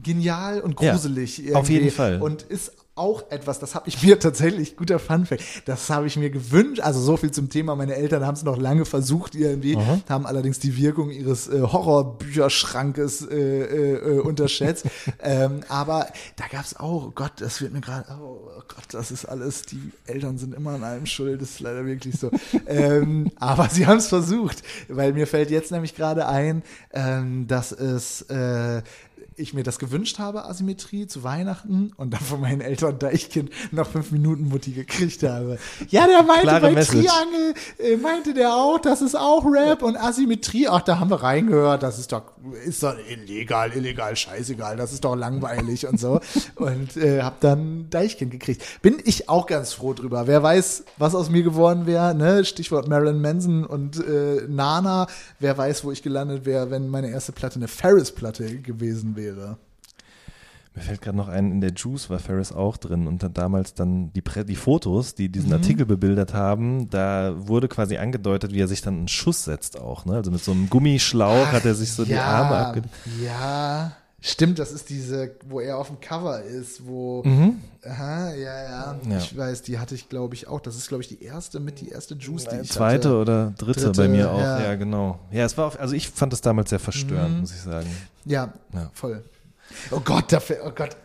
genial 0.04 0.62
und 0.62 0.80
Ja, 0.80 0.92
gruselig. 0.92 1.40
irgendwie. 1.40 1.56
auf 1.56 1.70
jeden 1.70 1.92
Fall. 1.92 2.22
Und 2.22 2.44
ist 2.44 2.72
auch 2.98 3.30
etwas, 3.32 3.60
das 3.60 3.76
habe 3.76 3.88
ich 3.88 4.02
mir 4.04 4.20
tatsächlich, 4.28 4.76
guter 4.76 5.00
Funfact, 5.00 5.44
das 5.66 5.90
habe 5.90 6.08
ich 6.08 6.18
mir 6.18 6.30
gewünscht, 6.30 6.82
also 6.82 7.00
so 7.00 7.18
viel 7.18 7.32
zum 7.32 7.50
Thema, 7.50 7.76
meine 7.76 7.96
Eltern 7.96 8.26
haben 8.26 8.36
es 8.36 8.44
noch 8.44 8.58
lange 8.58 8.86
versucht 8.86 9.36
irgendwie, 9.36 9.78
haben 10.10 10.26
allerdings 10.26 10.60
die 10.60 10.78
Wirkung 10.78 11.12
ihres 11.12 11.48
äh, 11.48 11.62
Horrorbücherschrankes 11.62 13.28
äh, 13.30 13.36
äh, 13.36 13.94
äh, 13.94 14.20
unterschätzt, 14.20 14.86
ähm, 15.22 15.62
aber 15.68 16.08
da 16.36 16.46
gab 16.52 16.66
es 16.66 16.76
auch, 16.78 17.08
oh 17.08 17.12
Gott, 17.14 17.34
das 17.38 17.62
wird 17.62 17.74
mir 17.74 17.82
gerade, 17.82 18.06
oh 18.22 18.62
Gott, 18.68 18.86
das 18.92 19.12
ist 19.12 19.26
alles, 19.26 19.64
die 19.64 19.92
Eltern 20.06 20.38
sind 20.38 20.56
immer 20.56 20.72
an 20.72 20.84
allem 20.84 21.06
schuld, 21.06 21.42
das 21.42 21.52
ist 21.52 21.60
leider 21.60 21.86
wirklich 21.86 22.20
so, 22.20 22.32
ähm, 22.68 23.32
aber 23.38 23.70
sie 23.70 23.86
haben 23.86 23.98
es 23.98 24.08
versucht, 24.08 24.64
weil 24.88 25.14
mir 25.14 25.28
fällt 25.28 25.52
jetzt 25.52 25.72
nämlich 25.72 25.96
gerade 25.96 26.28
ein, 26.28 26.64
ähm, 26.94 27.48
dass 27.48 27.72
es 27.72 28.22
äh, 28.24 28.82
ich 29.38 29.54
mir 29.54 29.64
das 29.64 29.80
gewünscht 29.80 30.20
habe, 30.20 30.46
Asymmetrie 30.46 31.08
zu 31.08 31.24
Weihnachten 31.24 31.94
und 31.96 32.12
dann 32.12 32.22
von 32.22 32.42
meinen 32.42 32.62
Eltern 32.62 32.98
Deichkind 33.00 33.52
noch 33.72 33.88
fünf 33.88 34.12
Minuten 34.12 34.50
Mutti 34.50 34.72
gekriegt 34.72 35.24
habe. 35.24 35.60
Ja, 35.90 36.08
der 36.08 36.24
meinte 36.24 36.44
Klare 36.44 36.62
bei 36.62 36.72
Message. 36.72 37.06
Triangel, 37.06 37.54
äh, 37.78 37.98
meinte 37.98 38.34
der 38.34 38.54
auch, 38.54 38.80
das 38.80 39.02
ist 39.02 39.16
auch 39.16 39.46
Rap 39.46 39.84
und 39.84 39.96
Asymmetrie. 39.96 40.68
Ach, 40.68 40.82
da 40.82 41.00
haben 41.00 41.12
wir 41.12 41.22
reingehört, 41.22 41.84
das 41.84 42.00
ist 42.00 42.12
doch, 42.12 42.24
ist 42.66 42.82
doch 42.82 42.96
illegal, 43.10 43.72
illegal, 43.74 44.16
scheißegal, 44.16 44.76
das 44.76 44.92
ist 44.92 45.04
doch 45.06 45.16
langweilig 45.16 45.88
und 45.88 46.00
so. 46.00 46.20
Und 46.56 46.98
äh, 46.98 47.22
hab 47.22 47.40
dann 47.42 47.90
Deichkind 47.90 48.32
gekriegt. 48.32 48.64
Bin 48.82 48.98
ich 49.06 49.30
auch 49.30 49.46
ganz 49.46 49.74
froh 49.74 49.94
drüber. 49.94 50.28
Wer 50.28 50.42
weiß, 50.42 50.86
was 50.98 51.14
aus 51.14 51.30
mir 51.30 51.44
geworden 51.44 51.86
wäre, 51.86 52.16
ne? 52.16 52.46
Stichwort 52.46 52.88
Marilyn 52.88 53.22
Manson 53.22 53.66
und 53.66 53.98
äh, 53.98 54.42
Nana. 54.48 55.08
Wer 55.40 55.58
weiß, 55.58 55.84
wo 55.84 55.92
ich 55.92 56.02
gelandet 56.02 56.46
wäre, 56.46 56.72
wenn 56.72 56.90
meine 56.90 57.10
erste 57.10 57.32
Platte 57.32 57.58
eine 57.58 57.68
Ferris-Platte 57.68 58.58
gewesen 58.62 59.16
wäre. 59.16 59.27
Mir 60.76 60.84
fällt 60.84 61.02
gerade 61.02 61.18
noch 61.18 61.28
ein, 61.28 61.52
in 61.52 61.60
der 61.60 61.72
Juice 61.74 62.12
war 62.12 62.20
Ferris 62.20 62.52
auch 62.52 62.78
drin 62.78 63.08
und 63.08 63.24
dann 63.24 63.34
damals 63.34 63.74
dann 63.74 64.14
die, 64.14 64.22
Pre 64.22 64.46
die 64.46 64.56
Fotos, 64.56 65.16
die 65.16 65.30
diesen 65.30 65.52
Artikel 65.52 65.88
bebildert 65.88 66.36
haben, 66.36 66.88
da 66.92 67.34
wurde 67.36 67.68
quasi 67.68 67.98
angedeutet, 67.98 68.54
wie 68.54 68.62
er 68.62 68.68
sich 68.68 68.82
dann 68.82 68.96
einen 68.96 69.08
Schuss 69.08 69.44
setzt 69.44 69.80
auch. 69.80 70.06
Ne? 70.06 70.14
Also 70.14 70.30
mit 70.30 70.44
so 70.44 70.52
einem 70.52 70.70
Gummischlauch 70.70 71.48
hat 71.48 71.66
er 71.66 71.74
sich 71.74 71.94
so 71.94 72.06
die 72.06 72.14
Arme 72.16 72.58
abge... 72.58 72.84
Ja, 73.26 73.94
Stimmt, 74.20 74.58
das 74.58 74.72
ist 74.72 74.90
diese, 74.90 75.36
wo 75.48 75.60
er 75.60 75.78
auf 75.78 75.88
dem 75.88 76.00
Cover 76.00 76.42
ist, 76.42 76.88
wo. 76.88 77.24
Mhm. 77.24 77.62
Ja. 79.10 79.18
Ich 79.18 79.36
weiß, 79.38 79.62
die 79.64 79.80
hatte 79.80 79.96
ich, 79.96 80.10
glaube 80.10 80.36
ich, 80.36 80.48
auch. 80.48 80.60
Das 80.60 80.76
ist, 80.76 80.88
glaube 80.88 81.04
ich, 81.04 81.10
die 81.10 81.22
erste 81.24 81.60
mit 81.60 81.80
die 81.82 81.90
erste 81.90 82.16
Juice, 82.16 82.46
die 82.46 82.58
ich 82.62 82.72
Zweite 82.72 83.10
hatte. 83.10 83.18
oder 83.18 83.54
dritte, 83.58 83.82
Dritte, 83.86 84.02
bei 84.02 84.08
mir 84.08 84.32
auch, 84.32 84.40
ja. 84.40 84.62
ja. 84.64 84.76
genau. 84.76 85.20
Ja, 85.32 85.46
es 85.46 85.58
war, 85.58 85.66
auf, 85.68 85.80
also 85.80 85.94
ich 85.96 86.10
fand 86.10 86.34
es 86.34 86.42
damals 86.42 86.70
sehr 86.70 86.80
verstörend, 86.80 87.36
Mhm. 87.36 87.40
muss 87.42 87.52
ich 87.52 87.62
sagen. 87.62 87.88
Ja, 88.26 88.54
Ja. 88.74 88.90
voll. 88.94 89.24
Oh 89.92 90.00
Gott, 90.00 90.32
da 90.32 90.40
fällt, 90.40 90.62
oh 90.66 90.72
Gott, 90.74 90.96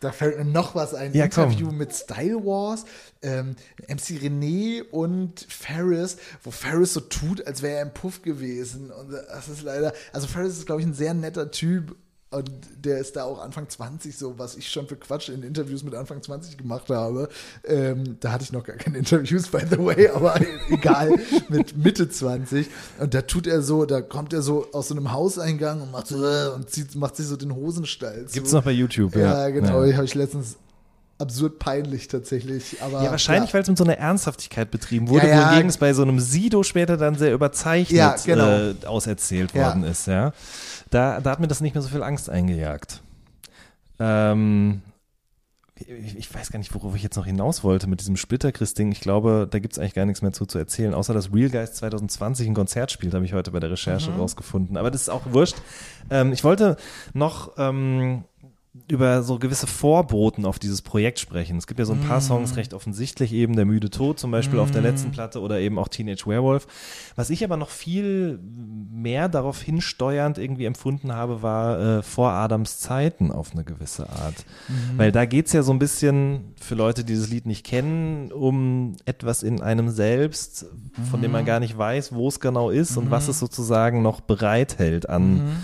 da 0.00 0.12
fällt 0.12 0.36
mir 0.38 0.44
noch 0.44 0.74
was 0.74 0.94
ein. 0.94 1.14
Ja, 1.14 1.28
komm. 1.28 1.44
Interview 1.44 1.70
mit 1.70 1.94
Style 1.94 2.44
Wars, 2.44 2.84
ähm, 3.22 3.56
MC 3.88 4.18
René 4.20 4.82
und 4.90 5.46
Ferris, 5.48 6.16
wo 6.42 6.50
Ferris 6.50 6.92
so 6.94 7.00
tut, 7.00 7.46
als 7.46 7.62
wäre 7.62 7.76
er 7.76 7.82
im 7.82 7.92
Puff 7.94 8.20
gewesen. 8.22 8.90
Und 8.90 9.10
das 9.12 9.48
ist 9.48 9.62
leider, 9.62 9.92
also 10.12 10.26
Ferris 10.26 10.58
ist, 10.58 10.66
glaube 10.66 10.80
ich, 10.82 10.86
ein 10.86 10.94
sehr 10.94 11.14
netter 11.14 11.50
Typ. 11.50 11.94
Und 12.32 12.48
der 12.84 12.98
ist 12.98 13.16
da 13.16 13.24
auch 13.24 13.42
Anfang 13.42 13.68
20, 13.68 14.16
so 14.16 14.38
was 14.38 14.54
ich 14.54 14.68
schon 14.70 14.86
für 14.86 14.94
Quatsch 14.94 15.30
in 15.30 15.42
Interviews 15.42 15.82
mit 15.82 15.96
Anfang 15.96 16.22
20 16.22 16.56
gemacht 16.56 16.88
habe. 16.88 17.28
Ähm, 17.64 18.18
da 18.20 18.30
hatte 18.30 18.44
ich 18.44 18.52
noch 18.52 18.62
gar 18.62 18.76
keine 18.76 18.98
Interviews, 18.98 19.48
by 19.48 19.62
the 19.68 19.78
way, 19.78 20.06
aber 20.08 20.36
egal, 20.70 21.10
mit 21.48 21.76
Mitte 21.76 22.08
20. 22.08 22.68
Und 23.00 23.14
da 23.14 23.22
tut 23.22 23.48
er 23.48 23.62
so, 23.62 23.84
da 23.84 24.00
kommt 24.00 24.32
er 24.32 24.42
so 24.42 24.68
aus 24.72 24.88
so 24.88 24.94
einem 24.94 25.10
Hauseingang 25.10 25.80
und 25.82 25.90
macht 25.90 26.06
so, 26.06 26.24
äh, 26.24 26.50
und 26.54 26.70
zieht, 26.70 26.94
macht 26.94 27.16
sich 27.16 27.26
so 27.26 27.34
den 27.36 27.52
Hosenstall 27.52 28.26
zu. 28.26 28.34
Gibt's 28.34 28.52
noch 28.52 28.62
bei 28.62 28.70
YouTube, 28.72 29.16
ja. 29.16 29.46
Ja, 29.46 29.48
genau, 29.50 29.82
Ja. 29.84 29.96
habe 29.96 30.04
ich 30.04 30.14
letztens 30.14 30.56
absurd 31.18 31.58
peinlich 31.58 32.06
tatsächlich. 32.06 32.76
Aber, 32.80 33.02
Ja, 33.02 33.10
wahrscheinlich, 33.10 33.52
weil 33.52 33.62
es 33.62 33.68
mit 33.68 33.76
so 33.76 33.84
einer 33.84 33.98
Ernsthaftigkeit 33.98 34.70
betrieben 34.70 35.08
wurde, 35.08 35.26
Ja, 35.28 35.34
ja. 35.34 35.46
wohingegen 35.48 35.68
es 35.68 35.78
bei 35.78 35.92
so 35.94 36.02
einem 36.02 36.20
Sido 36.20 36.62
später 36.62 36.96
dann 36.96 37.16
sehr 37.16 37.34
überzeichnet 37.34 37.98
Ja, 37.98 38.14
genau. 38.24 38.48
äh, 38.48 38.74
auserzählt 38.86 39.52
worden 39.54 39.82
ist, 39.82 40.06
ja. 40.06 40.32
Da, 40.90 41.20
da 41.20 41.30
hat 41.30 41.40
mir 41.40 41.48
das 41.48 41.60
nicht 41.60 41.74
mehr 41.74 41.82
so 41.82 41.88
viel 41.88 42.02
Angst 42.02 42.28
eingejagt. 42.28 43.02
Ähm, 43.98 44.82
ich, 45.76 46.16
ich 46.16 46.34
weiß 46.34 46.50
gar 46.50 46.58
nicht, 46.58 46.74
worauf 46.74 46.94
ich 46.94 47.02
jetzt 47.02 47.16
noch 47.16 47.26
hinaus 47.26 47.64
wollte 47.64 47.86
mit 47.86 48.00
diesem 48.00 48.16
Splitterchris-Ding. 48.16 48.92
Ich 48.92 49.00
glaube, 49.00 49.48
da 49.50 49.58
gibt 49.58 49.72
es 49.72 49.78
eigentlich 49.78 49.94
gar 49.94 50.04
nichts 50.04 50.22
mehr 50.22 50.32
zu, 50.32 50.46
zu 50.46 50.58
erzählen, 50.58 50.94
außer 50.94 51.14
dass 51.14 51.32
Real 51.32 51.50
Guys 51.50 51.74
2020 51.74 52.48
ein 52.48 52.54
Konzert 52.54 52.92
spielt, 52.92 53.14
habe 53.14 53.24
ich 53.24 53.32
heute 53.32 53.50
bei 53.52 53.60
der 53.60 53.70
Recherche 53.70 54.10
rausgefunden. 54.12 54.76
Aber 54.76 54.90
das 54.90 55.02
ist 55.02 55.08
auch 55.08 55.22
wurscht. 55.26 55.56
Ähm, 56.10 56.32
ich 56.32 56.44
wollte 56.44 56.76
noch 57.14 57.52
ähm, 57.56 58.24
über 58.86 59.24
so 59.24 59.40
gewisse 59.40 59.66
Vorboten 59.66 60.46
auf 60.46 60.60
dieses 60.60 60.80
Projekt 60.80 61.18
sprechen. 61.18 61.56
Es 61.56 61.66
gibt 61.66 61.80
ja 61.80 61.86
so 61.86 61.92
ein 61.92 62.00
paar 62.02 62.20
Songs 62.20 62.56
recht 62.56 62.72
offensichtlich, 62.72 63.32
eben 63.32 63.56
Der 63.56 63.64
müde 63.64 63.90
Tod 63.90 64.20
zum 64.20 64.30
Beispiel 64.30 64.60
auf 64.60 64.70
der 64.70 64.80
letzten 64.80 65.10
Platte 65.10 65.40
oder 65.40 65.58
eben 65.58 65.76
auch 65.76 65.88
Teenage 65.88 66.24
Werewolf. 66.26 66.68
Was 67.16 67.30
ich 67.30 67.42
aber 67.42 67.56
noch 67.56 67.68
viel 67.68 68.38
mehr 68.92 69.28
darauf 69.28 69.60
hinsteuernd 69.60 70.38
irgendwie 70.38 70.66
empfunden 70.66 71.12
habe, 71.12 71.42
war 71.42 71.98
äh, 71.98 72.02
vor 72.02 72.30
Adams 72.30 72.78
Zeiten 72.78 73.32
auf 73.32 73.52
eine 73.52 73.64
gewisse 73.64 74.08
Art. 74.08 74.44
Weil 74.96 75.10
da 75.10 75.24
geht's 75.24 75.52
ja 75.52 75.62
so 75.64 75.72
ein 75.72 75.80
bisschen, 75.80 76.54
für 76.60 76.76
Leute, 76.76 77.02
die 77.02 77.12
dieses 77.12 77.28
Lied 77.28 77.46
nicht 77.46 77.66
kennen, 77.66 78.30
um 78.30 78.94
etwas 79.04 79.42
in 79.42 79.60
einem 79.60 79.88
selbst, 79.90 80.66
von 81.10 81.20
dem 81.20 81.32
man 81.32 81.44
gar 81.44 81.58
nicht 81.58 81.76
weiß, 81.76 82.12
wo 82.12 82.28
es 82.28 82.38
genau 82.38 82.70
ist 82.70 82.96
und 82.96 83.10
was 83.10 83.26
es 83.26 83.40
sozusagen 83.40 84.00
noch 84.00 84.20
bereithält 84.20 85.08
an 85.08 85.56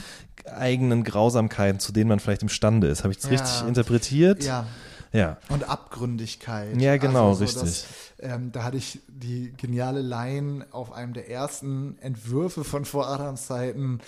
eigenen 0.52 1.04
Grausamkeiten, 1.04 1.80
zu 1.80 1.92
denen 1.92 2.08
man 2.08 2.20
vielleicht 2.20 2.42
imstande 2.42 2.86
ist. 2.88 3.02
Habe 3.04 3.12
ich 3.12 3.18
das 3.18 3.30
Ja. 3.30 3.36
richtig 3.36 3.66
interpretiert? 3.68 4.44
Ja, 4.44 4.66
Ja. 5.12 5.38
und 5.48 5.68
Abgründigkeit. 5.68 6.68
Also 6.74 6.80
Ja, 6.80 6.96
genau, 6.96 7.32
so 7.34 7.44
richtig. 7.44 7.62
Das, 7.62 7.86
ähm, 8.20 8.52
da 8.52 8.64
hatte 8.64 8.76
ich 8.76 9.00
die 9.08 9.52
geniale 9.56 10.02
Line 10.02 10.66
auf 10.72 10.92
einem 10.92 11.12
der 11.12 11.30
ersten 11.30 11.98
Entwürfe 12.00 12.64
von 12.64 12.84
vor 12.84 13.08
Adams 13.08 13.46
Zeiten. 13.46 14.00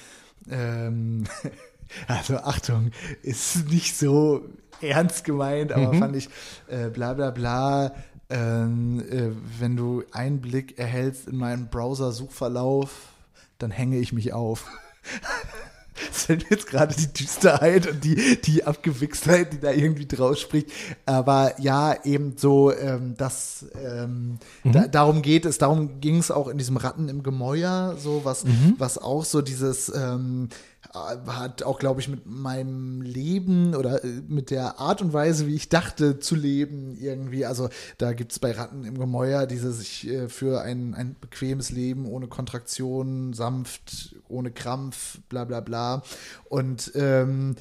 Ähm, 0.51 1.25
also 2.09 2.37
Achtung, 2.39 2.91
ist 3.23 3.69
nicht 3.71 3.97
so 3.97 4.45
ernst 4.81 5.25
gemeint, 5.25 5.73
aber 5.73 5.93
Mhm. 5.93 5.99
fand 5.99 6.17
ich 6.17 6.29
äh, 6.69 6.89
bla 6.89 7.15
bla 7.15 7.31
bla. 7.31 7.93
Ähm, 8.31 9.01
äh, 9.11 9.31
wenn 9.59 9.77
du 9.77 10.05
Einblick 10.13 10.79
erhältst 10.79 11.29
in 11.29 11.37
meinen 11.37 11.69
Browser-Suchverlauf, 11.71 12.91
dann 13.59 13.71
hänge 13.71 13.97
ich 13.99 14.13
mich 14.13 14.33
auf. 14.35 14.67
Mir 16.29 16.39
jetzt 16.51 16.67
gerade 16.67 16.95
die 16.95 17.13
Düsterheit 17.13 17.87
und 17.87 18.05
die, 18.05 18.41
die 18.41 18.65
Abgewichstheit, 18.65 19.53
die 19.53 19.61
da 19.61 19.71
irgendwie 19.71 20.07
draus 20.07 20.41
spricht. 20.41 20.71
Aber 21.07 21.61
ja, 21.61 21.97
eben 22.05 22.37
so, 22.37 22.73
ähm, 22.73 23.17
dass 23.17 23.67
ähm, 23.83 24.39
da, 24.65 24.87
darum 24.87 25.23
geht 25.23 25.45
es, 25.45 25.59
darum 25.59 26.01
ging 26.01 26.19
es 26.19 26.31
auch 26.31 26.49
in 26.49 26.59
diesem 26.59 26.77
Ratten 26.77 27.09
im 27.09 27.23
Gemäuer, 27.23 27.97
so 27.99 28.25
was, 28.25 28.45
was 28.79 28.99
auch 28.99 29.25
so 29.25 29.43
dieses 29.43 29.93
ähm, 29.95 30.49
äh, 30.51 30.78
hat 31.27 31.63
auch, 31.63 31.79
glaube 31.79 32.01
ich, 32.01 32.09
mit 32.09 32.27
meinem 32.27 33.01
Leben 33.01 33.75
oder 33.75 34.05
äh, 34.05 34.23
mit 34.29 34.51
der 34.51 34.79
Art 34.79 35.03
und 35.03 35.13
Weise, 35.13 35.47
wie 35.47 35.55
ich 35.55 35.69
dachte 35.69 36.19
zu 36.19 36.35
leben, 36.35 36.97
irgendwie. 37.01 37.45
Also 37.47 37.69
da 37.99 38.13
gibt 38.13 38.33
es 38.33 38.39
bei 38.39 38.53
Ratten 38.53 38.85
im 38.85 38.99
Gemäuer 38.99 39.47
dieses 39.47 39.81
ich, 39.81 40.09
äh, 40.09 40.29
für 40.29 40.63
ein, 40.63 40.95
ein 40.95 41.17
bequemes 41.21 41.71
Leben 41.71 42.07
ohne 42.07 42.27
Kontraktion, 42.27 43.33
sanft, 43.33 44.17
ohne 44.29 44.51
Krampf, 44.51 45.21
bla 45.29 45.45
bla 45.45 45.61
bla. 45.61 46.03
Und 46.49 46.93
ähm, 46.95 47.57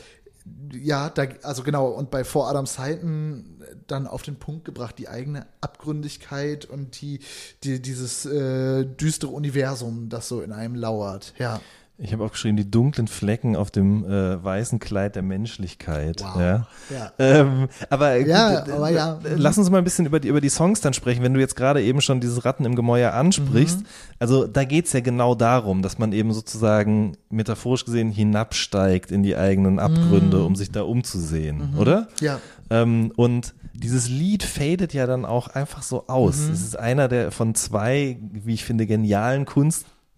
ja, 0.74 1.10
da, 1.10 1.28
also 1.44 1.64
genau, 1.64 1.88
und 1.88 2.12
bei 2.12 2.24
Vor 2.24 2.50
Adams 2.50 2.74
Zeiten 2.74 3.62
dann 3.88 4.08
auf 4.08 4.22
den 4.22 4.38
Punkt 4.38 4.66
gebracht, 4.66 4.98
die 4.98 5.08
eigene 5.08 5.48
Abgründigkeit 5.62 6.66
und 6.66 7.02
die, 7.02 7.20
die 7.64 7.82
dieses 7.82 8.26
äh, 8.26 8.86
düstere 8.86 9.32
Universum, 9.32 10.10
das 10.10 10.28
so 10.28 10.42
in 10.42 10.52
einem 10.52 10.76
lauert. 10.76 11.34
Ja. 11.38 11.62
Ich 12.00 12.14
habe 12.14 12.24
aufgeschrieben, 12.24 12.58
die 12.58 12.70
dunklen 12.70 13.08
Flecken 13.08 13.56
auf 13.56 13.72
dem 13.72 14.06
äh, 14.06 14.44
weißen 14.44 14.78
Kleid 14.78 15.16
der 15.16 15.24
Menschlichkeit. 15.24 16.22
Wow. 16.22 16.40
Ja. 16.40 16.68
Ja. 16.92 17.12
Ähm, 17.18 17.70
aber 17.90 18.18
Ja, 18.18 18.60
gut, 18.60 18.70
äh, 18.70 18.72
aber 18.74 18.90
ja. 18.92 19.20
äh, 19.24 19.34
Lass 19.36 19.58
uns 19.58 19.72
mal 19.72 19.80
ein 19.80 19.84
bisschen 19.84 20.06
über 20.06 20.20
die, 20.20 20.28
über 20.28 20.40
die 20.40 20.50
Songs 20.50 20.80
dann 20.80 20.94
sprechen, 20.94 21.24
wenn 21.24 21.34
du 21.34 21.40
jetzt 21.40 21.56
gerade 21.56 21.82
eben 21.82 22.02
schon 22.02 22.20
dieses 22.20 22.46
Ratten 22.46 22.66
im 22.66 22.76
Gemäuer 22.76 23.14
ansprichst. 23.14 23.80
Mhm. 23.80 23.86
Also 24.20 24.46
da 24.46 24.64
geht's 24.64 24.94
ja 24.94 25.00
genau 25.00 25.34
darum, 25.34 25.82
dass 25.82 25.98
man 25.98 26.12
eben 26.12 26.34
sozusagen 26.34 27.18
metaphorisch 27.32 27.86
gesehen 27.86 28.12
hinabsteigt 28.12 29.12
in 29.12 29.24
die 29.24 29.36
eigenen 29.36 29.80
Abgründe, 29.80 30.44
um 30.44 30.56
sich 30.56 30.72
da 30.72 30.84
umzusehen, 30.84 31.76
oder? 31.78 32.02
Mhm. 32.02 32.26
Ja. 32.26 32.40
Ähm, 32.70 33.12
und 33.16 33.56
dieses 33.74 34.08
Lied 34.08 34.44
fadet 34.44 34.94
ja 34.94 35.08
dann 35.08 35.26
auch 35.26 35.48
einfach 35.48 35.82
so 35.82 36.08
aus. 36.08 36.48
Mhm. 36.48 36.54
Es 36.54 36.62
ist 36.62 36.78
einer 36.78 37.08
der 37.08 37.32
von 37.32 37.56
zwei, 37.56 38.18
wie 38.22 38.54
ich 38.54 38.66
finde, 38.66 38.86
genialen 38.86 39.46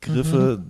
Kunstgriffe 0.04 0.62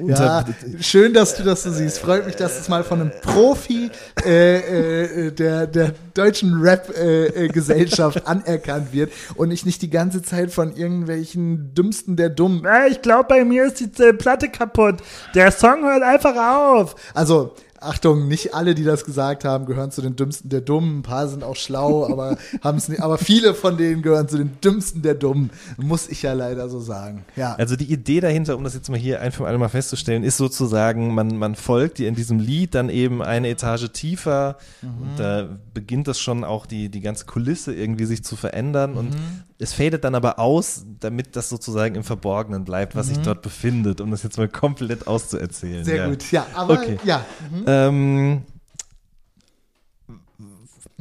Mhm. 0.00 0.08
Ja, 0.08 0.44
schön, 0.80 1.14
dass 1.14 1.36
du 1.36 1.44
das 1.44 1.62
so 1.62 1.70
siehst. 1.70 1.98
Freut 2.00 2.26
mich, 2.26 2.34
dass 2.34 2.58
es 2.58 2.68
mal 2.68 2.82
von 2.82 3.00
einem 3.00 3.12
Profi 3.22 3.88
äh, 4.26 5.26
äh, 5.28 5.30
der, 5.32 5.66
der 5.68 5.92
deutschen 6.14 6.60
Rap-Gesellschaft 6.60 8.26
anerkannt 8.26 8.92
wird 8.92 9.12
und 9.36 9.50
ich 9.50 9.64
nicht 9.64 9.80
die 9.82 9.90
ganze 9.90 10.22
Zeit 10.22 10.50
von 10.50 10.74
irgendwelchen 10.74 11.72
Dümmsten 11.74 12.16
der 12.16 12.30
Dummen. 12.30 12.66
"Ah, 12.66 12.86
Ich 12.88 13.00
glaube, 13.02 13.26
bei 13.28 13.44
mir 13.44 13.64
ist 13.64 13.80
die 13.80 14.02
äh, 14.02 14.12
Platte 14.12 14.48
kaputt. 14.48 14.96
Der 15.34 15.50
Song 15.52 15.82
hört 15.84 16.02
einfach 16.02 16.34
auf. 16.36 16.96
Also, 17.14 17.54
Achtung, 17.80 18.28
nicht 18.28 18.54
alle, 18.54 18.74
die 18.74 18.84
das 18.84 19.04
gesagt 19.04 19.44
haben, 19.44 19.66
gehören 19.66 19.90
zu 19.90 20.02
den 20.02 20.16
Dümmsten 20.16 20.50
der 20.50 20.60
Dummen. 20.60 20.98
Ein 20.98 21.02
paar 21.02 21.28
sind 21.28 21.42
auch 21.42 21.56
schlau, 21.56 22.10
aber 22.10 22.36
haben 22.62 22.78
es 22.78 22.88
nicht. 22.88 23.00
Aber 23.02 23.18
viele 23.18 23.54
von 23.54 23.76
denen 23.76 24.02
gehören 24.02 24.28
zu 24.28 24.36
den 24.36 24.60
Dümmsten 24.62 25.02
der 25.02 25.14
Dummen. 25.14 25.50
Muss 25.78 26.08
ich 26.08 26.22
ja 26.22 26.32
leider 26.32 26.68
so 26.68 26.80
sagen. 26.80 27.24
Ja. 27.36 27.54
Also 27.54 27.76
die 27.76 27.90
Idee 27.90 28.20
dahinter, 28.20 28.56
um 28.56 28.64
das 28.64 28.74
jetzt 28.74 28.90
mal 28.90 28.98
hier 28.98 29.20
ein 29.20 29.32
für 29.32 29.46
alle 29.46 29.58
mal 29.58 29.68
festzustellen, 29.68 30.24
ist 30.24 30.36
sozusagen, 30.36 31.14
man, 31.14 31.36
man 31.36 31.54
folgt 31.54 31.98
dir 31.98 32.08
in 32.08 32.14
diesem 32.14 32.38
Lied 32.38 32.74
dann 32.74 32.88
eben 32.90 33.22
eine 33.22 33.48
Etage 33.48 33.90
tiefer 33.92 34.56
und 34.82 35.18
da 35.18 35.48
beginnt 35.74 36.08
das 36.08 36.20
schon 36.20 36.44
auch 36.44 36.66
die, 36.66 36.88
die 36.88 37.00
ganze 37.00 37.24
Kulisse 37.24 37.74
irgendwie 37.74 38.04
sich 38.04 38.24
zu 38.24 38.36
verändern 38.36 38.94
und 38.94 39.16
es 39.58 39.74
fadet 39.74 40.04
dann 40.04 40.14
aber 40.14 40.38
aus, 40.38 40.86
damit 41.00 41.36
das 41.36 41.50
sozusagen 41.50 41.94
im 41.94 42.02
Verborgenen 42.02 42.64
bleibt, 42.64 42.96
was 42.96 43.08
sich 43.08 43.18
dort 43.18 43.42
befindet, 43.42 44.00
um 44.00 44.10
das 44.10 44.22
jetzt 44.22 44.38
mal 44.38 44.48
komplett 44.48 45.06
auszuerzählen. 45.06 45.84
Sehr 45.84 45.96
ja. 45.96 46.08
gut. 46.08 46.32
Ja, 46.32 46.46
aber 46.54 46.80
Okay. 46.80 46.98
ja. 47.04 47.24
Mhm. 47.50 47.66
Ähm, 47.70 48.42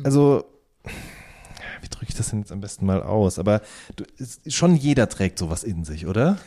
also, 0.03 0.45
wie 1.81 1.89
drücke 1.89 2.05
ich 2.09 2.15
das 2.15 2.29
denn 2.29 2.39
jetzt 2.39 2.51
am 2.51 2.61
besten 2.61 2.85
mal 2.85 3.01
aus? 3.01 3.39
Aber 3.39 3.61
du, 3.95 4.05
schon 4.47 4.75
jeder 4.75 5.09
trägt 5.09 5.39
sowas 5.39 5.63
in 5.63 5.83
sich, 5.83 6.05
oder? 6.05 6.37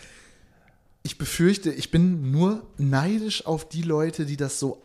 Ich 1.03 1.19
befürchte, 1.19 1.73
ich 1.73 1.91
bin 1.91 2.31
nur 2.31 2.67
neidisch 2.79 3.47
auf 3.47 3.69
die 3.69 3.83
Leute, 3.83 4.25
die 4.25 4.37
das 4.37 4.61
so 4.61 4.83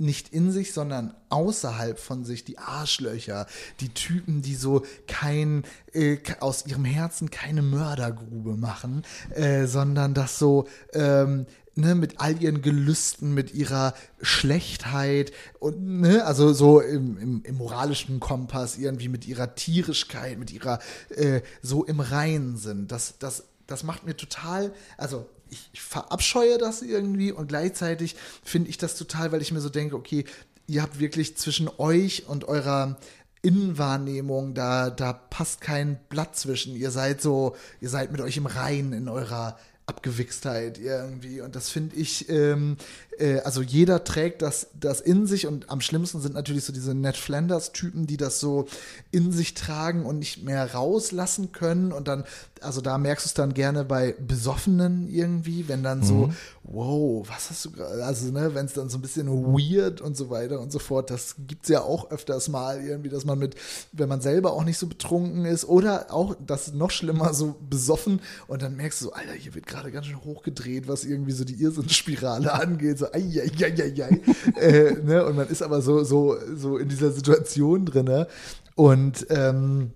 nicht 0.00 0.30
in 0.32 0.50
sich, 0.50 0.72
sondern 0.72 1.14
außerhalb 1.28 1.98
von 1.98 2.24
sich, 2.24 2.44
die 2.44 2.58
Arschlöcher, 2.58 3.46
die 3.80 3.90
Typen, 3.90 4.40
die 4.40 4.54
so 4.54 4.84
kein, 5.06 5.64
äh, 5.92 6.18
aus 6.40 6.66
ihrem 6.66 6.86
Herzen 6.86 7.30
keine 7.30 7.62
Mördergrube 7.62 8.56
machen, 8.56 9.04
äh, 9.34 9.66
sondern 9.66 10.14
das 10.14 10.38
so, 10.38 10.66
ähm, 10.94 11.46
ne, 11.74 11.94
mit 11.94 12.20
all 12.20 12.40
ihren 12.42 12.62
Gelüsten, 12.62 13.34
mit 13.34 13.54
ihrer 13.54 13.94
Schlechtheit 14.20 15.32
und, 15.58 15.80
ne, 16.00 16.24
also 16.24 16.52
so 16.52 16.80
im, 16.80 17.18
im, 17.18 17.42
im 17.44 17.54
moralischen 17.56 18.20
Kompass, 18.20 18.78
irgendwie 18.78 19.08
mit 19.08 19.26
ihrer 19.26 19.54
Tierischkeit, 19.54 20.38
mit 20.38 20.52
ihrer, 20.52 20.80
äh, 21.10 21.40
so 21.62 21.84
im 21.84 22.00
Reinen 22.00 22.56
sind. 22.56 22.92
Das, 22.92 23.14
das, 23.18 23.44
das 23.66 23.82
macht 23.82 24.04
mir 24.04 24.16
total, 24.16 24.72
also 24.96 25.26
ich, 25.48 25.70
ich 25.72 25.80
verabscheue 25.80 26.58
das 26.58 26.82
irgendwie 26.82 27.32
und 27.32 27.48
gleichzeitig 27.48 28.16
finde 28.44 28.70
ich 28.70 28.78
das 28.78 28.96
total, 28.96 29.32
weil 29.32 29.42
ich 29.42 29.52
mir 29.52 29.60
so 29.60 29.68
denke, 29.68 29.96
okay, 29.96 30.24
ihr 30.66 30.82
habt 30.82 31.00
wirklich 31.00 31.36
zwischen 31.36 31.68
euch 31.78 32.28
und 32.28 32.44
eurer 32.44 32.96
Innenwahrnehmung, 33.42 34.54
da, 34.54 34.90
da 34.90 35.12
passt 35.12 35.60
kein 35.60 35.98
Blatt 36.08 36.36
zwischen. 36.36 36.76
Ihr 36.76 36.90
seid 36.90 37.22
so, 37.22 37.56
ihr 37.80 37.88
seid 37.88 38.12
mit 38.12 38.20
euch 38.20 38.36
im 38.36 38.46
Rein 38.46 38.92
in 38.92 39.08
eurer 39.08 39.58
Abgewichstheit 39.90 40.78
irgendwie. 40.78 41.40
Und 41.40 41.56
das 41.56 41.68
finde 41.68 41.96
ich, 41.96 42.28
ähm, 42.28 42.76
äh, 43.20 43.40
also 43.40 43.62
jeder 43.62 44.04
trägt 44.04 44.42
das, 44.42 44.68
das 44.78 45.00
in 45.00 45.26
sich 45.26 45.46
und 45.46 45.70
am 45.70 45.80
schlimmsten 45.80 46.20
sind 46.20 46.34
natürlich 46.34 46.64
so 46.64 46.72
diese 46.72 46.94
Ned 46.94 47.16
Flanders-Typen, 47.16 48.06
die 48.06 48.16
das 48.16 48.40
so 48.40 48.66
in 49.10 49.32
sich 49.32 49.54
tragen 49.54 50.06
und 50.06 50.18
nicht 50.18 50.42
mehr 50.44 50.74
rauslassen 50.74 51.52
können. 51.52 51.92
Und 51.92 52.08
dann, 52.08 52.24
also 52.60 52.80
da 52.80 52.98
merkst 52.98 53.26
du 53.26 53.28
es 53.28 53.34
dann 53.34 53.54
gerne 53.54 53.84
bei 53.84 54.14
Besoffenen 54.18 55.08
irgendwie, 55.08 55.68
wenn 55.68 55.82
dann 55.82 56.02
so, 56.02 56.26
Mhm. 56.28 56.32
wow, 56.64 57.28
was 57.28 57.50
hast 57.50 57.64
du 57.64 57.70
gerade, 57.72 58.04
also 58.04 58.30
ne, 58.30 58.54
wenn 58.54 58.66
es 58.66 58.74
dann 58.74 58.88
so 58.88 58.98
ein 58.98 59.02
bisschen 59.02 59.28
weird 59.28 60.00
und 60.00 60.16
so 60.16 60.30
weiter 60.30 60.60
und 60.60 60.72
so 60.72 60.78
fort, 60.78 61.10
das 61.10 61.34
gibt's 61.46 61.68
ja 61.68 61.82
auch 61.82 62.10
öfters 62.10 62.48
mal 62.48 62.80
irgendwie, 62.82 63.08
dass 63.08 63.24
man 63.24 63.38
mit, 63.38 63.56
wenn 63.92 64.08
man 64.08 64.20
selber 64.20 64.52
auch 64.52 64.64
nicht 64.64 64.78
so 64.78 64.86
betrunken 64.86 65.44
ist 65.44 65.64
oder 65.64 66.12
auch, 66.12 66.36
das 66.46 66.68
ist 66.68 66.74
noch 66.74 66.90
schlimmer, 66.90 67.34
so 67.34 67.56
besoffen 67.68 68.20
und 68.46 68.62
dann 68.62 68.76
merkst 68.76 69.00
du 69.00 69.06
so, 69.06 69.12
Alter, 69.12 69.32
hier 69.32 69.54
wird 69.54 69.66
gerade 69.66 69.90
ganz 69.90 70.06
schön 70.06 70.22
hochgedreht, 70.24 70.88
was 70.88 71.04
irgendwie 71.04 71.32
so 71.32 71.44
die 71.44 71.60
Irrsinnsspirale 71.60 72.52
angeht, 72.60 72.98
so 72.98 73.09
ai, 73.12 73.42
ai, 73.42 73.64
ai, 73.64 73.82
ai, 73.82 74.04
ai. 74.04 74.60
äh, 74.60 74.92
ne? 75.02 75.24
und 75.26 75.36
man 75.36 75.48
ist 75.48 75.62
aber 75.62 75.82
so, 75.82 76.04
so, 76.04 76.36
so 76.56 76.78
in 76.78 76.88
dieser 76.88 77.10
Situation 77.12 77.86
drinne 77.86 78.26
und 78.74 79.26
ähm, 79.30 79.90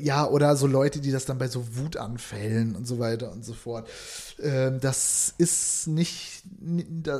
ja, 0.00 0.28
oder 0.28 0.56
so 0.56 0.66
Leute, 0.66 1.00
die 1.00 1.12
das 1.12 1.26
dann 1.26 1.38
bei 1.38 1.46
so 1.46 1.64
Wutanfällen 1.76 2.74
und 2.74 2.88
so 2.88 2.98
weiter 2.98 3.30
und 3.30 3.44
so 3.44 3.54
fort. 3.54 3.88
Ähm, 4.42 4.80
das 4.80 5.32
ist 5.38 5.86
nicht, 5.86 6.42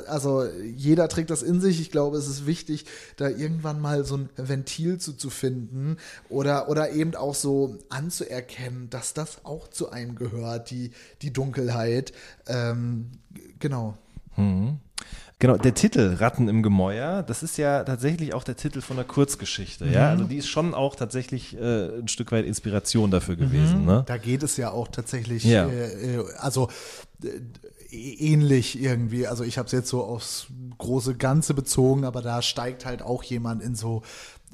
also 0.07 0.45
jeder 0.75 1.07
trägt 1.07 1.29
das 1.29 1.43
in 1.43 1.61
sich. 1.61 1.79
Ich 1.79 1.91
glaube, 1.91 2.17
es 2.17 2.27
ist 2.27 2.45
wichtig, 2.45 2.85
da 3.15 3.29
irgendwann 3.29 3.79
mal 3.79 4.03
so 4.03 4.17
ein 4.17 4.29
Ventil 4.35 4.97
zu, 4.97 5.13
zu 5.13 5.29
finden 5.29 5.95
oder, 6.27 6.67
oder 6.67 6.91
eben 6.91 7.15
auch 7.15 7.35
so 7.35 7.77
anzuerkennen, 7.87 8.89
dass 8.89 9.13
das 9.13 9.45
auch 9.45 9.69
zu 9.69 9.89
einem 9.89 10.15
gehört, 10.15 10.69
die, 10.69 10.91
die 11.21 11.31
Dunkelheit. 11.31 12.11
Ähm, 12.47 13.11
g- 13.33 13.69
genau. 14.37 14.77
Genau, 15.39 15.55
der 15.55 15.75
Titel 15.75 16.15
Ratten 16.19 16.47
im 16.47 16.63
Gemäuer, 16.63 17.21
das 17.21 17.43
ist 17.43 17.57
ja 17.57 17.83
tatsächlich 17.83 18.33
auch 18.33 18.43
der 18.43 18.55
Titel 18.55 18.81
von 18.81 18.97
einer 18.97 19.05
Kurzgeschichte, 19.07 19.85
ja. 19.85 20.09
Also 20.09 20.23
die 20.23 20.37
ist 20.37 20.47
schon 20.47 20.73
auch 20.73 20.95
tatsächlich 20.95 21.55
äh, 21.55 21.99
ein 21.99 22.07
Stück 22.07 22.31
weit 22.31 22.43
Inspiration 22.45 23.11
dafür 23.11 23.35
gewesen, 23.35 23.85
ne? 23.85 24.03
Da 24.07 24.17
geht 24.17 24.41
es 24.41 24.57
ja 24.57 24.71
auch 24.71 24.87
tatsächlich, 24.87 25.43
Ja. 25.43 25.67
äh, 25.67 26.15
äh, 26.15 26.25
also 26.39 26.69
äh, 27.23 27.29
ähnlich 27.91 28.81
irgendwie. 28.81 29.27
Also 29.27 29.43
ich 29.43 29.59
habe 29.59 29.67
es 29.67 29.73
jetzt 29.73 29.89
so 29.89 30.03
aufs 30.03 30.47
große 30.79 31.13
Ganze 31.15 31.53
bezogen, 31.53 32.03
aber 32.03 32.23
da 32.23 32.41
steigt 32.41 32.85
halt 32.85 33.03
auch 33.03 33.21
jemand 33.23 33.61
in 33.61 33.75
so. 33.75 34.01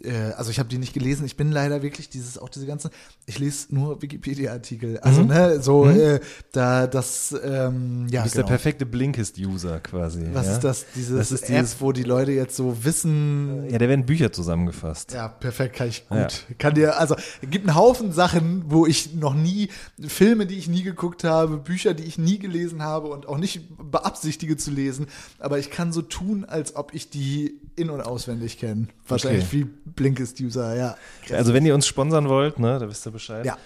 Äh, 0.03 0.33
Also 0.37 0.51
ich 0.51 0.59
habe 0.59 0.69
die 0.69 0.77
nicht 0.77 0.93
gelesen. 0.93 1.25
Ich 1.25 1.37
bin 1.37 1.51
leider 1.51 1.81
wirklich 1.81 2.09
dieses 2.09 2.37
auch 2.37 2.49
diese 2.49 2.65
ganzen. 2.65 2.89
Ich 3.25 3.39
lese 3.39 3.73
nur 3.73 4.01
Wikipedia-Artikel. 4.01 4.99
Also 4.99 5.23
ne, 5.23 5.61
so 5.61 5.85
äh, 5.89 6.19
da 6.51 6.87
das 6.87 7.35
ähm, 7.43 8.07
ja 8.09 8.21
Du 8.21 8.23
bist 8.23 8.35
genau. 8.35 8.47
der 8.47 8.53
perfekte 8.53 8.85
Blinkist-User 8.85 9.79
quasi. 9.79 10.25
Was 10.33 10.47
ja? 10.47 10.53
ist 10.53 10.63
das? 10.63 10.85
Dieses 10.95 11.17
Das 11.17 11.31
ist 11.31 11.43
App, 11.43 11.59
dieses- 11.61 11.81
wo 11.81 11.91
die 11.91 12.03
Leute 12.03 12.31
jetzt 12.31 12.55
so 12.55 12.83
wissen, 12.83 13.69
Ja, 13.69 13.77
da 13.77 13.87
werden 13.87 14.05
Bücher 14.05 14.31
zusammengefasst. 14.31 15.13
Ja, 15.13 15.27
perfekt, 15.27 15.75
kann 15.75 15.87
ich 15.89 16.07
gut. 16.07 16.17
Ja. 16.17 16.27
Kann 16.57 16.75
dir, 16.75 16.99
also, 16.99 17.15
es 17.41 17.49
gibt 17.49 17.67
einen 17.67 17.75
Haufen 17.75 18.11
Sachen, 18.11 18.63
wo 18.67 18.85
ich 18.85 19.13
noch 19.15 19.33
nie, 19.33 19.69
Filme, 20.07 20.45
die 20.45 20.55
ich 20.57 20.67
nie 20.67 20.83
geguckt 20.83 21.23
habe, 21.23 21.57
Bücher, 21.57 21.93
die 21.93 22.03
ich 22.03 22.17
nie 22.17 22.39
gelesen 22.39 22.81
habe 22.83 23.07
und 23.07 23.27
auch 23.27 23.37
nicht 23.37 23.61
beabsichtige 23.91 24.57
zu 24.57 24.71
lesen, 24.71 25.07
aber 25.39 25.59
ich 25.59 25.69
kann 25.71 25.91
so 25.93 26.01
tun, 26.01 26.45
als 26.45 26.75
ob 26.75 26.93
ich 26.93 27.09
die 27.09 27.59
in- 27.75 27.89
und 27.89 28.01
auswendig 28.01 28.59
kenne. 28.59 28.87
Wahrscheinlich 29.07 29.45
Okay. 29.45 29.65
wie 29.85 29.91
Blinkist-User, 29.95 30.75
ja. 30.75 30.95
Also 31.31 31.53
wenn 31.53 31.65
ihr 31.65 31.75
uns 31.75 31.87
sponsern 31.87 32.29
wollt, 32.29 32.59
ne, 32.59 32.77
da 32.79 32.87
wisst 32.89 33.05
ihr 33.07 33.11
Bescheid. 33.11 33.45
Ja. 33.45 33.57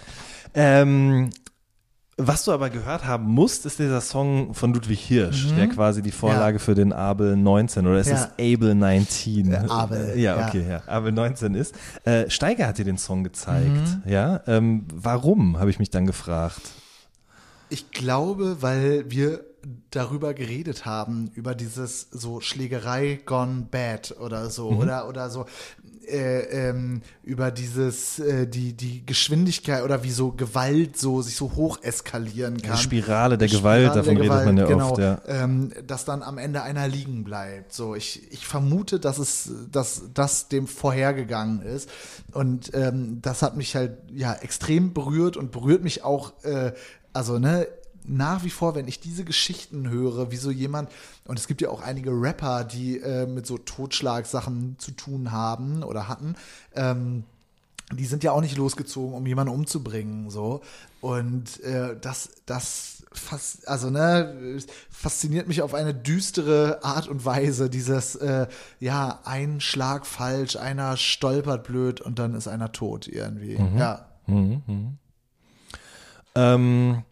Ähm, 0.53 1.29
was 2.19 2.45
du 2.45 2.51
aber 2.51 2.71
gehört 2.71 3.05
haben 3.05 3.25
musst, 3.25 3.67
ist 3.67 3.77
dieser 3.77 4.01
Song 4.01 4.55
von 4.55 4.73
Ludwig 4.73 4.99
Hirsch, 4.99 5.53
der 5.55 5.67
quasi 5.67 6.01
die 6.01 6.09
Vorlage 6.11 6.57
für 6.57 6.73
den 6.73 6.91
Abel 6.91 7.35
19 7.37 7.85
oder 7.85 7.99
ist 7.99 8.07
Mhm. 8.07 8.13
Ja. 8.13 8.23
es 8.23 8.55
Abel 8.55 8.73
19? 8.75 9.51
Äh, 9.53 9.57
Abel, 9.69 9.97
Äh, 10.15 10.19
Ja, 10.19 10.39
ja. 10.39 10.47
okay, 10.47 10.65
ja. 10.67 10.81
Abel 10.87 11.11
19 11.11 11.53
ist. 11.53 11.75
Äh, 12.05 12.27
Steiger 12.31 12.65
hat 12.67 12.79
dir 12.79 12.85
den 12.85 12.97
Song 12.97 13.23
gezeigt, 13.23 13.67
Mhm. 13.67 14.01
ja. 14.11 14.41
Ähm, 14.47 14.85
warum, 14.91 15.59
habe 15.59 15.69
ich 15.69 15.77
mich 15.77 15.91
dann 15.91 16.07
gefragt. 16.07 16.61
Ich 17.69 17.91
glaube, 17.91 18.63
weil 18.63 19.05
wir 19.11 19.41
darüber 19.91 20.33
geredet 20.33 20.85
haben, 20.85 21.31
über 21.33 21.55
dieses 21.55 22.07
so 22.11 22.39
Schlägerei 22.41 23.19
gone 23.25 23.67
bad 23.69 24.15
oder 24.19 24.49
so, 24.49 24.71
Mhm. 24.71 24.77
oder, 24.79 25.07
oder 25.09 25.29
so, 25.29 25.45
äh, 26.07 26.69
ähm, 26.69 27.01
über 27.23 27.51
dieses, 27.51 28.17
äh, 28.19 28.47
die, 28.47 28.71
die 28.73 29.05
Geschwindigkeit 29.05 29.83
oder 29.83 30.03
wie 30.03 30.11
so 30.11 30.31
Gewalt 30.31 30.97
so 30.97 31.21
sich 31.21 31.35
so 31.35 31.51
hoch 31.57 31.79
eskalieren 31.81 32.61
kann. 32.61 32.77
Die 32.77 32.81
Spirale 32.81 33.37
der 33.37 33.49
Die 33.49 33.57
Gewalt, 33.57 33.81
Spirale 33.91 33.99
davon 33.99 34.15
der 34.15 34.23
redet 34.23 34.45
man 34.45 34.57
ja 34.57 34.65
genau, 34.67 34.91
oft, 34.91 34.99
ja. 34.99 35.21
Ähm, 35.27 35.73
dass 35.85 36.05
dann 36.05 36.23
am 36.23 36.37
Ende 36.37 36.61
einer 36.61 36.87
liegen 36.87 37.25
bleibt. 37.25 37.73
So, 37.73 37.93
ich, 37.93 38.31
ich 38.31 38.47
vermute, 38.47 39.01
dass 39.01 39.17
es, 39.17 39.51
dass 39.69 40.03
das 40.13 40.47
dem 40.47 40.67
vorhergegangen 40.67 41.61
ist. 41.61 41.89
Und 42.31 42.71
ähm, 42.73 43.19
das 43.21 43.41
hat 43.41 43.57
mich 43.57 43.75
halt 43.75 43.97
ja 44.13 44.33
extrem 44.33 44.93
berührt 44.93 45.35
und 45.35 45.51
berührt 45.51 45.83
mich 45.83 46.05
auch, 46.05 46.31
äh, 46.45 46.71
also 47.11 47.37
ne, 47.37 47.67
nach 48.07 48.43
wie 48.43 48.49
vor, 48.49 48.75
wenn 48.75 48.87
ich 48.87 48.99
diese 48.99 49.23
Geschichten 49.23 49.89
höre, 49.89 50.31
wie 50.31 50.37
so 50.37 50.51
jemand, 50.51 50.89
und 51.25 51.37
es 51.37 51.47
gibt 51.47 51.61
ja 51.61 51.69
auch 51.69 51.81
einige 51.81 52.11
Rapper, 52.11 52.63
die 52.63 52.99
äh, 52.99 53.25
mit 53.25 53.45
so 53.45 53.57
Totschlagsachen 53.57 54.75
zu 54.79 54.91
tun 54.91 55.31
haben 55.31 55.83
oder 55.83 56.07
hatten, 56.07 56.35
ähm, 56.75 57.23
die 57.93 58.05
sind 58.05 58.23
ja 58.23 58.33
auch 58.33 58.41
nicht 58.41 58.57
losgezogen, 58.57 59.13
um 59.13 59.25
jemanden 59.25 59.53
umzubringen, 59.53 60.29
so. 60.29 60.61
Und 60.99 61.61
äh, 61.63 61.95
das, 62.01 62.31
das 62.45 63.03
fas 63.13 63.63
also 63.65 63.89
ne, 63.89 64.59
fasziniert 64.89 65.47
mich 65.47 65.61
auf 65.61 65.73
eine 65.73 65.93
düstere 65.93 66.83
Art 66.83 67.07
und 67.07 67.23
Weise. 67.23 67.69
Dieses, 67.69 68.15
äh, 68.15 68.47
ja, 68.79 69.19
ein 69.23 69.61
Schlag 69.61 70.05
falsch, 70.05 70.57
einer 70.57 70.97
stolpert 70.97 71.63
blöd 71.63 72.01
und 72.01 72.19
dann 72.19 72.33
ist 72.33 72.47
einer 72.47 72.71
tot 72.71 73.07
irgendwie. 73.07 73.57
Ja. 73.77 74.05
Ähm, 76.35 77.03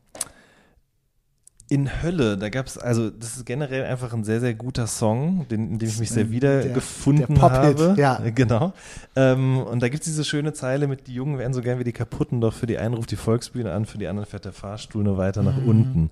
in 1.67 2.03
Hölle, 2.03 2.37
da 2.37 2.49
gab 2.49 2.67
es, 2.67 2.77
also 2.77 3.09
das 3.09 3.37
ist 3.37 3.45
generell 3.47 3.85
einfach 3.85 4.13
ein 4.13 4.23
sehr, 4.23 4.39
sehr 4.39 4.53
guter 4.53 4.85
Song, 4.85 5.47
den, 5.49 5.71
in 5.71 5.79
dem 5.79 5.89
ich 5.89 5.97
mich 5.97 6.11
sehr 6.11 6.25
Der- 6.25 6.31
wiedergefunden 6.31 7.41
habe. 7.41 7.95
ja. 7.97 8.21
Genau. 8.35 8.73
Ähm, 9.15 9.57
und 9.57 9.81
da 9.81 9.89
gibt 9.89 10.01
es 10.03 10.05
diese 10.11 10.23
schöne 10.25 10.53
Zeile 10.53 10.87
mit, 10.87 11.07
die 11.07 11.15
Jungen 11.15 11.39
werden 11.39 11.53
so 11.55 11.61
gern 11.61 11.79
wie 11.79 11.83
die 11.83 11.91
Kaputten, 11.91 12.39
doch 12.39 12.53
für 12.53 12.67
die 12.67 12.77
einen 12.77 12.93
ruft 12.93 13.09
die 13.09 13.15
Volksbühne 13.15 13.71
an, 13.71 13.85
für 13.87 13.97
die 13.97 14.05
anderen 14.07 14.29
fährt 14.29 14.45
der 14.45 14.51
Fahrstuhl 14.53 15.03
nur 15.03 15.17
weiter 15.17 15.41
nach 15.41 15.57
Mhm. 15.57 15.67
unten. 15.67 16.11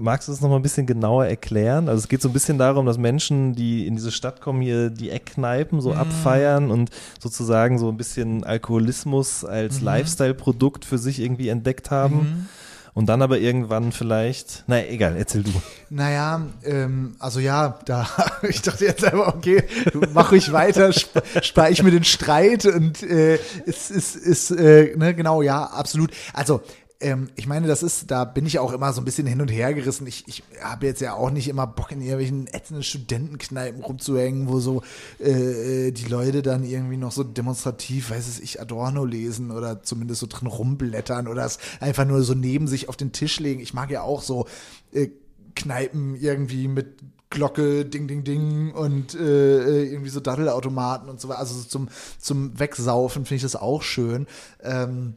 Magst 0.00 0.26
du 0.26 0.32
das 0.32 0.40
nochmal 0.40 0.58
ein 0.58 0.62
bisschen 0.62 0.86
genauer 0.86 1.26
erklären? 1.26 1.88
Also 1.88 2.00
es 2.00 2.08
geht 2.08 2.20
so 2.20 2.28
ein 2.28 2.32
bisschen 2.32 2.58
darum, 2.58 2.84
dass 2.84 2.98
Menschen, 2.98 3.54
die 3.54 3.86
in 3.86 3.94
diese 3.94 4.10
Stadt 4.10 4.40
kommen, 4.40 4.60
hier 4.60 4.90
die 4.90 5.10
Eckkneipen 5.10 5.78
Mhm. 5.78 5.82
so 5.82 5.92
abfeiern 5.94 6.72
und 6.72 6.90
sozusagen 7.20 7.78
so 7.78 7.88
ein 7.90 7.96
bisschen 7.96 8.42
Alkoholismus 8.42 9.44
als 9.44 9.78
Mhm. 9.78 9.84
Lifestyle-Produkt 9.84 10.84
für 10.84 10.98
sich 10.98 11.20
irgendwie 11.20 11.48
entdeckt 11.48 11.92
haben. 11.92 12.48
Und 12.94 13.06
dann 13.06 13.22
aber 13.22 13.38
irgendwann 13.38 13.90
vielleicht, 13.90 14.62
naja, 14.68 14.86
egal, 14.88 15.16
erzähl 15.16 15.42
du. 15.42 15.50
Naja, 15.90 16.42
ähm, 16.64 17.16
also 17.18 17.40
ja, 17.40 17.80
da, 17.86 18.08
ich 18.48 18.62
dachte 18.62 18.84
jetzt 18.84 19.04
einfach, 19.04 19.34
okay, 19.34 19.64
mach 20.12 20.30
ruhig 20.30 20.52
weiter, 20.52 20.90
sp 20.94 21.18
spare 21.42 21.70
ich 21.70 21.82
mir 21.82 21.90
den 21.90 22.04
Streit 22.04 22.66
und 22.66 23.02
äh, 23.02 23.40
ist, 23.66 23.90
ist, 23.90 24.14
ist 24.14 24.52
äh, 24.52 24.96
ne, 24.96 25.12
genau, 25.12 25.42
ja, 25.42 25.64
absolut. 25.64 26.12
Also, 26.32 26.62
ähm, 27.00 27.28
ich 27.34 27.46
meine, 27.46 27.66
das 27.66 27.82
ist, 27.82 28.10
da 28.10 28.24
bin 28.24 28.46
ich 28.46 28.58
auch 28.58 28.72
immer 28.72 28.92
so 28.92 29.00
ein 29.00 29.04
bisschen 29.04 29.26
hin 29.26 29.40
und 29.40 29.48
her 29.48 29.74
gerissen. 29.74 30.06
Ich, 30.06 30.24
ich 30.26 30.42
habe 30.62 30.86
jetzt 30.86 31.00
ja 31.00 31.14
auch 31.14 31.30
nicht 31.30 31.48
immer 31.48 31.66
Bock, 31.66 31.92
in 31.92 32.00
irgendwelchen 32.00 32.46
ätzenden 32.46 32.82
Studentenkneipen 32.82 33.82
rumzuhängen, 33.82 34.48
wo 34.48 34.60
so 34.60 34.82
äh, 35.20 35.88
äh, 35.88 35.90
die 35.92 36.06
Leute 36.06 36.42
dann 36.42 36.64
irgendwie 36.64 36.96
noch 36.96 37.12
so 37.12 37.24
demonstrativ, 37.24 38.10
weiß 38.10 38.28
es 38.28 38.40
ich, 38.40 38.60
Adorno 38.60 39.04
lesen 39.04 39.50
oder 39.50 39.82
zumindest 39.82 40.20
so 40.20 40.26
drin 40.26 40.48
rumblättern 40.48 41.28
oder 41.28 41.44
es 41.44 41.58
einfach 41.80 42.04
nur 42.04 42.22
so 42.22 42.34
neben 42.34 42.68
sich 42.68 42.88
auf 42.88 42.96
den 42.96 43.12
Tisch 43.12 43.40
legen. 43.40 43.60
Ich 43.60 43.74
mag 43.74 43.90
ja 43.90 44.02
auch 44.02 44.22
so 44.22 44.46
äh, 44.92 45.08
Kneipen 45.54 46.16
irgendwie 46.16 46.68
mit 46.68 46.98
Glocke, 47.30 47.84
Ding, 47.84 48.06
Ding, 48.06 48.22
Ding 48.22 48.72
und 48.72 49.14
äh, 49.14 49.84
irgendwie 49.84 50.10
so 50.10 50.20
Daddelautomaten 50.20 51.08
und 51.08 51.20
so 51.20 51.28
weiter. 51.28 51.40
Also 51.40 51.56
so 51.56 51.64
zum, 51.64 51.88
zum 52.18 52.58
Wegsaufen 52.58 53.24
finde 53.24 53.36
ich 53.36 53.42
das 53.42 53.56
auch 53.56 53.82
schön. 53.82 54.26
Ähm, 54.62 55.14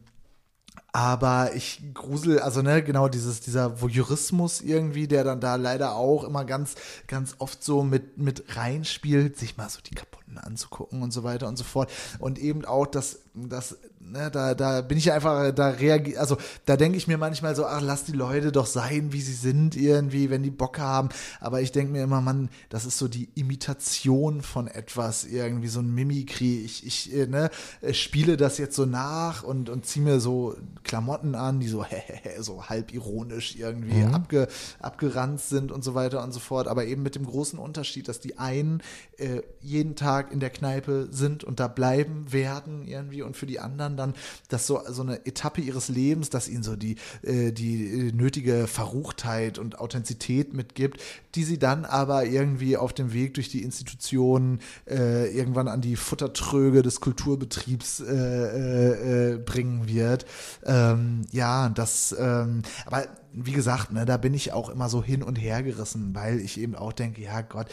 aber 0.98 1.54
ich 1.54 1.80
grusel, 1.94 2.40
also 2.40 2.60
ne, 2.60 2.82
genau 2.82 3.06
dieses, 3.06 3.38
dieser 3.38 3.80
Voyeurismus 3.80 4.60
irgendwie, 4.60 5.06
der 5.06 5.22
dann 5.22 5.40
da 5.40 5.54
leider 5.54 5.94
auch 5.94 6.24
immer 6.24 6.44
ganz, 6.44 6.74
ganz 7.06 7.36
oft 7.38 7.62
so 7.62 7.84
mit, 7.84 8.18
mit 8.18 8.56
reinspielt, 8.56 9.38
sich 9.38 9.56
mal 9.56 9.68
so 9.68 9.78
die 9.80 9.94
kaputten 9.94 10.17
anzugucken 10.36 11.02
und 11.02 11.12
so 11.12 11.24
weiter 11.24 11.48
und 11.48 11.56
so 11.56 11.64
fort. 11.64 11.90
Und 12.18 12.38
eben 12.38 12.64
auch 12.64 12.86
das, 12.86 13.20
das 13.34 13.76
ne, 14.00 14.30
da, 14.30 14.54
da 14.54 14.80
bin 14.80 14.98
ich 14.98 15.12
einfach, 15.12 15.52
da 15.52 15.70
reagiere, 15.70 16.20
also 16.20 16.36
da 16.66 16.76
denke 16.76 16.98
ich 16.98 17.08
mir 17.08 17.18
manchmal 17.18 17.54
so, 17.54 17.66
ach, 17.66 17.80
lass 17.80 18.04
die 18.04 18.12
Leute 18.12 18.52
doch 18.52 18.66
sein, 18.66 19.12
wie 19.12 19.20
sie 19.20 19.34
sind, 19.34 19.76
irgendwie, 19.76 20.30
wenn 20.30 20.42
die 20.42 20.50
Bock 20.50 20.78
haben. 20.78 21.08
Aber 21.40 21.60
ich 21.60 21.72
denke 21.72 21.92
mir 21.92 22.02
immer, 22.02 22.20
Mann, 22.20 22.48
das 22.68 22.84
ist 22.84 22.98
so 22.98 23.08
die 23.08 23.28
Imitation 23.34 24.42
von 24.42 24.68
etwas, 24.68 25.24
irgendwie 25.24 25.68
so 25.68 25.80
ein 25.80 25.94
Mimikry. 25.94 26.62
Ich, 26.64 26.86
ich 26.86 27.14
äh, 27.14 27.26
ne, 27.26 27.50
spiele 27.92 28.36
das 28.36 28.58
jetzt 28.58 28.76
so 28.76 28.86
nach 28.86 29.42
und, 29.42 29.68
und 29.68 29.86
ziehe 29.86 30.04
mir 30.04 30.20
so 30.20 30.56
Klamotten 30.84 31.34
an, 31.34 31.60
die 31.60 31.68
so, 31.68 31.84
so 32.40 32.64
halb 32.64 32.92
ironisch 32.92 33.56
irgendwie 33.56 34.04
mhm. 34.04 34.14
abge, 34.14 34.48
abgeranzt 34.80 35.48
sind 35.48 35.72
und 35.72 35.84
so 35.84 35.94
weiter 35.94 36.22
und 36.22 36.32
so 36.32 36.40
fort. 36.40 36.68
Aber 36.68 36.84
eben 36.84 37.02
mit 37.02 37.14
dem 37.14 37.26
großen 37.26 37.58
Unterschied, 37.58 38.08
dass 38.08 38.20
die 38.20 38.38
einen 38.38 38.82
äh, 39.16 39.42
jeden 39.60 39.96
Tag 39.96 40.17
in 40.20 40.40
der 40.40 40.50
Kneipe 40.50 41.08
sind 41.10 41.44
und 41.44 41.60
da 41.60 41.68
bleiben 41.68 42.32
werden 42.32 42.86
irgendwie 42.86 43.22
und 43.22 43.36
für 43.36 43.46
die 43.46 43.60
anderen 43.60 43.96
dann 43.96 44.14
das 44.48 44.66
so, 44.66 44.80
so 44.88 45.02
eine 45.02 45.26
Etappe 45.26 45.60
ihres 45.60 45.88
Lebens, 45.88 46.30
dass 46.30 46.48
ihnen 46.48 46.62
so 46.62 46.76
die, 46.76 46.96
äh, 47.22 47.52
die 47.52 48.12
nötige 48.12 48.66
Verruchtheit 48.66 49.58
und 49.58 49.78
Authentizität 49.78 50.52
mitgibt, 50.54 51.00
die 51.34 51.44
sie 51.44 51.58
dann 51.58 51.84
aber 51.84 52.24
irgendwie 52.26 52.76
auf 52.76 52.92
dem 52.92 53.12
Weg 53.12 53.34
durch 53.34 53.48
die 53.48 53.62
Institutionen 53.62 54.60
äh, 54.88 55.34
irgendwann 55.34 55.68
an 55.68 55.80
die 55.80 55.96
Futtertröge 55.96 56.82
des 56.82 57.00
Kulturbetriebs 57.00 58.00
äh, 58.00 58.14
äh, 58.14 59.34
äh 59.34 59.38
bringen 59.38 59.88
wird. 59.88 60.26
Ähm, 60.64 61.22
ja, 61.30 61.68
das, 61.68 62.14
ähm, 62.18 62.62
aber 62.86 63.06
wie 63.32 63.52
gesagt, 63.52 63.92
ne, 63.92 64.04
da 64.04 64.16
bin 64.16 64.34
ich 64.34 64.52
auch 64.52 64.68
immer 64.68 64.88
so 64.88 65.02
hin 65.02 65.22
und 65.22 65.36
her 65.36 65.62
gerissen, 65.62 66.14
weil 66.14 66.40
ich 66.40 66.58
eben 66.60 66.74
auch 66.74 66.92
denke, 66.92 67.22
ja 67.22 67.42
Gott, 67.42 67.68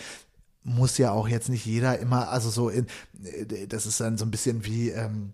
muss 0.66 0.98
ja 0.98 1.12
auch 1.12 1.28
jetzt 1.28 1.48
nicht 1.48 1.66
jeder 1.66 2.00
immer, 2.00 2.30
also 2.30 2.50
so 2.50 2.70
in, 2.70 2.88
das 3.70 3.86
ist 3.86 4.02
dann 4.02 4.18
so 4.18 4.26
ein 4.26 4.32
bisschen 4.32 4.66
wie, 4.66 4.90
ähm, 4.90 5.34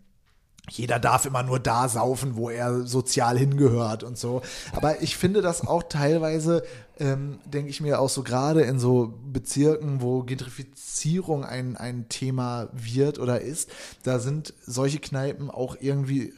jeder 0.69 0.99
darf 0.99 1.25
immer 1.25 1.41
nur 1.41 1.59
da 1.59 1.89
saufen, 1.89 2.35
wo 2.35 2.49
er 2.49 2.85
sozial 2.85 3.37
hingehört 3.37 4.03
und 4.03 4.17
so. 4.17 4.41
Aber 4.73 5.01
ich 5.01 5.17
finde 5.17 5.41
das 5.41 5.65
auch 5.65 5.83
teilweise, 5.83 6.63
ähm, 6.99 7.39
denke 7.45 7.69
ich 7.69 7.81
mir 7.81 7.99
auch 7.99 8.09
so 8.09 8.21
gerade 8.21 8.61
in 8.61 8.79
so 8.79 9.13
Bezirken, 9.31 10.01
wo 10.01 10.21
Gentrifizierung 10.21 11.43
ein, 11.43 11.77
ein 11.77 12.09
Thema 12.09 12.69
wird 12.73 13.17
oder 13.17 13.41
ist, 13.41 13.71
da 14.03 14.19
sind 14.19 14.53
solche 14.65 14.99
Kneipen 14.99 15.49
auch 15.49 15.75
irgendwie 15.79 16.33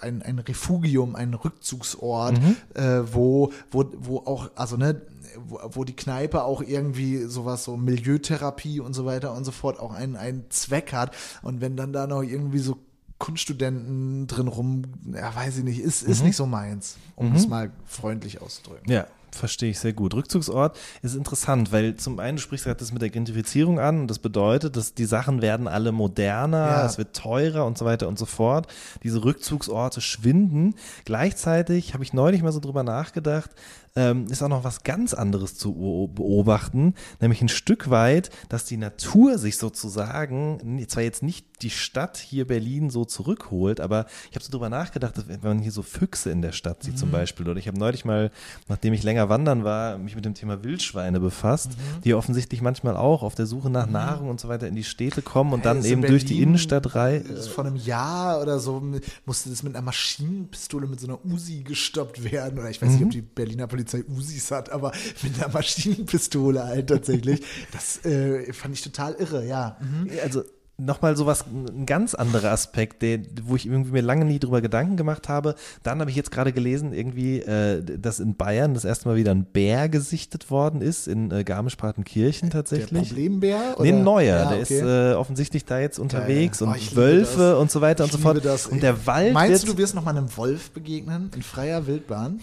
ein, 0.00 0.22
ein 0.22 0.38
Refugium, 0.38 1.16
ein 1.16 1.34
Rückzugsort, 1.34 2.40
mhm. 2.40 2.56
äh, 2.74 3.12
wo, 3.12 3.52
wo, 3.70 3.86
wo 3.98 4.18
auch, 4.18 4.50
also 4.54 4.76
ne, 4.76 5.02
wo, 5.38 5.60
wo 5.70 5.84
die 5.84 5.96
Kneipe 5.96 6.44
auch 6.44 6.62
irgendwie 6.62 7.24
sowas, 7.24 7.64
so 7.64 7.76
Milieutherapie 7.76 8.80
und 8.80 8.94
so 8.94 9.04
weiter 9.04 9.34
und 9.34 9.44
so 9.44 9.52
fort 9.52 9.78
auch 9.80 9.92
einen, 9.92 10.16
einen 10.16 10.50
Zweck 10.50 10.92
hat. 10.92 11.14
Und 11.42 11.60
wenn 11.60 11.76
dann 11.76 11.92
da 11.92 12.06
noch 12.06 12.22
irgendwie 12.22 12.58
so 12.58 12.78
Kunststudenten 13.18 14.26
drin 14.26 14.48
rum, 14.48 14.82
ja, 15.12 15.34
weiß 15.34 15.58
ich 15.58 15.64
nicht, 15.64 15.78
ist, 15.78 16.02
ist 16.02 16.20
mhm. 16.20 16.26
nicht 16.26 16.36
so 16.36 16.46
meins, 16.46 16.96
um 17.16 17.30
mhm. 17.30 17.36
es 17.36 17.48
mal 17.48 17.70
freundlich 17.86 18.42
auszudrücken. 18.42 18.90
Ja, 18.90 19.06
verstehe 19.34 19.70
ich 19.70 19.78
sehr 19.78 19.92
gut. 19.92 20.14
Rückzugsort 20.14 20.78
ist 21.02 21.14
interessant, 21.14 21.72
weil 21.72 21.96
zum 21.96 22.18
einen, 22.18 22.36
du 22.36 22.42
sprichst 22.42 22.66
gerade 22.66 22.78
das 22.78 22.92
mit 22.92 23.02
der 23.02 23.10
Gentrifizierung 23.10 23.78
an 23.78 24.00
und 24.00 24.08
das 24.08 24.18
bedeutet, 24.18 24.76
dass 24.76 24.94
die 24.94 25.04
Sachen 25.04 25.42
werden 25.42 25.68
alle 25.68 25.92
moderner, 25.92 26.66
ja. 26.66 26.86
es 26.86 26.98
wird 26.98 27.14
teurer 27.16 27.66
und 27.66 27.78
so 27.78 27.84
weiter 27.84 28.08
und 28.08 28.18
so 28.18 28.26
fort. 28.26 28.66
Diese 29.02 29.24
Rückzugsorte 29.24 30.00
schwinden. 30.00 30.74
Gleichzeitig 31.04 31.94
habe 31.94 32.04
ich 32.04 32.12
neulich 32.12 32.42
mal 32.42 32.52
so 32.52 32.60
drüber 32.60 32.82
nachgedacht, 32.82 33.50
ähm, 33.96 34.26
ist 34.26 34.42
auch 34.42 34.48
noch 34.48 34.64
was 34.64 34.82
ganz 34.82 35.14
anderes 35.14 35.54
zu 35.56 36.10
beobachten, 36.14 36.94
nämlich 37.20 37.40
ein 37.42 37.48
Stück 37.48 37.90
weit, 37.90 38.30
dass 38.48 38.64
die 38.64 38.76
Natur 38.76 39.38
sich 39.38 39.56
sozusagen, 39.56 40.84
zwar 40.88 41.04
jetzt 41.04 41.22
nicht 41.22 41.46
die 41.62 41.70
Stadt 41.70 42.16
hier 42.16 42.46
Berlin 42.46 42.90
so 42.90 43.04
zurückholt, 43.04 43.80
aber 43.80 44.06
ich 44.30 44.36
habe 44.36 44.44
so 44.44 44.50
drüber 44.50 44.68
nachgedacht, 44.68 45.16
dass, 45.16 45.28
wenn 45.28 45.40
man 45.40 45.60
hier 45.60 45.70
so 45.70 45.82
Füchse 45.82 46.30
in 46.30 46.42
der 46.42 46.50
Stadt 46.50 46.82
sieht 46.82 46.94
mhm. 46.94 46.98
zum 46.98 47.10
Beispiel, 47.12 47.48
oder 47.48 47.58
ich 47.58 47.68
habe 47.68 47.78
neulich 47.78 48.04
mal, 48.04 48.32
nachdem 48.68 48.92
ich 48.94 49.04
länger 49.04 49.28
wandern 49.28 49.62
war, 49.62 49.96
mich 49.96 50.16
mit 50.16 50.24
dem 50.24 50.34
Thema 50.34 50.64
Wildschweine 50.64 51.20
befasst, 51.20 51.70
mhm. 51.70 52.02
die 52.02 52.14
offensichtlich 52.14 52.62
manchmal 52.62 52.96
auch 52.96 53.22
auf 53.22 53.36
der 53.36 53.46
Suche 53.46 53.70
nach 53.70 53.86
mhm. 53.86 53.92
Nahrung 53.92 54.28
und 54.28 54.40
so 54.40 54.48
weiter 54.48 54.66
in 54.66 54.74
die 54.74 54.84
Städte 54.84 55.22
kommen 55.22 55.52
und 55.52 55.60
hey, 55.60 55.74
dann 55.74 55.84
eben 55.84 56.02
durch 56.02 56.24
die 56.24 56.42
Innenstadt 56.42 56.96
rein. 56.96 57.24
Vor 57.54 57.64
einem 57.64 57.76
Jahr 57.76 58.42
oder 58.42 58.58
so 58.58 58.82
musste 59.24 59.50
das 59.50 59.62
mit 59.62 59.76
einer 59.76 59.84
Maschinenpistole 59.84 60.88
mit 60.88 60.98
so 60.98 61.06
einer 61.06 61.24
Uzi 61.24 61.62
gestoppt 61.62 62.24
werden, 62.24 62.58
oder 62.58 62.70
ich 62.70 62.82
weiß 62.82 62.90
nicht, 62.90 63.02
ob 63.02 63.06
mhm. 63.06 63.10
die 63.10 63.22
Berliner 63.22 63.68
Polizei 63.68 63.83
Polizei 63.84 64.04
Usis 64.10 64.50
hat, 64.50 64.70
aber 64.70 64.92
mit 65.22 65.36
einer 65.38 65.52
Maschinenpistole 65.52 66.64
halt 66.64 66.88
tatsächlich. 66.88 67.42
Das 67.72 68.04
äh, 68.04 68.52
fand 68.52 68.74
ich 68.74 68.82
total 68.82 69.14
irre, 69.14 69.46
ja. 69.46 69.76
Mhm. 69.80 70.10
Also 70.22 70.42
nochmal 70.76 71.16
sowas, 71.16 71.44
ein 71.46 71.86
ganz 71.86 72.14
anderer 72.14 72.50
Aspekt, 72.50 73.02
der, 73.02 73.20
wo 73.44 73.54
ich 73.54 73.66
irgendwie 73.66 73.92
mir 73.92 74.02
lange 74.02 74.24
nie 74.24 74.38
drüber 74.40 74.60
Gedanken 74.60 74.96
gemacht 74.96 75.28
habe. 75.28 75.54
Dann 75.82 76.00
habe 76.00 76.10
ich 76.10 76.16
jetzt 76.16 76.32
gerade 76.32 76.52
gelesen, 76.52 76.92
irgendwie, 76.92 77.40
äh, 77.40 77.82
dass 77.82 78.18
in 78.18 78.34
Bayern 78.34 78.74
das 78.74 78.84
erste 78.84 79.08
Mal 79.08 79.16
wieder 79.16 79.30
ein 79.30 79.44
Bär 79.44 79.88
gesichtet 79.88 80.50
worden 80.50 80.80
ist, 80.80 81.06
in 81.06 81.30
äh, 81.30 81.44
Garmisch-Partenkirchen 81.44 82.50
tatsächlich. 82.50 83.08
Der 83.08 83.14
Problembär? 83.14 83.74
Oder? 83.76 83.84
Nee, 83.84 83.92
ein 83.92 84.02
neuer. 84.02 84.24
Ja, 84.24 84.48
der 84.48 84.62
okay. 84.62 84.78
ist 84.78 84.82
äh, 84.82 85.14
offensichtlich 85.14 85.64
da 85.64 85.78
jetzt 85.78 85.98
unterwegs 85.98 86.60
ja, 86.60 86.66
ja. 86.66 86.72
Oh, 86.72 86.74
und 86.74 86.96
Wölfe 86.96 87.58
und 87.58 87.70
so 87.70 87.80
weiter 87.80 88.04
ich 88.04 88.12
und 88.12 88.18
so 88.18 88.22
fort. 88.22 88.44
Das. 88.44 88.66
Und 88.66 88.82
der 88.82 89.06
Wald. 89.06 89.32
Meinst 89.32 89.62
du, 89.62 89.72
du 89.72 89.78
wirst 89.78 89.94
nochmal 89.94 90.16
einem 90.16 90.36
Wolf 90.36 90.72
begegnen 90.72 91.30
in 91.36 91.42
freier 91.42 91.86
Wildbahn? 91.86 92.40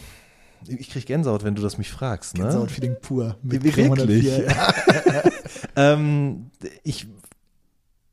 Ich 0.68 0.90
krieg 0.90 1.06
Gänsehaut, 1.06 1.44
wenn 1.44 1.56
du 1.56 1.62
das 1.62 1.78
mich 1.78 1.90
fragst. 1.90 2.38
Ne? 2.38 2.44
Gänsehaut-Feeling 2.44 2.98
pur. 3.02 3.38
Mit 3.42 3.64
Wirklich? 3.64 4.44
ähm, 5.76 6.52
ich, 6.84 7.08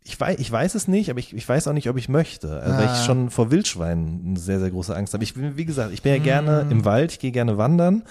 ich, 0.04 0.18
weiß, 0.18 0.38
ich 0.38 0.50
weiß 0.50 0.74
es 0.74 0.88
nicht, 0.88 1.10
aber 1.10 1.18
ich, 1.18 1.34
ich 1.34 1.48
weiß 1.48 1.68
auch 1.68 1.72
nicht, 1.72 1.88
ob 1.88 1.96
ich 1.96 2.08
möchte. 2.08 2.62
Ah. 2.62 2.78
Weil 2.78 2.84
ich 2.84 2.90
ah. 2.90 3.04
schon 3.04 3.30
vor 3.30 3.50
Wildschweinen 3.50 4.22
eine 4.26 4.38
sehr, 4.38 4.60
sehr 4.60 4.70
große 4.70 4.94
Angst 4.94 5.14
habe. 5.14 5.24
Ich 5.24 5.34
bin, 5.34 5.56
wie 5.56 5.64
gesagt, 5.64 5.92
ich 5.92 6.02
bin 6.02 6.12
ja 6.12 6.18
gerne 6.18 6.64
mm. 6.64 6.70
im 6.70 6.84
Wald, 6.84 7.12
ich 7.12 7.18
gehe 7.18 7.32
gerne 7.32 7.58
wandern. 7.58 8.04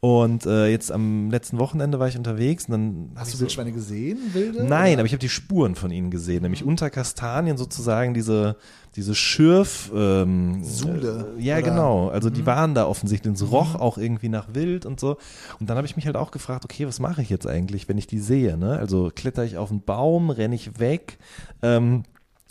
Und 0.00 0.46
äh, 0.46 0.68
jetzt 0.68 0.90
am 0.90 1.30
letzten 1.30 1.58
Wochenende 1.58 1.98
war 1.98 2.08
ich 2.08 2.16
unterwegs 2.16 2.64
und 2.66 2.72
dann. 2.72 3.10
Hast 3.16 3.34
du 3.34 3.40
Wildschweine 3.40 3.68
so, 3.68 3.76
gesehen, 3.76 4.18
wilde? 4.32 4.64
Nein, 4.64 4.94
oder? 4.94 5.00
aber 5.00 5.06
ich 5.06 5.12
habe 5.12 5.20
die 5.20 5.28
Spuren 5.28 5.74
von 5.74 5.90
ihnen 5.90 6.10
gesehen, 6.10 6.42
nämlich 6.42 6.64
unter 6.64 6.88
Kastanien 6.88 7.58
sozusagen 7.58 8.14
diese 8.14 8.56
diese 8.96 9.14
Schürf 9.14 9.90
ähm, 9.94 10.64
Sule. 10.64 11.34
Äh, 11.38 11.42
ja, 11.42 11.58
oder? 11.58 11.62
genau. 11.62 12.08
Also 12.08 12.30
die 12.30 12.42
mhm. 12.42 12.46
waren 12.46 12.74
da 12.74 12.86
offensichtlich. 12.86 13.34
Es 13.34 13.50
roch 13.50 13.74
mhm. 13.74 13.80
auch 13.80 13.98
irgendwie 13.98 14.28
nach 14.28 14.54
Wild 14.54 14.86
und 14.86 14.98
so. 14.98 15.16
Und 15.60 15.70
dann 15.70 15.76
habe 15.76 15.86
ich 15.86 15.96
mich 15.96 16.06
halt 16.06 16.16
auch 16.16 16.30
gefragt, 16.30 16.64
okay, 16.64 16.86
was 16.86 16.98
mache 16.98 17.22
ich 17.22 17.30
jetzt 17.30 17.46
eigentlich, 17.46 17.88
wenn 17.88 17.98
ich 17.98 18.06
die 18.06 18.18
sehe? 18.18 18.56
Ne? 18.56 18.78
Also 18.78 19.10
kletter 19.14 19.44
ich 19.44 19.56
auf 19.58 19.70
einen 19.70 19.82
Baum, 19.82 20.30
renne 20.30 20.54
ich 20.54 20.78
weg? 20.78 21.18
Ähm, 21.62 22.02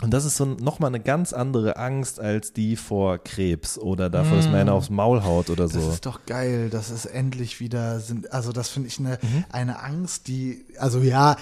und 0.02 0.12
das 0.12 0.24
ist 0.24 0.38
so 0.38 0.46
nochmal 0.46 0.90
eine 0.90 1.02
ganz 1.02 1.34
andere 1.34 1.76
Angst 1.76 2.22
als 2.22 2.54
die 2.54 2.78
vor 2.78 3.18
Krebs 3.18 3.78
oder 3.78 4.10
davor, 4.10 4.38
dass 4.38 4.46
man 4.46 4.56
einer 4.56 4.74
aufs 4.74 4.90
Maul 4.90 5.24
haut 5.24 5.50
oder 5.50 5.68
so. 5.68 5.80
Das 5.80 5.96
ist 5.96 6.06
doch 6.06 6.26
geil, 6.26 6.70
dass 6.70 6.90
es 6.90 7.06
endlich 7.06 7.60
wieder 7.60 8.00
sind. 8.00 8.32
Also 8.32 8.54
das 8.54 8.70
finde 8.70 8.88
ich 8.88 9.00
eine, 9.00 9.20
mhm. 9.22 9.44
eine 9.52 9.84
Angst, 9.84 10.30
die, 10.30 10.66
also 10.78 11.00
ja, 11.00 11.36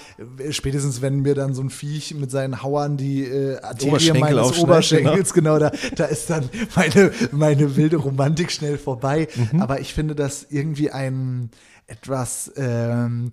spätestens 0.50 1.04
wenn 1.04 1.20
mir 1.20 1.36
dann 1.36 1.54
so 1.54 1.62
ein 1.62 1.70
Viech 1.70 2.16
mit 2.16 2.32
seinen 2.32 2.64
Hauern 2.64 2.98
die 2.98 3.26
äh, 3.26 3.62
Arterie 3.62 4.20
meines 4.20 4.58
Oberschenkels, 4.58 5.34
genau, 5.34 5.60
genau 5.60 5.70
da, 5.70 5.78
da 5.96 6.06
ist 6.06 6.30
dann 6.32 6.50
meine, 6.76 7.12
meine 7.32 7.76
wilde 7.76 7.98
Romantik 7.98 8.52
schnell 8.52 8.80
vorbei. 8.80 9.28
Mhm. 9.52 9.62
Aber 9.62 9.82
ich 9.82 9.94
finde 9.94 10.16
das 10.16 10.48
irgendwie 10.50 10.90
ein 10.90 11.52
etwas, 11.86 12.52
ähm, 12.58 13.32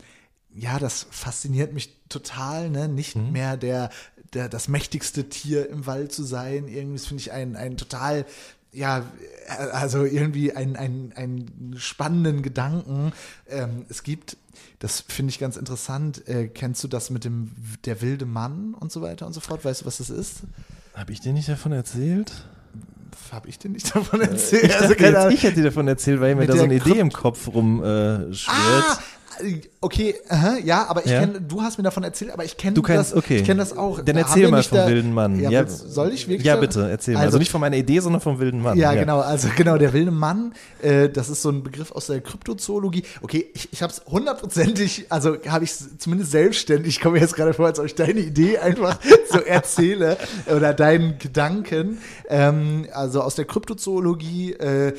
ja, 0.54 0.78
das 0.78 1.06
fasziniert 1.10 1.72
mich 1.72 2.04
total, 2.08 2.70
ne? 2.70 2.88
Nicht 2.88 3.16
mhm. 3.16 3.32
mehr 3.32 3.56
der 3.56 3.90
der, 4.34 4.48
das 4.48 4.68
mächtigste 4.68 5.28
Tier 5.28 5.68
im 5.68 5.86
Wald 5.86 6.12
zu 6.12 6.24
sein. 6.24 6.68
Irgendwie 6.68 6.98
finde 6.98 7.20
ich 7.20 7.32
ein, 7.32 7.56
ein 7.56 7.76
total 7.76 8.26
ja, 8.74 9.04
also 9.72 10.04
irgendwie 10.04 10.52
einen, 10.52 10.76
einen, 10.76 11.12
einen 11.14 11.74
spannenden 11.78 12.42
Gedanken. 12.42 13.12
Ähm, 13.48 13.86
es 13.88 14.02
gibt, 14.02 14.36
das 14.80 15.04
finde 15.06 15.30
ich 15.30 15.38
ganz 15.38 15.56
interessant, 15.56 16.26
äh, 16.28 16.48
kennst 16.48 16.82
du 16.82 16.88
das 16.88 17.10
mit 17.10 17.24
dem 17.24 17.52
der 17.84 18.02
wilde 18.02 18.26
Mann 18.26 18.74
und 18.74 18.90
so 18.92 19.00
weiter 19.00 19.26
und 19.26 19.32
so 19.32 19.40
fort? 19.40 19.64
Weißt 19.64 19.82
du, 19.82 19.86
was 19.86 19.98
das 19.98 20.10
ist? 20.10 20.42
Habe 20.94 21.12
ich 21.12 21.20
dir 21.20 21.32
nicht 21.32 21.48
davon 21.48 21.72
erzählt? 21.72 22.32
Habe 23.30 23.48
ich 23.48 23.58
dir 23.58 23.68
nicht 23.68 23.94
davon 23.94 24.20
erzählt? 24.20 24.64
Ich, 24.64 24.76
also, 24.76 24.94
jetzt, 24.94 25.32
ich 25.32 25.42
hätte 25.42 25.56
dir 25.56 25.64
davon 25.64 25.88
erzählt, 25.88 26.20
weil 26.20 26.34
mir 26.34 26.46
da 26.46 26.56
so 26.56 26.64
eine 26.64 26.74
Idee 26.74 26.98
im 26.98 27.10
Kopf 27.10 27.48
rumschwirrt. 27.48 28.34
Äh, 28.34 28.52
ah, 28.52 28.98
Okay, 29.80 30.14
aha, 30.28 30.54
ja, 30.64 30.86
aber 30.88 31.04
ich 31.04 31.10
Ja? 31.12 31.20
kenne, 31.20 31.40
du 31.40 31.60
hast 31.62 31.76
mir 31.78 31.84
davon 31.84 32.02
erzählt, 32.04 32.30
aber 32.32 32.44
ich 32.44 32.56
kenne 32.56 32.80
das, 32.80 33.14
okay. 33.14 33.36
ich 33.38 33.44
kenne 33.44 33.58
das 33.58 33.76
auch. 33.76 34.00
Dann 34.00 34.16
Da 34.16 34.22
erzähl 34.22 34.48
mal 34.50 34.62
vom 34.62 34.78
da- 34.78 34.88
wilden 34.88 35.12
Mann. 35.12 35.38
Ja, 35.40 35.50
Ja, 35.50 35.66
soll 35.66 36.12
ich 36.12 36.26
wirklich? 36.28 36.46
Ja, 36.46 36.56
bitte, 36.56 36.88
erzähl 36.90 37.14
mal. 37.14 37.20
Also, 37.20 37.28
Also 37.28 37.38
nicht 37.38 37.50
von 37.50 37.60
meiner 37.60 37.76
Idee, 37.76 38.00
sondern 38.00 38.20
vom 38.22 38.38
wilden 38.38 38.62
Mann. 38.62 38.78
Ja, 38.78 38.94
genau, 38.94 39.20
also 39.20 39.48
genau, 39.56 39.76
der 39.76 39.92
wilde 39.92 40.10
Mann, 40.10 40.54
äh, 40.82 41.08
das 41.10 41.28
ist 41.28 41.42
so 41.42 41.50
ein 41.50 41.62
Begriff 41.62 41.92
aus 41.92 42.06
der 42.06 42.20
Kryptozoologie. 42.20 43.02
Okay, 43.22 43.46
ich, 43.54 43.68
ich 43.72 43.82
habe 43.82 43.92
es 43.92 44.02
hundertprozentig, 44.06 45.06
also 45.10 45.36
habe 45.48 45.64
ich 45.64 45.70
es 45.72 45.98
zumindest 45.98 46.30
selbstständig, 46.30 46.96
ich 46.96 47.00
komme 47.00 47.14
mir 47.14 47.20
jetzt 47.20 47.36
gerade 47.36 47.52
vor, 47.54 47.66
als 47.66 47.78
ob 47.78 47.86
ich 47.86 47.94
deine 47.94 48.20
Idee 48.20 48.58
einfach 48.58 48.98
so 49.30 49.38
erzähle 49.40 50.16
oder 50.54 50.72
deinen 50.74 51.18
Gedanken. 51.18 51.98
Ähm, 52.28 52.86
also 52.92 53.20
aus 53.20 53.34
der 53.34 53.44
Kryptozoologie, 53.44 54.52
äh, 54.54 54.92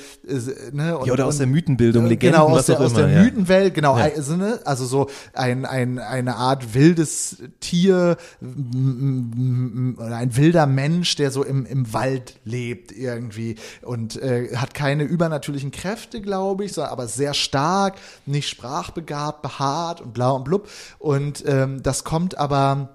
ne, 0.71 0.97
und, 0.97 1.07
Ja, 1.07 1.13
oder 1.13 1.25
aus 1.25 1.35
und- 1.35 1.39
der 1.39 1.47
Mythenbildung, 1.47 2.05
äh, 2.05 2.09
Legenden, 2.09 2.39
genau, 2.39 2.49
aus 2.51 2.57
was 2.59 2.65
der, 2.67 2.75
auch 2.79 2.81
aus 2.85 2.91
immer. 2.91 3.07
der 3.07 3.09
ja. 3.17 3.23
Mythenwelt, 3.23 3.73
genau, 3.73 3.97
Ja. 3.97 4.03
also, 4.15 4.24
ne, 4.33 4.59
also 4.65 4.85
so 4.85 5.09
ein, 5.33 5.65
ein, 5.65 5.99
eine 5.99 6.35
Art 6.35 6.73
wildes 6.73 7.37
Tier 7.59 8.17
oder 8.41 10.15
ein 10.15 10.35
wilder 10.35 10.65
Mensch, 10.65 11.15
der 11.15 11.31
so 11.31 11.43
im, 11.43 11.65
im 11.65 11.93
Wald 11.93 12.39
lebt 12.43 12.91
irgendwie 12.91 13.55
und 13.81 14.21
äh, 14.21 14.55
hat 14.55 14.73
keine 14.73 15.03
übernatürlichen 15.03 15.71
Kräfte, 15.71 16.21
glaube 16.21 16.65
ich, 16.65 16.73
so, 16.73 16.83
aber 16.83 17.07
sehr 17.07 17.33
stark, 17.33 17.95
nicht 18.25 18.49
sprachbegabt, 18.49 19.41
behaart 19.41 20.01
und 20.01 20.13
blau 20.13 20.35
und 20.35 20.43
blub. 20.45 20.69
Und 20.99 21.43
ähm, 21.47 21.83
das 21.83 22.03
kommt 22.03 22.37
aber 22.37 22.94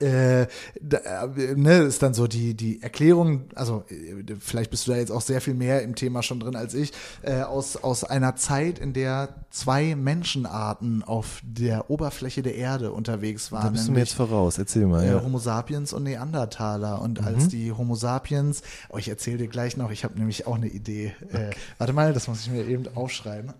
äh, 0.00 0.46
da, 0.80 1.24
äh, 1.36 1.54
ne, 1.56 1.78
ist 1.78 2.02
dann 2.02 2.14
so 2.14 2.26
die, 2.26 2.54
die 2.54 2.82
Erklärung, 2.82 3.44
also 3.54 3.84
äh, 3.88 4.34
vielleicht 4.40 4.70
bist 4.70 4.86
du 4.86 4.92
da 4.92 4.96
jetzt 4.98 5.10
auch 5.10 5.20
sehr 5.20 5.40
viel 5.40 5.54
mehr 5.54 5.82
im 5.82 5.94
Thema 5.94 6.22
schon 6.22 6.40
drin 6.40 6.56
als 6.56 6.74
ich, 6.74 6.92
äh, 7.22 7.42
aus, 7.42 7.76
aus 7.76 8.04
einer 8.04 8.36
Zeit, 8.36 8.78
in 8.78 8.92
der 8.92 9.28
zwei 9.50 9.94
Menschenarten 9.94 11.02
auf 11.02 11.40
der 11.44 11.90
Oberfläche 11.90 12.42
der 12.42 12.54
Erde 12.56 12.92
unterwegs 12.92 13.52
waren. 13.52 13.64
Da 13.64 13.70
bist 13.70 13.88
du 13.88 13.92
mir 13.92 14.00
jetzt 14.00 14.14
voraus. 14.14 14.58
Erzähl 14.58 14.86
mal. 14.86 15.02
äh, 15.04 15.12
Ja. 15.12 15.22
Homo 15.22 15.38
sapiens 15.38 15.92
und 15.92 16.02
Neandertaler. 16.04 17.00
Und 17.00 17.20
Mhm. 17.20 17.26
als 17.26 17.48
die 17.48 17.72
Homo 17.72 17.94
sapiens, 17.94 18.62
oh, 18.88 18.98
ich 18.98 19.08
erzähle 19.08 19.38
dir 19.38 19.48
gleich 19.48 19.76
noch, 19.76 19.90
ich 19.90 20.04
habe 20.04 20.18
nämlich 20.18 20.46
auch 20.46 20.56
eine 20.56 20.68
Idee. 20.68 21.14
Äh, 21.32 21.50
warte 21.78 21.92
mal, 21.92 22.12
das 22.12 22.28
muss 22.28 22.40
ich 22.42 22.50
mir 22.50 22.66
eben 22.66 22.84
aufschreiben. 22.94 23.52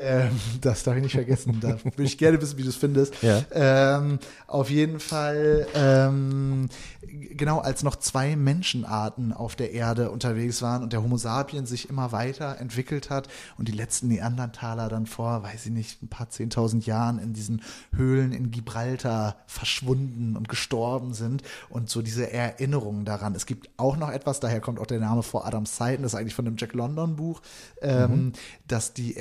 Ähm, 0.00 0.30
das 0.60 0.82
darf 0.82 0.96
ich 0.96 1.02
nicht 1.02 1.12
vergessen. 1.12 1.58
Da 1.60 1.78
würde 1.82 2.02
ich 2.02 2.18
gerne 2.18 2.40
wissen, 2.40 2.58
wie 2.58 2.62
du 2.62 2.68
es 2.68 2.76
findest. 2.76 3.22
Ja. 3.22 3.42
Ähm, 3.52 4.18
auf 4.46 4.70
jeden 4.70 5.00
Fall, 5.00 5.66
ähm, 5.74 6.68
genau, 7.02 7.58
als 7.58 7.82
noch 7.82 7.96
zwei 7.96 8.36
Menschenarten 8.36 9.32
auf 9.32 9.56
der 9.56 9.72
Erde 9.72 10.10
unterwegs 10.10 10.62
waren 10.62 10.82
und 10.82 10.92
der 10.92 11.02
Homo 11.02 11.16
sapiens 11.16 11.68
sich 11.68 11.88
immer 11.88 12.12
weiter 12.12 12.58
entwickelt 12.58 13.10
hat 13.10 13.28
und 13.58 13.68
die 13.68 13.72
letzten 13.72 14.08
Neandertaler 14.08 14.88
dann 14.88 15.06
vor, 15.06 15.42
weiß 15.42 15.66
ich 15.66 15.72
nicht, 15.72 16.02
ein 16.02 16.08
paar 16.08 16.30
zehntausend 16.30 16.86
Jahren 16.86 17.18
in 17.18 17.32
diesen 17.32 17.62
Höhlen 17.94 18.32
in 18.32 18.50
Gibraltar 18.50 19.36
verschwunden 19.46 20.36
und 20.36 20.48
gestorben 20.48 21.14
sind 21.14 21.42
und 21.68 21.90
so 21.90 22.02
diese 22.02 22.32
Erinnerungen 22.32 23.04
daran. 23.04 23.34
Es 23.34 23.46
gibt 23.46 23.70
auch 23.76 23.96
noch 23.96 24.10
etwas, 24.10 24.40
daher 24.40 24.60
kommt 24.60 24.78
auch 24.78 24.86
der 24.86 25.00
Name 25.00 25.22
vor 25.22 25.46
Adams 25.46 25.76
Zeiten, 25.76 26.02
das 26.02 26.12
ist 26.12 26.18
eigentlich 26.18 26.34
von 26.34 26.44
dem 26.44 26.56
Jack 26.56 26.72
London 26.72 27.16
Buch, 27.16 27.42
ähm, 27.80 28.32
dass 28.66 28.92
die 28.92 29.16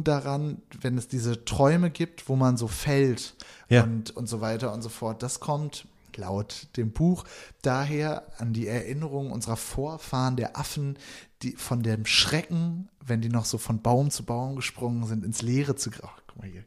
Erinnerung 0.00 0.04
daran, 0.04 0.62
wenn 0.80 0.96
es 0.98 1.08
diese 1.08 1.44
Träume 1.44 1.90
gibt, 1.90 2.28
wo 2.28 2.36
man 2.36 2.56
so 2.56 2.68
fällt 2.68 3.34
Ja. 3.68 3.84
und, 3.84 4.16
und 4.16 4.28
so 4.28 4.40
weiter 4.40 4.72
und 4.72 4.82
so 4.82 4.88
fort, 4.88 5.22
das 5.22 5.40
kommt 5.40 5.86
laut 6.16 6.66
dem 6.76 6.90
Buch 6.90 7.24
daher 7.62 8.24
an 8.38 8.52
die 8.52 8.66
Erinnerung 8.66 9.30
unserer 9.30 9.56
Vorfahren, 9.56 10.36
der 10.36 10.58
Affen, 10.58 10.98
die 11.42 11.52
von 11.52 11.82
dem 11.82 12.04
Schrecken, 12.04 12.88
wenn 13.04 13.20
die 13.20 13.28
noch 13.28 13.44
so 13.44 13.58
von 13.58 13.80
Baum 13.80 14.10
zu 14.10 14.24
Baum 14.24 14.56
gesprungen 14.56 15.06
sind, 15.06 15.24
ins 15.24 15.40
Leere 15.40 15.76
zu 15.76 15.90
ach, 16.02 16.20
guck 16.26 16.38
mal 16.38 16.48
hier, 16.50 16.64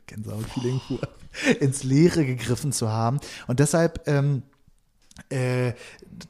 pur, 0.87 0.99
ins 1.59 1.83
Leere 1.83 2.25
gegriffen 2.25 2.71
zu 2.71 2.89
haben. 2.89 3.19
Und 3.47 3.59
deshalb 3.59 4.07
ähm, 4.07 4.43
äh, 5.29 5.73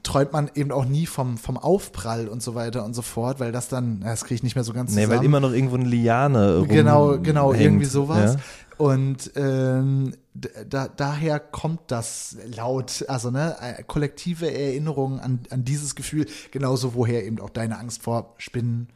träumt 0.02 0.32
man 0.32 0.50
eben 0.54 0.70
auch 0.72 0.84
nie 0.84 1.06
vom, 1.06 1.38
vom 1.38 1.56
Aufprall 1.56 2.28
und 2.28 2.42
so 2.42 2.54
weiter 2.54 2.84
und 2.84 2.94
so 2.94 3.02
fort, 3.02 3.40
weil 3.40 3.52
das 3.52 3.68
dann, 3.68 4.00
das 4.00 4.24
kriege 4.24 4.34
ich 4.36 4.42
nicht 4.42 4.54
mehr 4.56 4.64
so 4.64 4.72
ganz 4.72 4.90
Nee, 4.94 5.02
zusammen. 5.02 5.18
weil 5.20 5.24
immer 5.26 5.40
noch 5.40 5.52
irgendwo 5.52 5.76
eine 5.76 5.84
Liane 5.86 6.64
Genau, 6.68 7.18
genau, 7.18 7.52
hängt. 7.52 7.62
irgendwie 7.64 7.84
sowas. 7.86 8.34
Ja? 8.34 8.40
Und 8.76 9.30
ähm, 9.36 10.14
da, 10.34 10.88
daher 10.88 11.38
kommt 11.38 11.80
das 11.88 12.36
laut, 12.56 13.04
also 13.08 13.30
ne, 13.30 13.56
äh, 13.60 13.82
kollektive 13.84 14.52
Erinnerungen 14.52 15.20
an, 15.20 15.40
an 15.50 15.64
dieses 15.64 15.94
Gefühl, 15.94 16.26
genauso 16.50 16.94
woher 16.94 17.24
eben 17.24 17.38
auch 17.40 17.50
deine 17.50 17.78
Angst 17.78 18.02
vor 18.02 18.34
Spinnen, 18.38 18.88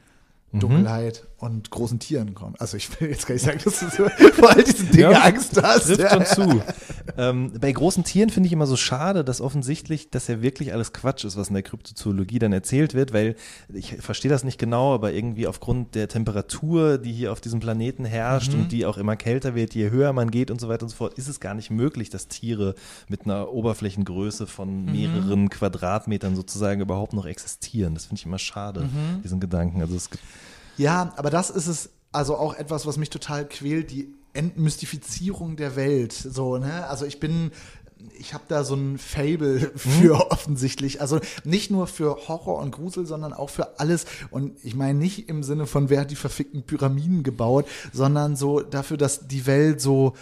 Mhm. 0.51 0.61
Dunkelheit 0.61 1.27
und 1.37 1.71
großen 1.71 1.99
Tieren 1.99 2.35
kommt. 2.35 2.61
Also 2.61 2.77
ich 2.79 3.01
will 3.01 3.11
jetzt 3.11 3.27
gar 3.27 3.35
nicht 3.35 3.45
sagen, 3.45 3.61
dass 3.63 3.81
du 3.81 3.89
so 3.91 4.09
vor 4.33 4.51
all 4.51 4.65
diesen 4.65 4.91
Dingen 4.91 5.11
Ja, 5.13 5.23
Angst 5.23 5.61
hast. 5.63 5.85
Trifft 5.87 6.11
schon 6.11 6.25
zu. 6.49 6.63
ähm, 7.19 7.53
bei 7.61 7.71
großen 7.71 8.03
Tieren 8.03 8.31
finde 8.31 8.47
ich 8.47 8.53
immer 8.55 8.67
so 8.67 8.77
schade, 8.77 9.25
dass 9.25 9.41
offensichtlich 9.43 10.11
das 10.11 10.27
ja 10.27 10.41
wirklich 10.41 10.73
alles 10.73 10.93
Quatsch 10.95 11.25
ist, 11.25 11.37
was 11.37 11.49
in 11.49 11.55
der 11.55 11.63
Kryptozoologie 11.63 12.39
dann 12.39 12.53
erzählt 12.55 12.95
wird, 12.95 13.13
weil 13.13 13.37
ich 13.73 13.97
verstehe 14.01 14.31
das 14.31 14.43
nicht 14.43 14.59
genau, 14.59 14.95
aber 14.95 15.13
irgendwie 15.13 15.47
aufgrund 15.47 15.95
der 15.95 16.09
Temperatur, 16.09 16.97
die 16.99 17.13
hier 17.13 17.31
auf 17.31 17.41
diesem 17.43 17.61
Planeten 17.61 18.05
herrscht 18.07 18.55
Mhm. 18.55 18.61
und 18.63 18.73
die 18.73 18.87
auch 18.87 18.97
immer 18.97 19.17
kälter 19.17 19.55
wird, 19.55 19.75
je 19.75 19.91
höher 19.91 20.13
man 20.15 20.31
geht 20.31 20.51
und 20.51 20.61
so 20.61 20.69
weiter 20.69 20.85
und 20.85 20.89
so 20.89 20.97
fort, 20.97 21.15
ist 21.19 21.29
es 21.29 21.41
gar 21.41 21.55
nicht 21.55 21.71
möglich, 21.71 22.09
dass 22.11 22.27
Tiere 22.29 22.75
mit 23.09 23.27
einer 23.27 23.53
Oberflächengröße 23.53 24.47
von 24.47 24.87
Mhm. 24.87 24.93
mehreren 24.93 25.51
Quadratmetern 25.51 26.35
sozusagen 26.37 26.81
überhaupt 26.81 27.13
noch 27.13 27.27
existieren. 27.27 27.93
Das 27.95 28.07
finde 28.07 28.21
ich 28.21 28.27
immer 28.27 28.39
schade, 28.39 28.81
Mhm. 28.85 29.23
diesen 29.23 29.41
Gedanken. 29.41 29.83
Also 29.83 29.95
es 29.95 30.09
gibt 30.11 30.23
Ja, 30.79 31.13
aber 31.17 31.31
das 31.31 31.51
ist 31.51 31.67
es, 31.67 31.91
also 32.13 32.37
auch 32.37 32.55
etwas, 32.55 32.87
was 32.87 32.97
mich 32.97 33.11
total 33.11 33.47
quält, 33.47 33.91
die 33.91 34.15
Entmystifizierung 34.33 35.57
der 35.57 35.77
Welt. 35.77 36.13
So, 36.13 36.59
ne? 36.59 36.87
Also 36.87 37.05
ich 37.05 37.19
bin, 37.21 37.51
ich 38.19 38.35
habe 38.35 38.45
da 38.49 38.65
so 38.65 38.75
ein 38.75 38.99
Fable 38.99 39.73
für 39.77 40.31
offensichtlich. 40.31 41.01
Also 41.01 41.21
nicht 41.45 41.71
nur 41.71 41.87
für 41.87 42.29
Horror 42.29 42.61
und 42.61 42.71
Grusel, 42.71 43.07
sondern 43.07 43.33
auch 43.33 43.51
für 43.51 43.81
alles. 43.81 44.07
Und 44.31 44.57
ich 44.65 44.75
meine 44.75 44.99
nicht 44.99 45.29
im 45.29 45.43
Sinne 45.43 45.67
von, 45.67 45.91
wer 45.91 46.01
hat 46.01 46.11
die 46.11 46.17
verfickten 46.17 46.63
Pyramiden 46.63 47.23
gebaut, 47.23 47.67
sondern 47.93 48.37
so 48.37 48.61
dafür, 48.61 48.97
dass 48.97 49.27
die 49.27 49.47
Welt 49.47 49.81
so 49.81 50.15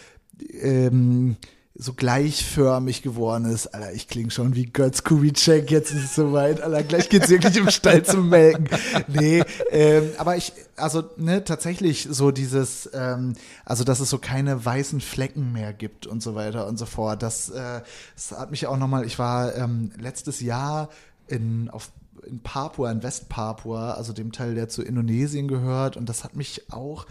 ähm, 0.61 1.37
so 1.79 1.93
gleichförmig 1.93 3.03
geworden 3.03 3.45
ist. 3.45 3.69
Alter, 3.69 3.93
ich 3.93 4.09
klinge 4.09 4.31
schon 4.31 4.55
wie 4.55 4.67
Götz 4.67 5.05
Kubitschek, 5.05 5.71
jetzt 5.71 5.93
ist 5.93 6.05
es 6.05 6.15
soweit. 6.15 6.61
Alter, 6.61 6.83
gleich 6.83 7.09
geht's 7.09 7.29
wirklich 7.29 7.57
im 7.57 7.71
Stall 7.71 8.03
zum 8.03 8.29
Melken. 8.29 8.69
Nee, 9.09 9.43
ähm, 9.71 10.11
aber 10.17 10.37
ich, 10.37 10.53
also, 10.77 11.05
ne, 11.17 11.45
tatsächlich 11.45 12.09
so 12.11 12.31
dieses, 12.31 12.89
ähm, 12.95 13.35
also, 13.65 13.85
dass 13.85 14.01
es 14.01 14.09
so 14.09 14.19
keine 14.19 14.65
weißen 14.65 15.01
Flecken 15.01 15.53
mehr 15.53 15.73
gibt 15.73 16.07
und 16.07 16.23
so 16.23 16.35
weiter 16.35 16.67
und 16.67 16.79
so 16.79 16.87
fort. 16.87 17.23
Das, 17.23 17.51
äh, 17.51 17.83
das 18.15 18.33
hat 18.33 18.51
mich 18.51 18.67
auch 18.67 18.79
nochmal, 18.79 19.05
ich 19.05 19.19
war 19.19 19.55
ähm, 19.57 19.93
letztes 19.99 20.41
Jahr 20.41 20.89
in, 21.29 21.69
auf 21.69 21.91
in 22.27 22.41
Papua, 22.41 22.91
in 22.91 23.03
Westpapua, 23.03 23.93
also 23.93 24.13
dem 24.13 24.33
Teil, 24.33 24.55
der 24.55 24.69
zu 24.69 24.83
Indonesien 24.83 25.47
gehört. 25.47 25.97
Und 25.97 26.09
das 26.09 26.25
hat 26.25 26.35
mich 26.35 26.73
auch, 26.73 27.07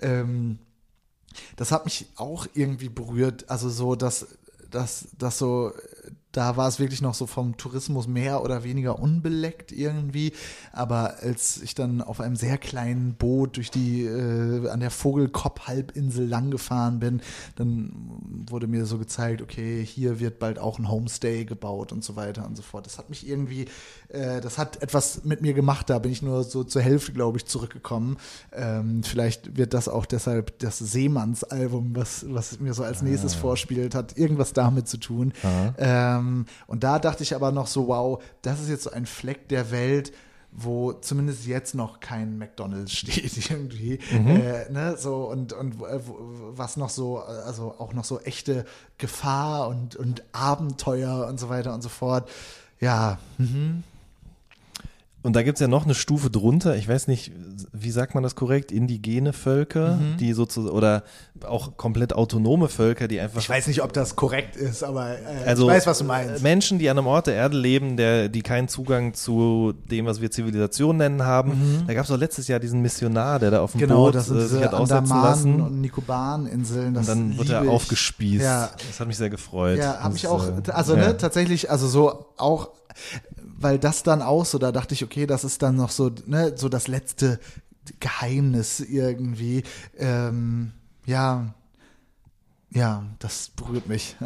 ähm, 0.00 0.58
das 1.56 1.72
hat 1.72 1.84
mich 1.84 2.06
auch 2.16 2.46
irgendwie 2.54 2.88
berührt. 2.88 3.48
Also 3.48 3.68
so, 3.68 3.94
dass, 3.94 4.26
dass, 4.70 5.08
dass 5.18 5.38
so, 5.38 5.72
da 6.36 6.56
war 6.58 6.68
es 6.68 6.78
wirklich 6.78 7.00
noch 7.00 7.14
so 7.14 7.26
vom 7.26 7.56
Tourismus 7.56 8.06
mehr 8.06 8.42
oder 8.42 8.62
weniger 8.62 8.98
unbeleckt 8.98 9.72
irgendwie. 9.72 10.32
Aber 10.70 11.16
als 11.22 11.62
ich 11.62 11.74
dann 11.74 12.02
auf 12.02 12.20
einem 12.20 12.36
sehr 12.36 12.58
kleinen 12.58 13.14
Boot 13.14 13.56
durch 13.56 13.70
die, 13.70 14.04
äh, 14.04 14.68
an 14.68 14.80
der 14.80 14.90
Vogelkopf-Halbinsel 14.90 16.26
lang 16.26 16.50
gefahren 16.50 17.00
bin, 17.00 17.22
dann 17.54 17.90
wurde 18.50 18.66
mir 18.66 18.84
so 18.84 18.98
gezeigt, 18.98 19.40
okay, 19.40 19.82
hier 19.82 20.20
wird 20.20 20.38
bald 20.38 20.58
auch 20.58 20.78
ein 20.78 20.90
Homestay 20.90 21.46
gebaut 21.46 21.90
und 21.90 22.04
so 22.04 22.16
weiter 22.16 22.44
und 22.44 22.54
so 22.54 22.62
fort. 22.62 22.84
Das 22.84 22.98
hat 22.98 23.08
mich 23.08 23.26
irgendwie, 23.26 23.64
äh, 24.08 24.42
das 24.42 24.58
hat 24.58 24.82
etwas 24.82 25.24
mit 25.24 25.40
mir 25.40 25.54
gemacht. 25.54 25.88
Da 25.88 25.98
bin 25.98 26.12
ich 26.12 26.20
nur 26.20 26.44
so 26.44 26.64
zur 26.64 26.82
Hälfte, 26.82 27.12
glaube 27.12 27.38
ich, 27.38 27.46
zurückgekommen. 27.46 28.18
Ähm, 28.52 29.02
vielleicht 29.02 29.56
wird 29.56 29.72
das 29.72 29.88
auch 29.88 30.04
deshalb 30.04 30.58
das 30.58 30.78
Seemanns-Album, 30.78 31.96
was, 31.96 32.26
was 32.28 32.60
mir 32.60 32.74
so 32.74 32.82
als 32.82 33.00
nächstes 33.00 33.34
vorspielt, 33.34 33.94
hat 33.94 34.18
irgendwas 34.18 34.52
damit 34.52 34.86
zu 34.86 34.98
tun. 34.98 35.32
Ähm, 35.78 36.25
und 36.66 36.84
da 36.84 36.98
dachte 36.98 37.22
ich 37.22 37.34
aber 37.34 37.52
noch 37.52 37.66
so, 37.66 37.88
wow, 37.88 38.22
das 38.42 38.60
ist 38.60 38.68
jetzt 38.68 38.84
so 38.84 38.90
ein 38.90 39.06
Fleck 39.06 39.48
der 39.48 39.70
Welt, 39.70 40.12
wo 40.52 40.92
zumindest 40.92 41.46
jetzt 41.46 41.74
noch 41.74 42.00
kein 42.00 42.38
McDonalds 42.38 42.92
steht 42.96 43.50
irgendwie, 43.50 43.98
äh, 44.10 44.70
ne, 44.70 44.96
so 44.96 45.28
und 45.28 45.52
und 45.52 45.74
äh, 45.82 46.00
was 46.50 46.76
noch 46.76 46.90
so, 46.90 47.18
also 47.18 47.74
auch 47.78 47.92
noch 47.92 48.04
so 48.04 48.20
echte 48.20 48.64
Gefahr 48.98 49.68
und 49.68 49.96
und 49.96 50.22
Abenteuer 50.32 51.26
und 51.28 51.38
so 51.38 51.48
weiter 51.48 51.74
und 51.74 51.82
so 51.82 51.88
fort. 51.88 52.28
Ja, 52.80 53.18
mhm. 53.38 53.82
Und 55.26 55.34
da 55.36 55.42
gibt's 55.42 55.60
ja 55.60 55.68
noch 55.68 55.84
eine 55.84 55.94
Stufe 55.94 56.30
drunter, 56.30 56.76
ich 56.76 56.88
weiß 56.88 57.08
nicht, 57.08 57.32
wie 57.72 57.90
sagt 57.90 58.14
man 58.14 58.22
das 58.22 58.34
korrekt, 58.34 58.72
indigene 58.72 59.32
Völker, 59.32 59.96
Mhm. 59.96 60.16
die 60.18 60.32
sozusagen, 60.32 60.74
oder 60.74 61.02
auch 61.46 61.76
komplett 61.76 62.14
autonome 62.14 62.68
Völker, 62.68 63.08
die 63.08 63.20
einfach 63.20 63.40
Ich 63.40 63.48
weiß 63.50 63.66
nicht, 63.66 63.82
ob 63.82 63.92
das 63.92 64.16
korrekt 64.16 64.56
ist, 64.56 64.82
aber 64.82 65.10
äh, 65.18 65.44
also 65.46 65.68
ich 65.68 65.74
weiß, 65.76 65.86
was 65.86 65.98
du 65.98 66.04
meinst. 66.04 66.42
Menschen, 66.42 66.78
die 66.78 66.88
an 66.88 66.96
einem 66.98 67.06
Ort 67.06 67.26
der 67.26 67.34
Erde 67.34 67.58
leben, 67.58 67.96
der, 67.96 68.28
die 68.30 68.40
keinen 68.42 68.68
Zugang 68.68 69.12
zu 69.14 69.74
dem, 69.90 70.06
was 70.06 70.20
wir 70.20 70.30
Zivilisation 70.30 70.96
nennen, 70.96 71.22
haben. 71.24 71.84
Da 71.86 71.92
gab 71.94 72.04
es 72.04 72.08
doch 72.08 72.16
letztes 72.18 72.48
Jahr 72.48 72.58
diesen 72.60 72.80
Missionar, 72.80 73.38
der 73.38 73.50
da 73.50 73.60
auf 73.60 73.72
dem 73.72 73.78
Mhm. 73.78 73.82
Genau, 73.84 74.04
Boot 74.06 74.14
das 74.14 74.26
sind 74.26 74.38
äh, 74.38 74.46
sich 74.46 74.62
hat 74.64 74.72
aussetzen 74.74 75.02
Andaman 75.12 75.22
lassen. 75.24 75.60
und 75.60 75.80
Nikobareninseln. 75.80 76.96
Und 76.96 77.08
dann 77.08 77.36
wird 77.36 77.50
er 77.50 77.60
liebe 77.60 77.66
ich. 77.72 77.76
aufgespießt. 77.76 78.44
Ja, 78.44 78.70
Das 78.88 79.00
hat 79.00 79.06
mich 79.06 79.16
sehr 79.16 79.30
gefreut. 79.30 79.78
Ja, 79.78 79.98
habe 80.00 80.16
ich 80.16 80.26
auch, 80.28 80.46
äh, 80.48 80.70
also 80.70 80.94
ja. 80.96 81.08
ne, 81.08 81.16
tatsächlich, 81.16 81.70
also 81.70 81.86
so 81.88 82.26
auch, 82.36 82.70
weil 83.58 83.78
das 83.78 84.02
dann 84.02 84.22
auch 84.22 84.44
so, 84.44 84.58
da 84.58 84.72
dachte 84.72 84.94
ich, 84.94 85.04
okay, 85.04 85.26
das 85.26 85.44
ist 85.44 85.62
dann 85.62 85.76
noch 85.76 85.90
so, 85.90 86.10
ne, 86.26 86.52
so 86.56 86.68
das 86.68 86.88
letzte 86.88 87.40
Geheimnis 88.00 88.80
irgendwie. 88.80 89.62
Ähm, 89.98 90.72
ja, 91.04 91.54
ja, 92.70 93.04
das 93.20 93.50
berührt 93.56 93.88
mich. 93.88 94.16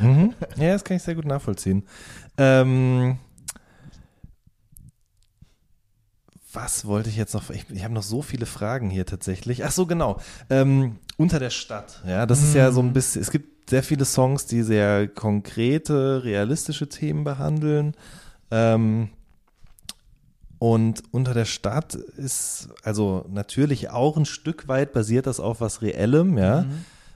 Mhm. 0.00 0.34
Ja, 0.56 0.72
das 0.72 0.84
kann 0.84 0.96
ich 0.96 1.02
sehr 1.02 1.14
gut 1.14 1.26
nachvollziehen. 1.26 1.86
Ähm, 2.36 3.18
was 6.52 6.84
wollte 6.84 7.08
ich 7.08 7.16
jetzt 7.16 7.34
noch? 7.34 7.50
Ich, 7.50 7.70
ich 7.70 7.84
habe 7.84 7.94
noch 7.94 8.02
so 8.02 8.22
viele 8.22 8.46
Fragen 8.46 8.90
hier 8.90 9.06
tatsächlich. 9.06 9.64
Ach 9.64 9.70
so, 9.70 9.86
genau. 9.86 10.20
Ähm, 10.48 10.96
unter 11.16 11.38
der 11.38 11.50
Stadt. 11.50 12.02
Ja, 12.06 12.26
das 12.26 12.42
ist 12.42 12.54
ja 12.54 12.72
so 12.72 12.80
ein 12.80 12.92
bisschen. 12.92 13.22
Es 13.22 13.30
gibt 13.30 13.70
sehr 13.70 13.84
viele 13.84 14.04
Songs, 14.04 14.46
die 14.46 14.62
sehr 14.62 15.06
konkrete, 15.06 16.24
realistische 16.24 16.88
Themen 16.88 17.22
behandeln. 17.22 17.94
Ähm, 18.50 19.10
und 20.58 21.02
unter 21.10 21.32
der 21.32 21.46
Stadt 21.46 21.94
ist 21.94 22.68
also 22.82 23.24
natürlich 23.30 23.88
auch 23.90 24.16
ein 24.16 24.26
Stück 24.26 24.68
weit 24.68 24.92
basiert 24.92 25.26
das 25.26 25.40
auf 25.40 25.60
was 25.60 25.80
Reellem, 25.80 26.36
ja. 26.36 26.66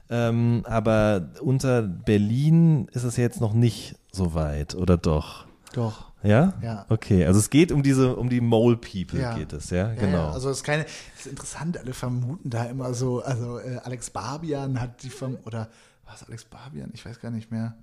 Ähm, 0.09 0.63
aber 0.65 1.29
unter 1.41 1.81
Berlin 1.83 2.87
ist 2.91 3.03
es 3.03 3.17
jetzt 3.17 3.41
noch 3.41 3.53
nicht 3.53 3.95
so 4.11 4.33
weit, 4.33 4.75
oder 4.75 4.97
doch? 4.97 5.45
Doch. 5.73 6.11
Ja? 6.23 6.53
Ja. 6.61 6.85
Okay, 6.89 7.25
also 7.25 7.39
es 7.39 7.49
geht 7.49 7.71
um 7.71 7.83
diese, 7.83 8.15
um 8.15 8.29
die 8.29 8.41
Mole 8.41 8.77
People 8.77 9.19
Ja. 9.19 9.35
geht 9.37 9.53
es, 9.53 9.69
ja, 9.69 9.89
Ja, 9.89 9.93
genau. 9.93 10.17
Ja, 10.17 10.31
also 10.31 10.49
es 10.49 10.57
ist 10.57 10.63
keine, 10.63 10.85
es 10.85 11.25
ist 11.25 11.27
interessant, 11.27 11.77
alle 11.77 11.93
vermuten 11.93 12.49
da 12.49 12.65
immer 12.65 12.93
so, 12.95 13.21
also 13.21 13.59
äh, 13.59 13.77
Alex 13.83 14.09
Barbian 14.09 14.79
hat 14.81 15.03
die 15.03 15.09
vom, 15.09 15.37
oder 15.45 15.69
was 16.05 16.23
Alex 16.23 16.45
Barbian? 16.45 16.89
Ich 16.93 17.05
weiß 17.05 17.19
gar 17.19 17.31
nicht 17.31 17.51
mehr. 17.51 17.75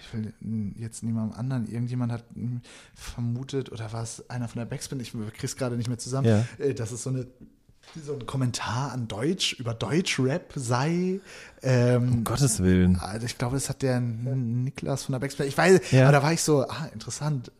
Ich 0.00 0.14
will 0.14 0.32
jetzt 0.78 1.02
niemandem 1.02 1.36
anderen, 1.38 1.66
irgendjemand 1.70 2.12
hat 2.12 2.24
vermutet, 2.94 3.72
oder 3.72 3.92
war 3.92 4.02
es 4.02 4.28
einer 4.30 4.46
von 4.48 4.58
der 4.60 4.66
Backspin, 4.66 5.00
ich 5.00 5.12
krieg's 5.36 5.56
gerade 5.56 5.76
nicht 5.76 5.88
mehr 5.88 5.98
zusammen, 5.98 6.28
Ja. 6.28 6.44
äh, 6.64 6.74
dass 6.74 6.92
es 6.92 7.02
so 7.02 7.10
eine 7.10 7.26
so 8.04 8.12
ein 8.14 8.24
Kommentar 8.24 8.92
an 8.92 9.08
Deutsch 9.08 9.54
über 9.54 9.74
Deutschrap 9.74 10.52
sei. 10.54 11.18
Ähm, 11.60 12.12
um 12.12 12.24
Gottes 12.24 12.62
Willen. 12.62 12.96
also 13.00 13.26
ich 13.26 13.36
glaube, 13.36 13.56
das 13.56 13.68
hat 13.68 13.82
der 13.82 13.98
Niklas 14.00 15.04
von 15.04 15.14
der 15.14 15.18
Backspin. 15.18 15.46
Ich 15.48 15.58
weiß, 15.58 15.90
Ja. 15.90 16.04
aber 16.04 16.12
da 16.12 16.22
war 16.22 16.32
ich 16.32 16.42
so, 16.42 16.68
ah, 16.68 16.88
interessant. 16.94 17.50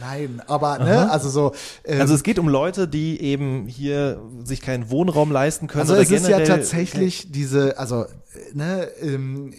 Nein, 0.00 0.42
aber 0.46 0.78
ne, 0.78 1.10
also 1.10 1.28
so. 1.28 1.52
Ähm, 1.84 2.00
Also 2.00 2.14
es 2.14 2.22
geht 2.22 2.38
um 2.38 2.48
Leute, 2.48 2.88
die 2.88 3.20
eben 3.20 3.66
hier 3.66 4.20
sich 4.44 4.60
keinen 4.60 4.90
Wohnraum 4.90 5.30
leisten 5.32 5.66
können. 5.68 5.82
Also 5.82 5.94
es 5.94 6.10
ist 6.10 6.28
ja 6.28 6.40
tatsächlich 6.40 7.30
diese, 7.30 7.78
also 7.78 8.06
ne, 8.52 8.88
ähm, 9.00 9.52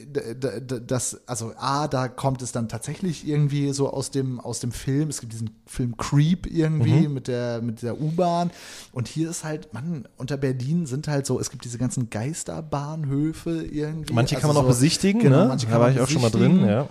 das, 0.86 1.21
also 1.25 1.53
A, 1.57 1.88
da 1.88 2.07
kommt 2.07 2.41
es 2.41 2.51
dann 2.51 2.67
tatsächlich 2.67 3.27
irgendwie 3.27 3.71
so 3.73 3.89
aus 3.91 4.11
dem 4.11 4.39
aus 4.39 4.59
dem 4.59 4.71
Film. 4.71 5.09
Es 5.09 5.21
gibt 5.21 5.31
diesen 5.33 5.51
Film 5.65 5.95
Creep 5.97 6.45
irgendwie 6.51 7.07
Mhm. 7.07 7.13
mit 7.13 7.27
der 7.27 7.61
mit 7.61 7.81
der 7.81 7.99
U-Bahn 7.99 8.51
und 8.91 9.07
hier 9.07 9.29
ist 9.29 9.43
halt, 9.43 9.73
Mann, 9.73 10.07
unter 10.17 10.38
Berlin 10.38 10.86
sind 10.86 11.07
halt 11.07 11.25
so, 11.25 11.39
es 11.39 11.49
gibt 11.49 11.63
diese 11.65 11.77
ganzen 11.77 12.09
Geisterbahnhöfe 12.09 13.63
irgendwie. 13.63 14.13
Manche 14.13 14.36
kann 14.36 14.47
man 14.47 14.57
Also 14.57 14.59
auch 14.61 14.63
so- 14.73 14.79
besichtigen, 14.79 15.21
genau, 15.21 15.43
ne? 15.43 15.45
manche 15.47 15.65
da 15.67 15.71
kann 15.71 15.81
war 15.81 15.88
man 15.88 15.95
ich 15.95 16.01
auch 16.01 16.09
schon 16.09 16.21
mal 16.21 16.31
drin, 16.31 16.65
ja. 16.65 16.88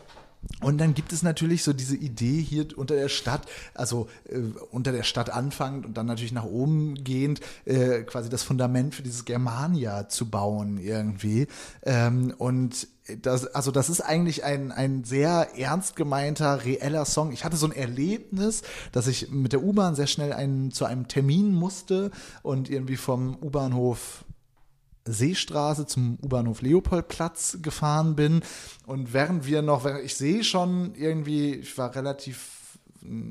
Und 0.60 0.78
dann 0.78 0.94
gibt 0.94 1.12
es 1.12 1.22
natürlich 1.22 1.62
so 1.62 1.72
diese 1.72 1.96
Idee 1.96 2.40
hier 2.40 2.66
unter 2.76 2.94
der 2.94 3.08
Stadt, 3.08 3.46
also 3.74 4.08
äh, 4.28 4.38
unter 4.70 4.92
der 4.92 5.02
Stadt 5.02 5.30
anfangend 5.30 5.84
und 5.84 5.96
dann 5.96 6.06
natürlich 6.06 6.32
nach 6.32 6.44
oben 6.44 6.94
gehend, 7.04 7.40
äh, 7.64 8.02
quasi 8.02 8.28
das 8.30 8.42
Fundament 8.42 8.94
für 8.94 9.02
dieses 9.02 9.24
Germania 9.24 10.08
zu 10.08 10.30
bauen 10.30 10.78
irgendwie. 10.78 11.46
Ähm, 11.82 12.34
und 12.38 12.88
das, 13.20 13.46
also 13.46 13.70
das 13.70 13.90
ist 13.90 14.00
eigentlich 14.00 14.44
ein, 14.44 14.72
ein 14.72 15.04
sehr 15.04 15.50
ernst 15.58 15.96
gemeinter, 15.96 16.64
reeller 16.64 17.04
Song. 17.04 17.32
Ich 17.32 17.44
hatte 17.44 17.56
so 17.56 17.66
ein 17.66 17.72
Erlebnis, 17.72 18.62
dass 18.92 19.06
ich 19.06 19.30
mit 19.30 19.52
der 19.52 19.62
U-Bahn 19.62 19.94
sehr 19.94 20.06
schnell 20.06 20.32
einen, 20.32 20.70
zu 20.70 20.86
einem 20.86 21.08
Termin 21.08 21.52
musste 21.52 22.10
und 22.42 22.70
irgendwie 22.70 22.96
vom 22.96 23.36
U-Bahnhof 23.42 24.24
Seestraße 25.06 25.86
zum 25.86 26.18
U-Bahnhof 26.22 26.62
Leopoldplatz 26.62 27.58
gefahren 27.62 28.16
bin. 28.16 28.42
Und 28.86 29.12
während 29.12 29.46
wir 29.46 29.62
noch, 29.62 29.86
ich 29.86 30.16
sehe 30.16 30.44
schon 30.44 30.94
irgendwie, 30.94 31.54
ich 31.54 31.76
war 31.76 31.94
relativ, 31.94 32.78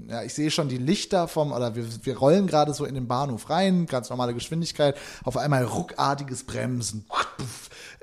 ja, 0.08 0.24
ich 0.24 0.34
sehe 0.34 0.52
schon 0.52 0.70
die 0.70 0.78
Lichter 0.78 1.28
vom, 1.28 1.52
oder 1.52 1.76
wir, 1.76 1.86
wir 2.06 2.18
rollen 2.18 2.48
gerade 2.48 2.74
so 2.74 2.86
in 2.86 2.94
den 2.94 3.08
Bahnhof 3.08 3.50
rein, 3.50 3.88
ganz 3.88 4.10
normale 4.10 4.34
Geschwindigkeit, 4.34 4.96
auf 5.24 5.38
einmal 5.38 5.64
ruckartiges 5.64 6.44
Bremsen. 6.44 7.06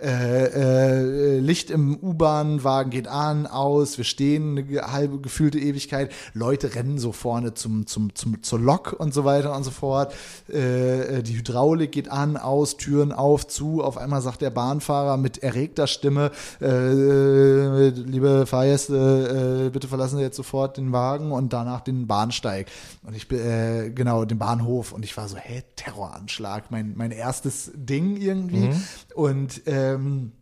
Äh, 0.03 1.37
äh, 1.37 1.39
Licht 1.41 1.71
im 1.71 1.97
U-Bahn-Wagen 1.97 2.91
geht 2.91 3.07
an, 3.07 3.47
aus, 3.47 3.99
wir 3.99 4.05
stehen 4.05 4.59
eine 4.59 4.93
halbe 4.93 5.21
gefühlte 5.21 5.59
Ewigkeit, 5.59 6.11
Leute 6.33 6.75
rennen 6.75 6.99
so 6.99 7.13
vorne 7.13 7.53
zum, 7.53 7.87
zum, 7.87 8.15
zum, 8.15 8.43
zur 8.43 8.61
Lok 8.61 8.95
und 8.99 9.13
so 9.13 9.25
weiter 9.25 9.55
und 9.55 9.65
so 9.65 9.71
fort. 9.71 10.15
Äh, 10.51 11.19
äh, 11.19 11.23
die 11.23 11.37
Hydraulik 11.37 11.93
geht 11.93 12.11
an, 12.11 12.37
aus, 12.37 12.79
Türen 12.79 13.13
auf, 13.13 13.47
zu. 13.47 13.83
Auf 13.83 13.99
einmal 13.99 14.23
sagt 14.23 14.41
der 14.41 14.51
Bahnfahrer 14.51 15.19
mit 15.19 15.43
erregter 15.43 15.87
Stimme, 15.87 16.31
äh, 16.63 17.89
liebe 17.89 18.47
Fahrgäste, 18.47 19.67
äh, 19.67 19.71
bitte 19.71 19.89
verlassen 19.89 20.17
Sie 20.17 20.23
jetzt 20.23 20.37
sofort 20.37 20.79
den 20.79 20.93
Wagen 20.93 21.33
und 21.33 21.53
danach 21.53 21.83
den 21.83 22.07
Bahnsteig. 22.07 22.69
Und 23.07 23.15
ich 23.15 23.29
bin, 23.29 23.41
äh, 23.41 23.91
genau, 23.91 24.25
den 24.25 24.39
Bahnhof. 24.39 24.93
Und 24.93 25.05
ich 25.05 25.17
war 25.17 25.29
so, 25.29 25.37
hä, 25.37 25.63
Terroranschlag, 25.77 26.71
mein, 26.71 26.95
mein 26.97 27.11
erstes 27.11 27.71
Ding 27.75 28.17
irgendwie. 28.17 28.71
Und 29.15 29.67
ähm, 29.95 30.33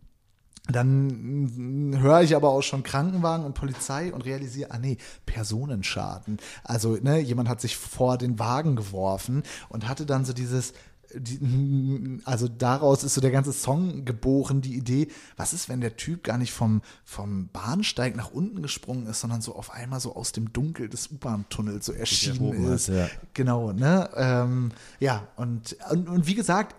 dann 0.67 1.97
höre 1.99 2.21
ich 2.21 2.35
aber 2.35 2.49
auch 2.49 2.61
schon 2.61 2.83
Krankenwagen 2.83 3.45
und 3.45 3.55
Polizei 3.55 4.13
und 4.13 4.25
realisiere, 4.25 4.71
ah 4.71 4.77
nee, 4.77 4.97
Personenschaden. 5.25 6.37
Also, 6.63 6.97
ne, 7.01 7.19
jemand 7.19 7.49
hat 7.49 7.59
sich 7.59 7.75
vor 7.75 8.17
den 8.17 8.37
Wagen 8.37 8.75
geworfen 8.75 9.43
und 9.69 9.87
hatte 9.87 10.05
dann 10.05 10.25
so 10.25 10.33
dieses, 10.33 10.73
die, 11.13 12.19
also 12.25 12.47
daraus 12.47 13.03
ist 13.03 13.15
so 13.15 13.21
der 13.21 13.31
ganze 13.31 13.51
Song 13.51 14.05
geboren, 14.05 14.61
die 14.61 14.75
Idee, 14.75 15.07
was 15.37 15.53
ist, 15.53 15.69
wenn 15.69 15.81
der 15.81 15.97
Typ 15.97 16.23
gar 16.23 16.37
nicht 16.37 16.53
vom, 16.53 16.81
vom 17.03 17.49
Bahnsteig 17.51 18.15
nach 18.15 18.31
unten 18.31 18.61
gesprungen 18.61 19.07
ist, 19.07 19.21
sondern 19.21 19.41
so 19.41 19.55
auf 19.55 19.71
einmal 19.71 19.99
so 19.99 20.15
aus 20.15 20.31
dem 20.31 20.53
Dunkel 20.53 20.89
des 20.89 21.11
U-Bahn-Tunnels 21.11 21.85
so 21.85 21.93
erschienen 21.93 22.71
ist. 22.71 22.89
hat, 22.89 22.95
ja. 22.95 23.07
Genau, 23.33 23.71
ne? 23.71 24.09
Ähm, 24.15 24.69
ja, 24.99 25.27
und, 25.35 25.75
und, 25.89 26.09
und 26.09 26.27
wie 26.27 26.35
gesagt, 26.35 26.75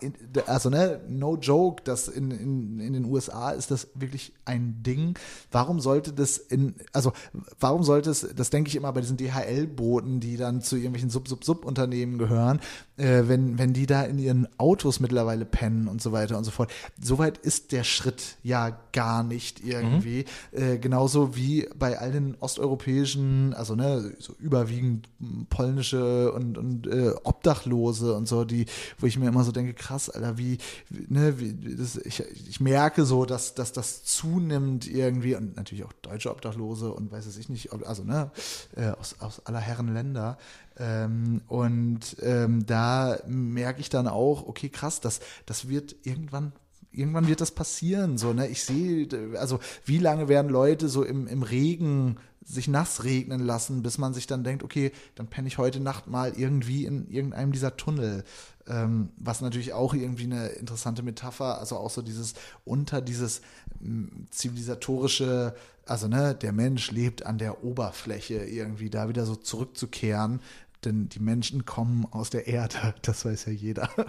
also 0.47 0.71
ne, 0.71 1.01
no 1.09 1.37
joke, 1.37 1.83
das 1.85 2.09
in, 2.09 2.31
in, 2.31 2.81
in 2.81 2.93
den 2.93 3.05
USA 3.05 3.51
ist 3.51 3.71
das 3.71 3.89
wirklich 3.95 4.33
ein 4.45 4.83
Ding. 4.83 5.19
Warum 5.51 5.81
sollte 5.81 6.13
das 6.13 6.39
in, 6.39 6.75
also 6.93 7.13
warum 7.59 7.83
sollte 7.83 8.11
es, 8.11 8.27
das 8.35 8.51
denke 8.51 8.69
ich 8.69 8.77
immer 8.77 8.93
bei 8.93 9.01
diesen 9.01 9.17
DHL-Boten, 9.17 10.21
die 10.21 10.37
dann 10.37 10.61
zu 10.61 10.77
irgendwelchen 10.77 11.11
Sub-Sub-Sub-Unternehmen 11.11 12.19
gehören, 12.19 12.61
äh, 12.97 13.23
wenn, 13.27 13.59
wenn 13.59 13.73
die 13.73 13.87
da 13.87 14.03
in 14.03 14.20
ihren 14.21 14.49
Autos 14.59 15.01
mittlerweile 15.01 15.45
pennen 15.45 15.89
und 15.89 16.01
so 16.01 16.13
weiter 16.13 16.39
und 16.39 16.45
so 16.45 16.51
fort. 16.51 16.71
Soweit 17.01 17.39
ist 17.39 17.73
der 17.73 17.85
Schritt 17.85 18.37
ja 18.43 18.77
gar 18.93 19.23
nicht 19.23 19.65
irgendwie. 19.65 20.25
Äh, 20.53 20.79
genauso 20.79 21.37
wie 21.37 21.69
bei 21.77 21.99
all 21.99 22.13
den 22.13 22.37
osteuropäischen, 22.41 23.55
also 23.55 23.75
ne, 23.75 24.15
so 24.19 24.35
überwiegend 24.39 25.09
polnische 25.49 26.33
und, 26.33 26.59
und 26.59 26.87
äh, 26.87 27.13
Obdachlose 27.25 28.15
und 28.15 28.29
so, 28.29 28.45
die, 28.45 28.67
wo 28.99 29.07
ich 29.07 29.19
mir 29.19 29.29
immer 29.29 29.45
so 29.45 29.53
denke, 29.53 29.75
krass, 29.75 30.11
Alter, 30.11 30.39
wie, 30.39 30.59
wie, 30.89 31.07
ne, 31.13 31.39
wie, 31.41 31.77
das, 31.77 31.97
ich, 31.97 32.23
ich 32.49 32.61
merke 32.61 33.05
so, 33.05 33.25
dass, 33.25 33.55
dass 33.55 33.73
das 33.73 34.05
zunimmt 34.05 34.89
irgendwie 34.89 35.35
und 35.35 35.57
natürlich 35.57 35.85
auch 35.85 35.93
deutsche 36.03 36.31
Obdachlose 36.31 36.93
und 36.93 37.11
weiß 37.11 37.27
es 37.27 37.39
ich 37.39 37.49
nicht, 37.49 37.73
also 37.73 38.05
ne, 38.05 38.31
äh, 38.77 38.91
aus, 38.91 39.17
aus 39.21 39.45
aller 39.47 39.61
Herren 39.61 39.93
Länder. 39.93 40.39
Ähm, 40.81 41.43
und 41.47 42.17
ähm, 42.23 42.65
da 42.65 43.19
merke 43.27 43.81
ich 43.81 43.91
dann 43.91 44.09
auch, 44.09 44.47
okay, 44.49 44.71
krass, 44.71 45.01
das, 45.01 45.21
das 45.45 45.69
wird 45.69 45.95
irgendwann 46.05 46.53
irgendwann 46.93 47.29
wird 47.29 47.41
das 47.41 47.53
passieren. 47.53 48.19
So, 48.19 48.33
ne? 48.33 48.49
Ich 48.49 48.65
sehe, 48.65 49.07
also 49.39 49.61
wie 49.85 49.99
lange 49.99 50.27
werden 50.27 50.51
Leute 50.51 50.89
so 50.89 51.05
im, 51.05 51.29
im 51.29 51.45
Regen 51.45 52.17
sich 52.45 52.67
nass 52.67 53.05
regnen 53.05 53.41
lassen, 53.41 53.83
bis 53.83 53.99
man 53.99 54.13
sich 54.13 54.27
dann 54.27 54.43
denkt, 54.43 54.65
okay, 54.65 54.91
dann 55.15 55.29
penne 55.29 55.47
ich 55.47 55.59
heute 55.59 55.79
Nacht 55.79 56.09
mal 56.09 56.33
irgendwie 56.37 56.85
in 56.85 57.09
irgendeinem 57.09 57.53
dieser 57.53 57.77
Tunnel. 57.77 58.25
Ähm, 58.67 59.11
was 59.19 59.41
natürlich 59.41 59.73
auch 59.73 59.95
irgendwie 59.95 60.25
eine 60.25 60.49
interessante 60.49 61.03
Metapher, 61.03 61.59
also 61.59 61.77
auch 61.77 61.91
so 61.91 62.03
dieses 62.03 62.35
unter 62.65 63.01
dieses 63.01 63.43
m, 63.81 64.27
zivilisatorische, 64.31 65.55
also 65.87 66.09
ne, 66.09 66.35
der 66.35 66.53
Mensch 66.53 66.91
lebt 66.91 67.25
an 67.25 67.39
der 67.39 67.63
Oberfläche 67.63 68.45
irgendwie, 68.45 68.91
da 68.91 69.09
wieder 69.09 69.27
so 69.27 69.37
zurückzukehren 69.37 70.41
denn 70.85 71.09
die 71.09 71.21
Menschen 71.21 71.65
kommen 71.65 72.07
aus 72.11 72.31
der 72.31 72.47
Erde, 72.47 72.95
das 73.03 73.25
weiß 73.25 73.47
ja 73.47 73.53
jeder. 73.53 73.89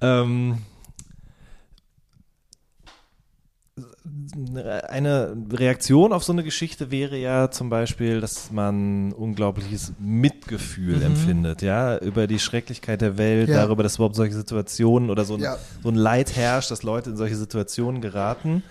Ähm, 0.00 0.58
eine 4.88 5.36
Reaktion 5.52 6.12
auf 6.12 6.24
so 6.24 6.32
eine 6.32 6.42
Geschichte 6.44 6.90
wäre 6.90 7.16
ja 7.16 7.50
zum 7.50 7.70
Beispiel, 7.70 8.20
dass 8.20 8.50
man 8.50 9.12
unglaubliches 9.12 9.92
Mitgefühl 9.98 11.02
empfindet, 11.02 11.62
ja, 11.62 11.98
über 11.98 12.26
die 12.26 12.38
Schrecklichkeit 12.38 13.00
der 13.00 13.18
Welt, 13.18 13.48
Mhm. 13.48 13.54
Ja. 13.54 13.64
darüber, 13.64 13.82
dass 13.82 13.96
überhaupt 13.96 14.16
solche 14.16 14.34
Situationen 14.34 15.10
oder 15.10 15.24
so 15.24 15.34
ein, 15.34 15.40
Ja. 15.40 15.56
so 15.82 15.88
ein 15.88 15.94
Leid 15.94 16.34
herrscht, 16.36 16.70
dass 16.70 16.82
Leute 16.82 17.10
in 17.10 17.16
solche 17.16 17.36
Situationen 17.36 18.00
geraten. 18.00 18.62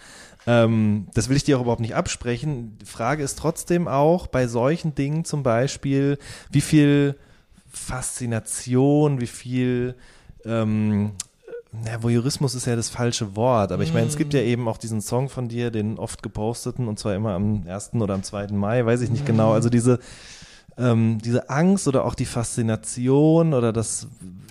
Ähm, 0.48 1.08
das 1.14 1.28
will 1.28 1.38
ich 1.38 1.44
dir 1.44 1.58
auch 1.58 1.62
überhaupt 1.62 1.82
nicht 1.82 1.96
absprechen. 1.96 2.78
Die 2.82 2.86
Frage 2.86 3.22
ist 3.22 3.38
trotzdem 3.38 3.88
auch 3.88 4.28
bei 4.28 4.48
solchen 4.48 4.96
Dingen 4.96 5.26
zum 5.26 5.44
Beispiel, 5.44 6.18
wie 6.50 6.62
viel 6.62 7.16
Faszination, 7.70 9.20
wie 9.20 9.28
viel 9.28 9.96
ähm, 10.46 11.12
na, 11.84 12.02
Voyeurismus 12.02 12.56
ist 12.56 12.66
ja 12.66 12.76
das 12.76 12.90
falsche 12.90 13.36
Wort, 13.36 13.72
aber 13.72 13.84
ich 13.84 13.94
meine, 13.94 14.08
es 14.08 14.18
gibt 14.18 14.34
ja 14.34 14.40
eben 14.40 14.68
auch 14.68 14.78
diesen 14.78 15.02
Song 15.02 15.30
von 15.30 15.50
dir, 15.50 15.70
den 15.70 16.00
oft 16.00 16.24
geposteten, 16.24 16.88
und 16.88 16.98
zwar 16.98 17.14
immer 17.14 17.34
am 17.34 17.64
1. 17.68 17.94
oder 17.96 18.14
am 18.14 18.24
2. 18.24 18.48
Mai, 18.54 18.86
weiß 18.86 19.02
ich 19.02 19.10
nicht 19.10 19.26
genau. 19.26 19.52
Also 19.52 19.70
diese, 19.70 20.00
ähm, 20.78 21.20
diese 21.24 21.50
Angst 21.50 21.88
oder 21.88 22.06
auch 22.06 22.16
die 22.16 22.26
Faszination 22.26 23.54
oder 23.54 23.74
das, 23.74 24.08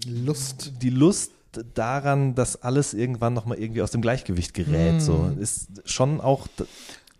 Lust. 0.07 0.75
die 0.83 0.91
Lust 0.91 1.33
daran, 1.75 2.35
dass 2.35 2.63
alles 2.63 2.95
irgendwann 2.95 3.35
nochmal 3.35 3.59
irgendwie 3.59 3.83
aus 3.83 3.91
dem 3.91 4.03
Gleichgewicht 4.03 4.55
gerät, 4.55 5.01
so, 5.01 5.31
ist 5.39 5.69
schon 5.85 6.21
auch 6.21 6.47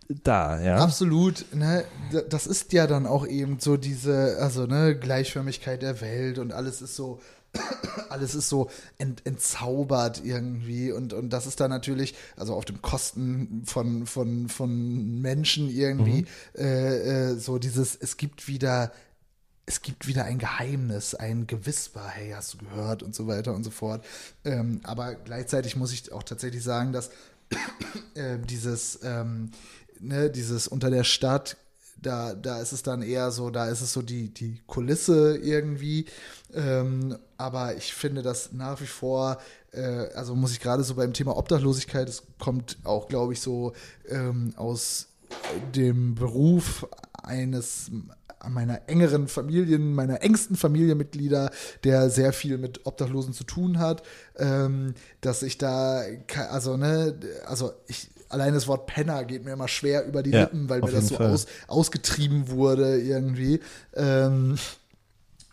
da, 0.09 0.61
ja. 0.61 0.77
Absolut, 0.77 1.47
ne, 1.55 1.85
das 2.29 2.47
ist 2.47 2.73
ja 2.73 2.87
dann 2.87 3.07
auch 3.07 3.27
eben 3.27 3.59
so 3.59 3.77
diese, 3.77 4.39
also 4.41 4.67
ne, 4.67 4.97
Gleichförmigkeit 4.97 5.83
der 5.83 6.01
Welt 6.01 6.39
und 6.39 6.53
alles 6.53 6.81
ist 6.81 6.95
so, 6.95 7.21
alles 8.09 8.35
ist 8.35 8.49
so 8.49 8.71
ent, 8.99 9.23
entzaubert 9.25 10.23
irgendwie 10.25 10.93
und, 10.93 11.13
und 11.13 11.31
das 11.31 11.47
ist 11.47 11.61
dann 11.61 11.71
natürlich, 11.71 12.15
also 12.37 12.55
auf 12.55 12.65
dem 12.65 12.83
Kosten 12.83 13.63
von, 13.67 14.07
von, 14.07 14.49
von 14.49 15.21
Menschen 15.21 15.69
irgendwie, 15.69 16.27
äh, 16.57 17.33
äh, 17.33 17.35
so 17.37 17.59
dieses, 17.59 17.97
es 17.97 18.17
gibt 18.17 18.49
wieder, 18.49 18.93
es 19.67 19.83
gibt 19.83 20.07
wieder 20.07 20.25
ein 20.25 20.39
Geheimnis, 20.39 21.15
ein 21.17 21.49
Gewisper, 21.49 22.07
hey, 22.07 22.31
hast 22.31 22.55
du 22.55 22.59
gehört 22.59 23.03
und 23.03 23.15
so 23.15 23.27
weiter 23.27 23.53
und 23.53 23.65
so 23.65 23.71
fort. 23.71 24.05
Ähm, 24.45 24.81
aber 24.85 25.17
gleichzeitig 25.17 25.75
muss 25.75 25.93
ich 25.93 26.13
auch 26.13 26.23
tatsächlich 26.23 26.63
sagen, 26.63 26.93
dass 26.93 27.11
äh, 28.15 28.39
dieses, 28.39 29.01
ähm, 29.03 29.51
ne, 29.99 30.31
dieses 30.31 30.69
unter 30.69 30.91
der 30.91 31.03
Stadt, 31.05 31.57
da, 32.01 32.35
da 32.35 32.61
ist 32.61 32.73
es 32.73 32.83
dann 32.83 33.03
eher 33.03 33.33
so, 33.33 33.51
da 33.51 33.67
ist 33.69 33.81
es 33.81 33.93
so 33.93 34.03
die, 34.03 34.33
die 34.33 34.61
Kulisse 34.67 35.37
irgendwie. 35.37 36.07
Ähm, 36.55 37.19
aber 37.37 37.77
ich 37.77 37.93
finde 37.93 38.23
das 38.23 38.53
nach 38.53 38.81
wie 38.81 38.87
vor, 38.87 39.39
äh, 39.73 40.11
also 40.15 40.37
muss 40.37 40.53
ich 40.53 40.61
gerade 40.61 40.85
so 40.85 40.95
beim 40.95 41.13
Thema 41.13 41.37
Obdachlosigkeit, 41.37 42.09
es 42.09 42.23
kommt 42.39 42.79
auch, 42.85 43.09
glaube 43.09 43.33
ich, 43.33 43.41
so 43.41 43.73
ähm, 44.09 44.53
aus 44.57 45.09
dem 45.75 46.15
Beruf 46.15 46.87
eines 47.23 47.91
meiner 48.49 48.89
engeren 48.89 49.29
Familien, 49.29 49.95
meiner 49.95 50.23
engsten 50.23 50.57
Familienmitglieder, 50.57 51.51
der 51.85 52.11
sehr 52.11 52.33
viel 52.33 52.59
mit 52.59 52.87
Obdachlosen 52.87 53.33
zu 53.33 53.45
tun 53.45 53.79
hat, 53.79 54.03
ähm, 54.37 54.95
dass 55.21 55.43
ich 55.43 55.59
da, 55.59 56.03
also 56.51 56.77
ne, 56.77 57.19
also 57.47 57.73
ich 57.87 58.11
allein 58.29 58.55
das 58.55 58.67
Wort 58.67 58.87
Penner 58.87 59.25
geht 59.25 59.45
mir 59.45 59.53
immer 59.53 59.69
schwer 59.69 60.07
über 60.07 60.23
die 60.23 60.31
Ja, 60.31 60.43
Lippen, 60.43 60.69
weil 60.69 60.81
mir 60.81 60.91
das 60.91 61.09
so 61.09 61.19
aus, 61.19 61.47
ausgetrieben 61.69 62.49
wurde 62.49 63.01
irgendwie. 63.01 63.61
Ähm, 63.95 64.57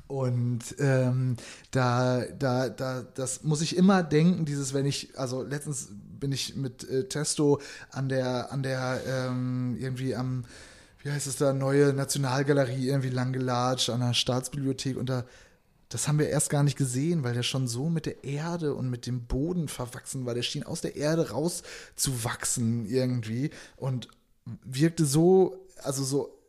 und 0.07 0.75
ähm, 0.79 1.37
da, 1.71 2.21
da, 2.37 2.69
da, 2.69 3.03
das 3.15 3.43
muss 3.43 3.61
ich 3.61 3.77
immer 3.77 4.03
denken, 4.03 4.45
dieses, 4.45 4.73
wenn 4.73 4.85
ich, 4.85 5.17
also 5.17 5.41
letztens 5.41 5.89
bin 6.19 6.31
ich 6.31 6.55
mit 6.55 6.87
äh, 6.89 7.07
Testo 7.07 7.59
an 7.89 8.09
der, 8.09 8.51
an 8.51 8.63
der, 8.63 9.01
ähm, 9.07 9.75
irgendwie 9.79 10.15
am, 10.15 10.45
wie 11.03 11.11
heißt 11.11 11.27
es 11.27 11.35
da, 11.35 11.53
neue 11.53 11.93
Nationalgalerie 11.93 12.87
irgendwie 12.87 13.09
lang 13.09 13.33
gelatscht, 13.33 13.89
an 13.89 13.99
der 13.99 14.13
Staatsbibliothek 14.13 14.97
und 14.97 15.07
da, 15.09 15.25
das 15.89 16.07
haben 16.07 16.17
wir 16.17 16.29
erst 16.29 16.49
gar 16.49 16.63
nicht 16.63 16.77
gesehen, 16.77 17.23
weil 17.23 17.33
der 17.33 17.43
schon 17.43 17.67
so 17.67 17.89
mit 17.89 18.05
der 18.05 18.23
Erde 18.23 18.73
und 18.73 18.89
mit 18.89 19.05
dem 19.05 19.25
Boden 19.25 19.67
verwachsen 19.67 20.25
war. 20.25 20.33
Der 20.33 20.41
schien 20.41 20.63
aus 20.63 20.81
der 20.81 20.95
Erde 20.95 21.29
rauszuwachsen 21.29 22.85
irgendwie 22.85 23.51
und 23.75 24.07
wirkte 24.63 25.05
so, 25.05 25.67
also 25.83 26.03
so, 26.03 26.42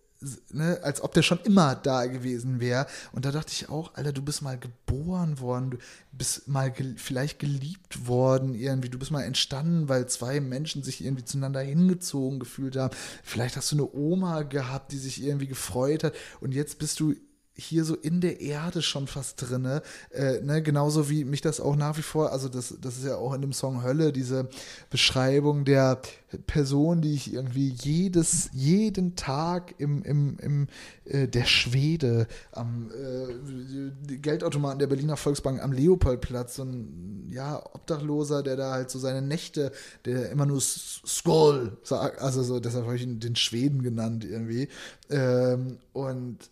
ne, 0.53 0.79
als 0.83 1.01
ob 1.03 1.15
der 1.15 1.23
schon 1.23 1.41
immer 1.45 1.75
da 1.75 2.07
gewesen 2.07 2.61
wäre. 2.61 2.87
Und 3.13 3.25
da 3.25 3.31
dachte 3.31 3.53
ich 3.53 3.69
auch, 3.69 3.95
Alter, 3.95 4.13
du 4.13 4.23
bist 4.23 4.43
mal 4.43 4.59
geboren 4.59 5.41
worden, 5.41 5.71
du 5.71 5.79
bist 6.13 6.49
mal 6.49 6.71
gel 6.71 6.95
vielleicht 6.97 7.39
geliebt 7.39 8.07
worden 8.07 8.55
irgendwie, 8.55 8.89
du 8.89 8.99
bist 8.99 9.11
mal 9.11 9.23
entstanden, 9.23 9.89
weil 9.89 10.07
zwei 10.07 10.41
Menschen 10.41 10.83
sich 10.83 11.05
irgendwie 11.05 11.25
zueinander 11.25 11.61
hingezogen 11.61 12.39
gefühlt 12.39 12.77
haben. 12.77 12.95
Vielleicht 13.23 13.57
hast 13.57 13.73
du 13.73 13.77
eine 13.77 13.93
Oma 13.93 14.43
gehabt, 14.43 14.93
die 14.93 14.99
sich 14.99 15.23
irgendwie 15.23 15.49
gefreut 15.49 16.05
hat 16.05 16.15
und 16.41 16.53
jetzt 16.53 16.79
bist 16.79 17.01
du 17.01 17.15
hier 17.57 17.85
so 17.85 17.95
in 17.95 18.21
der 18.21 18.41
Erde 18.41 18.83
schon 18.83 19.07
fast 19.07 19.41
drinne, 19.41 19.83
äh, 20.11 20.41
ne, 20.41 20.63
genauso 20.63 21.09
wie 21.09 21.25
mich 21.25 21.41
das 21.41 21.61
auch 21.61 21.77
nach 21.77 21.97
wie 21.97 22.03
vor, 22.03 22.33
also 22.33 22.49
das, 22.49 22.75
das 22.81 22.99
ist 22.99 23.05
ja 23.05 23.17
auch 23.17 23.33
in 23.35 23.43
dem 23.43 23.53
Song 23.53 23.83
Hölle, 23.83 24.13
diese 24.13 24.49
Beschreibung 24.91 25.65
der 25.65 26.01
Person, 26.47 27.01
die 27.01 27.15
ich 27.15 27.33
irgendwie 27.33 27.69
jedes, 27.69 28.51
jeden 28.53 29.15
Tag 29.15 29.75
im, 29.79 30.03
im, 30.03 30.37
im 30.41 30.67
äh, 31.05 31.29
der 31.29 31.45
Schwede 31.45 32.27
am 32.51 32.91
äh, 32.91 34.17
Geldautomaten 34.17 34.81
der 34.81 34.89
Berliner 34.89 35.17
Volksbank 35.17 35.63
am 35.63 35.73
Leopoldplatz, 35.73 36.57
so 36.57 36.65
ein 36.65 37.29
ja, 37.31 37.65
Obdachloser, 37.75 38.43
der 38.43 38.57
da 38.57 38.73
halt 38.73 38.91
so 38.91 38.99
seine 38.99 39.23
Nächte, 39.23 39.71
der 40.05 40.31
immer 40.31 40.47
nur 40.47 40.61
Skoll 40.61 41.77
sagt, 41.85 42.21
also 42.21 42.43
so, 42.43 42.59
deshalb 42.59 42.87
habe 42.87 42.97
ich 42.97 43.03
ihn 43.03 43.21
den 43.21 43.37
Schweden 43.37 43.83
genannt 43.83 44.25
irgendwie. 44.25 44.69
Ähm, 45.11 45.79
und 45.93 46.51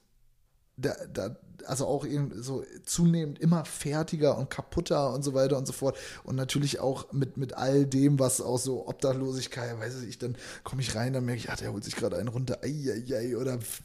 da, 0.77 0.95
da, 1.13 1.37
also 1.67 1.87
auch 1.87 2.05
irgendwie 2.05 2.41
so 2.43 2.65
zunehmend 2.85 3.39
immer 3.39 3.65
fertiger 3.65 4.37
und 4.37 4.51
kaputter 4.51 5.13
und 5.13 5.23
so 5.23 5.35
weiter 5.35 5.57
und 5.59 5.67
so 5.67 5.73
fort. 5.73 5.97
Und 6.25 6.37
natürlich 6.37 6.81
auch 6.81 7.13
mit, 7.13 7.37
mit 7.37 7.55
all 7.55 7.87
dem, 7.87 8.19
was 8.19 8.41
aus 8.41 8.65
so 8.65 8.89
Obdachlosigkeit, 8.89 9.79
weiß 9.79 10.03
ich, 10.03 10.19
dann 10.19 10.37
komme 10.65 10.83
ich 10.83 10.95
rein, 10.95 11.13
dann 11.13 11.25
merke 11.25 11.39
ich, 11.39 11.51
ach, 11.51 11.59
der 11.59 11.73
holt 11.73 11.85
sich 11.85 11.95
gerade 11.95 12.17
einen 12.17 12.29
runter, 12.29 12.61
ei, 12.63 13.05
ei, 13.09 13.15
ei, 13.15 13.37
oder 13.37 13.55
f- 13.55 13.83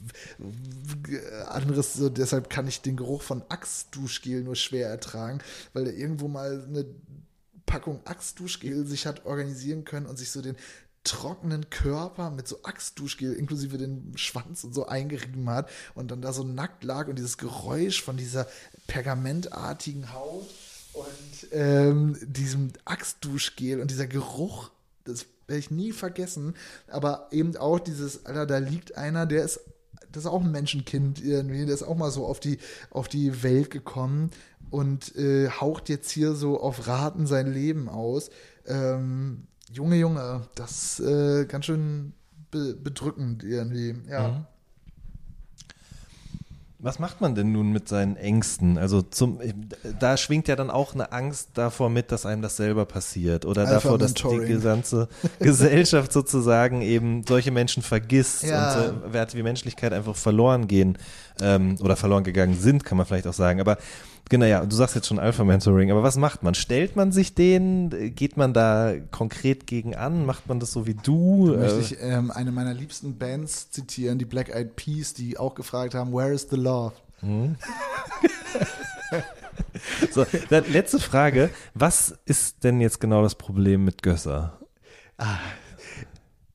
anderes, 1.50 1.94
so, 1.94 2.10
deshalb 2.10 2.50
kann 2.50 2.68
ich 2.68 2.82
den 2.82 2.98
Geruch 2.98 3.22
von 3.22 3.44
Axe-Duschgel 3.50 4.44
nur 4.44 4.56
schwer 4.56 4.90
ertragen, 4.90 5.40
weil 5.74 5.88
er 5.88 5.94
irgendwo 5.94 6.28
mal 6.28 6.66
eine 6.68 6.86
Packung 7.66 8.00
Axe-Duschgel 8.06 8.88
sich 8.88 9.06
hat 9.06 9.26
organisieren 9.26 9.84
können 9.84 10.06
und 10.06 10.18
sich 10.18 10.32
so 10.32 10.42
den 10.42 10.56
trockenen 11.08 11.70
Körper 11.70 12.30
mit 12.30 12.48
so 12.48 12.60
Axe-Duschgel 12.64 13.34
inklusive 13.34 13.78
den 13.78 14.12
Schwanz 14.18 14.64
und 14.64 14.74
so 14.74 14.86
eingerieben 14.86 15.50
hat 15.50 15.70
und 15.96 16.12
dann 16.12 16.22
da 16.22 16.34
so 16.34 16.44
nackt 16.44 16.84
lag 16.84 17.08
und 17.08 17.18
dieses 17.18 17.38
Geräusch 17.38 18.04
von 18.04 18.18
dieser 18.18 18.48
pergamentartigen 18.88 20.14
Haut 20.14 20.50
und 20.94 21.48
ähm, 21.52 22.18
diesem 22.22 22.74
Axe-Duschgel 22.86 23.80
und 23.82 23.90
dieser 23.90 24.08
Geruch, 24.08 24.72
das 25.06 25.26
werde 25.48 25.60
ich 25.60 25.72
nie 25.72 25.94
vergessen, 25.94 26.56
aber 26.88 27.30
eben 27.32 27.56
auch 27.56 27.80
dieses, 27.80 28.26
Alter, 28.26 28.46
da 28.46 28.58
liegt 28.58 28.98
einer, 28.98 29.26
der 29.26 29.46
ist 29.46 29.62
das 30.12 30.24
ist 30.24 30.30
auch 30.30 30.42
ein 30.42 30.52
Menschenkind 30.52 31.24
irgendwie, 31.24 31.66
der 31.66 31.76
ist 31.76 31.84
auch 31.84 31.98
mal 31.98 32.12
so 32.12 32.26
auf 32.26 32.40
die, 32.40 32.60
auf 32.90 33.08
die 33.08 33.44
Welt 33.44 33.70
gekommen 33.70 34.32
und 34.70 35.16
äh, 35.16 35.50
haucht 35.50 35.90
jetzt 35.90 36.10
hier 36.12 36.34
so 36.34 36.60
auf 36.60 36.88
Raten 36.88 37.28
sein 37.28 37.52
Leben 37.52 37.90
aus. 37.90 38.30
Ähm, 38.66 39.48
Junge, 39.72 39.98
Junge, 39.98 40.42
das 40.56 41.00
ist 41.00 41.08
äh, 41.08 41.46
ganz 41.46 41.66
schön 41.66 42.14
be 42.52 42.76
bedrückend 42.76 43.44
irgendwie, 43.44 43.96
ja. 44.10 44.46
Was 46.80 47.00
macht 47.00 47.22
man 47.22 47.34
denn 47.34 47.52
nun 47.52 47.72
mit 47.72 47.90
seinen 47.90 48.18
Ängsten? 48.18 48.78
Also 48.78 49.02
zum, 49.02 49.40
da 50.00 50.16
schwingt 50.16 50.48
ja 50.48 50.56
dann 50.56 50.70
auch 50.70 50.94
eine 50.94 51.12
Angst 51.12 51.50
davor 51.56 51.90
mit, 51.90 52.12
dass 52.12 52.28
einem 52.28 52.44
das 52.44 52.56
selber 52.56 52.86
passiert 52.86 53.46
oder 53.46 53.62
Alpha 53.62 53.74
davor, 53.74 53.98
dass 53.98 54.14
die 54.14 54.24
Mentoring. 54.28 54.48
gesamte 54.48 55.10
Gesellschaft 55.40 56.14
sozusagen 56.14 56.82
eben 56.84 57.24
solche 57.28 57.50
Menschen 57.50 57.82
vergisst 57.82 58.44
Ja. 58.44 58.76
und 58.90 59.06
äh, 59.08 59.14
Werte 59.14 59.36
wie 59.38 59.44
Menschlichkeit 59.44 59.92
einfach 59.92 60.16
verloren 60.16 60.68
gehen 60.68 61.00
ähm, 61.42 61.78
oder 61.82 61.96
verloren 61.96 62.24
gegangen 62.24 62.54
sind, 62.54 62.84
kann 62.86 62.96
man 62.98 63.08
vielleicht 63.08 63.26
auch 63.28 63.34
sagen. 63.34 63.60
Aber 63.60 63.78
genau, 64.30 64.46
ja, 64.46 64.66
du 64.66 64.76
sagst 64.76 64.96
jetzt 64.96 65.08
schon 65.08 65.20
Alpha 65.20 65.44
Mentoring, 65.44 65.92
aber 65.92 66.04
was 66.04 66.18
macht 66.18 66.44
man? 66.44 66.54
Stellt 66.56 66.96
man 66.96 67.12
sich 67.12 67.34
den? 67.36 68.14
Geht 68.16 68.38
man 68.38 68.54
da 68.54 68.94
konkret 69.12 69.68
gegen 69.68 69.96
an? 69.96 70.26
Macht 70.26 70.48
man 70.48 70.60
das 70.60 70.72
so 70.72 70.86
wie 70.88 70.94
du? 70.96 71.52
Da 71.52 71.60
möchte 71.60 71.78
Äh, 71.78 71.82
ich 71.82 71.98
ähm, 72.02 72.32
eine 72.32 72.52
meiner 72.52 72.74
liebsten 72.74 73.18
Bands 73.18 73.72
zitieren, 73.72 74.18
die 74.20 74.26
Black 74.26 74.50
Eyed 74.50 74.76
Peas, 74.76 75.14
die 75.14 75.38
auch 75.38 75.56
gefragt 75.56 75.94
haben, 75.96 76.14
where 76.14 76.32
is 76.34 76.48
the 76.50 76.56
love? 76.58 76.94
So, 80.12 80.26
dann 80.50 80.66
letzte 80.72 81.00
Frage. 81.00 81.50
Was 81.74 82.16
ist 82.26 82.64
denn 82.64 82.82
jetzt 82.82 83.00
genau 83.00 83.22
das 83.22 83.36
Problem 83.36 83.86
mit 83.86 84.02
Gösser? 84.04 84.58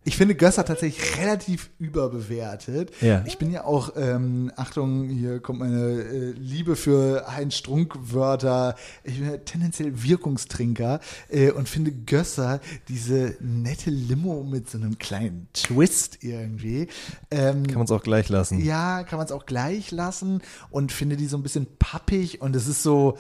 Ich 0.05 0.16
finde 0.16 0.34
Gösser 0.34 0.64
tatsächlich 0.64 1.18
relativ 1.18 1.70
überbewertet. 1.78 2.90
Ja. 3.00 3.22
Ich 3.24 3.38
bin 3.38 3.53
ja 3.53 3.64
auch, 3.64 3.92
ähm, 3.96 4.50
Achtung, 4.57 5.09
hier 5.09 5.38
kommt 5.38 5.61
meine 5.61 6.03
äh, 6.03 6.32
Liebe 6.32 6.74
für 6.74 7.24
Heinz 7.28 7.55
Strunk-Wörter. 7.55 8.74
Ich 9.05 9.20
bin 9.20 9.30
ja 9.30 9.36
tendenziell 9.36 10.03
Wirkungstrinker 10.03 10.98
äh, 11.28 11.53
und 11.53 11.68
finde 11.68 11.92
Gösser 11.92 12.61
diese 12.88 13.36
nette 13.40 13.90
Limo 13.90 14.42
mit 14.42 14.68
so 14.68 14.78
einem 14.78 14.98
kleinen 14.98 15.46
Twist 15.53 16.24
irgendwie. 16.24 16.88
Ähm, 17.30 17.64
Kann 17.64 17.76
man 17.76 17.84
es 17.84 17.92
auch 17.92 18.03
gleich 18.03 18.28
lassen. 18.28 18.59
ja, 18.59 19.05
kann 19.05 19.18
man 19.18 19.26
es 19.26 19.32
auch 19.32 19.46
gleich 19.46 19.92
lassen 19.92 20.42
und 20.70 20.90
finde 20.90 21.16
die 21.16 21.26
so 21.26 21.36
ein 21.36 21.44
bisschen 21.44 21.66
pappig 21.78 22.40
und 22.40 22.57
es 22.57 22.66
ist 22.66 22.82
so. 22.82 23.18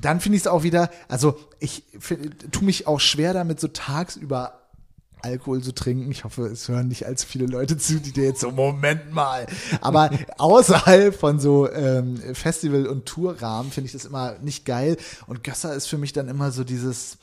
Dann 0.00 0.20
finde 0.20 0.36
ich 0.36 0.44
es 0.44 0.46
auch 0.46 0.62
wieder, 0.62 0.90
also 1.08 1.36
ich 1.58 1.82
find, 1.98 2.52
tu 2.52 2.64
mich 2.64 2.86
auch 2.86 3.00
schwer 3.00 3.34
damit, 3.34 3.58
so 3.58 3.66
tagsüber 3.66 4.61
Alkohol 5.22 5.62
zu 5.62 5.72
trinken. 5.72 6.10
Ich 6.10 6.24
hoffe, 6.24 6.46
es 6.46 6.68
hören 6.68 6.88
nicht 6.88 7.06
allzu 7.06 7.26
viele 7.26 7.46
Leute 7.46 7.76
zu, 7.78 8.00
die 8.00 8.12
dir 8.12 8.24
jetzt 8.24 8.40
so, 8.40 8.50
Moment 8.50 9.12
mal. 9.12 9.46
Aber 9.80 10.10
außerhalb 10.38 11.14
von 11.14 11.38
so 11.40 11.70
ähm, 11.70 12.16
Festival- 12.34 12.86
und 12.86 13.06
Tourrahmen 13.06 13.70
finde 13.72 13.86
ich 13.86 13.92
das 13.92 14.04
immer 14.04 14.36
nicht 14.40 14.64
geil. 14.64 14.96
Und 15.26 15.44
Gösser 15.44 15.74
ist 15.74 15.86
für 15.86 15.98
mich 15.98 16.12
dann 16.12 16.28
immer 16.28 16.50
so 16.52 16.64
dieses, 16.64 17.18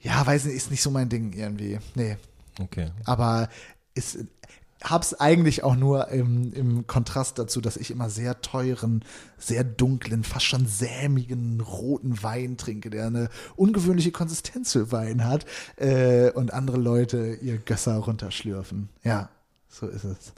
ja, 0.00 0.26
weiß 0.26 0.44
nicht, 0.46 0.56
ist 0.56 0.70
nicht 0.70 0.82
so 0.82 0.90
mein 0.90 1.08
Ding 1.08 1.32
irgendwie. 1.32 1.78
Nee, 1.94 2.16
Okay. 2.60 2.90
aber 3.04 3.48
ist, 3.94 4.18
hab's 4.90 5.14
eigentlich 5.14 5.64
auch 5.64 5.76
nur 5.76 6.08
im, 6.08 6.52
im 6.52 6.86
Kontrast 6.86 7.38
dazu, 7.38 7.60
dass 7.60 7.76
ich 7.76 7.90
immer 7.90 8.08
sehr 8.08 8.40
teuren, 8.40 9.04
sehr 9.38 9.64
dunklen, 9.64 10.24
fast 10.24 10.46
schon 10.46 10.66
sämigen 10.66 11.60
roten 11.60 12.22
Wein 12.22 12.56
trinke, 12.56 12.90
der 12.90 13.06
eine 13.06 13.28
ungewöhnliche 13.56 14.12
Konsistenz 14.12 14.72
für 14.72 14.92
Wein 14.92 15.24
hat 15.24 15.44
äh, 15.76 16.30
und 16.30 16.52
andere 16.52 16.78
Leute 16.78 17.38
ihr 17.42 17.58
Gösser 17.58 17.96
runterschlürfen. 17.96 18.88
Ja, 19.02 19.28
so 19.68 19.86
ist 19.88 20.04
es. 20.04 20.32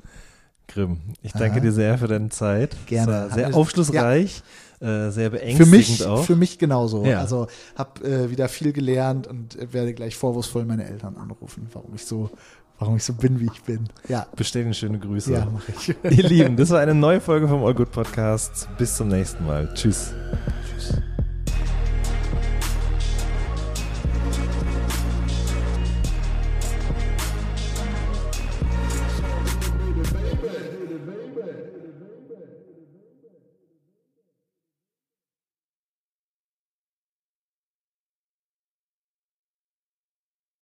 Grimm, 0.69 0.99
ich 1.23 1.33
danke 1.33 1.57
Aha. 1.57 1.61
dir 1.61 1.73
sehr 1.73 1.97
für 1.97 2.09
deine 2.09 2.29
Zeit. 2.29 2.77
Gerne. 2.87 3.31
Sehr 3.33 3.55
aufschlussreich, 3.55 4.43
äh, 4.81 5.11
sehr 5.11 5.31
Für 5.31 5.31
beängstigend 5.31 5.71
mich, 5.73 6.05
auch. 6.05 6.25
für 6.25 6.37
mich 6.37 6.59
genauso. 6.59 7.07
Ja. 7.07 7.21
Also 7.21 7.49
hab 7.75 8.05
äh, 8.05 8.31
wieder 8.31 8.49
viel 8.49 8.75
gelernt 8.75 9.27
und 9.27 9.57
werde 9.73 9.95
gleich 9.95 10.17
vorwurfsvoll 10.17 10.67
meine 10.67 10.85
Eltern 10.85 11.17
anrufen, 11.17 11.69
warum 11.73 11.95
ich 11.95 12.05
so, 12.05 12.31
warum 12.79 12.97
ich 12.97 13.05
so 13.05 13.13
bin, 13.13 13.41
wie 13.41 13.49
ich 13.53 13.63
bin. 13.63 13.89
Ja, 14.09 14.27
Bestellen 14.37 14.75
schöne 14.75 14.99
Grüße. 14.99 15.33
ja, 15.33 15.47
mache 15.47 15.73
ich. 15.77 15.89
Ihr 16.19 16.29
Lieben, 16.29 16.57
das 16.57 16.71
war 16.71 16.81
eine 16.81 16.95
neue 16.95 17.21
Folge 17.21 17.49
vom 17.49 17.65
All 17.65 17.75
Good 17.75 17.93
Podcast. 17.93 18.69
Bis 18.79 18.97
zum 18.97 19.09
nächsten 19.09 19.45
Mal. 19.47 19.73
Tschüss. 19.75 20.13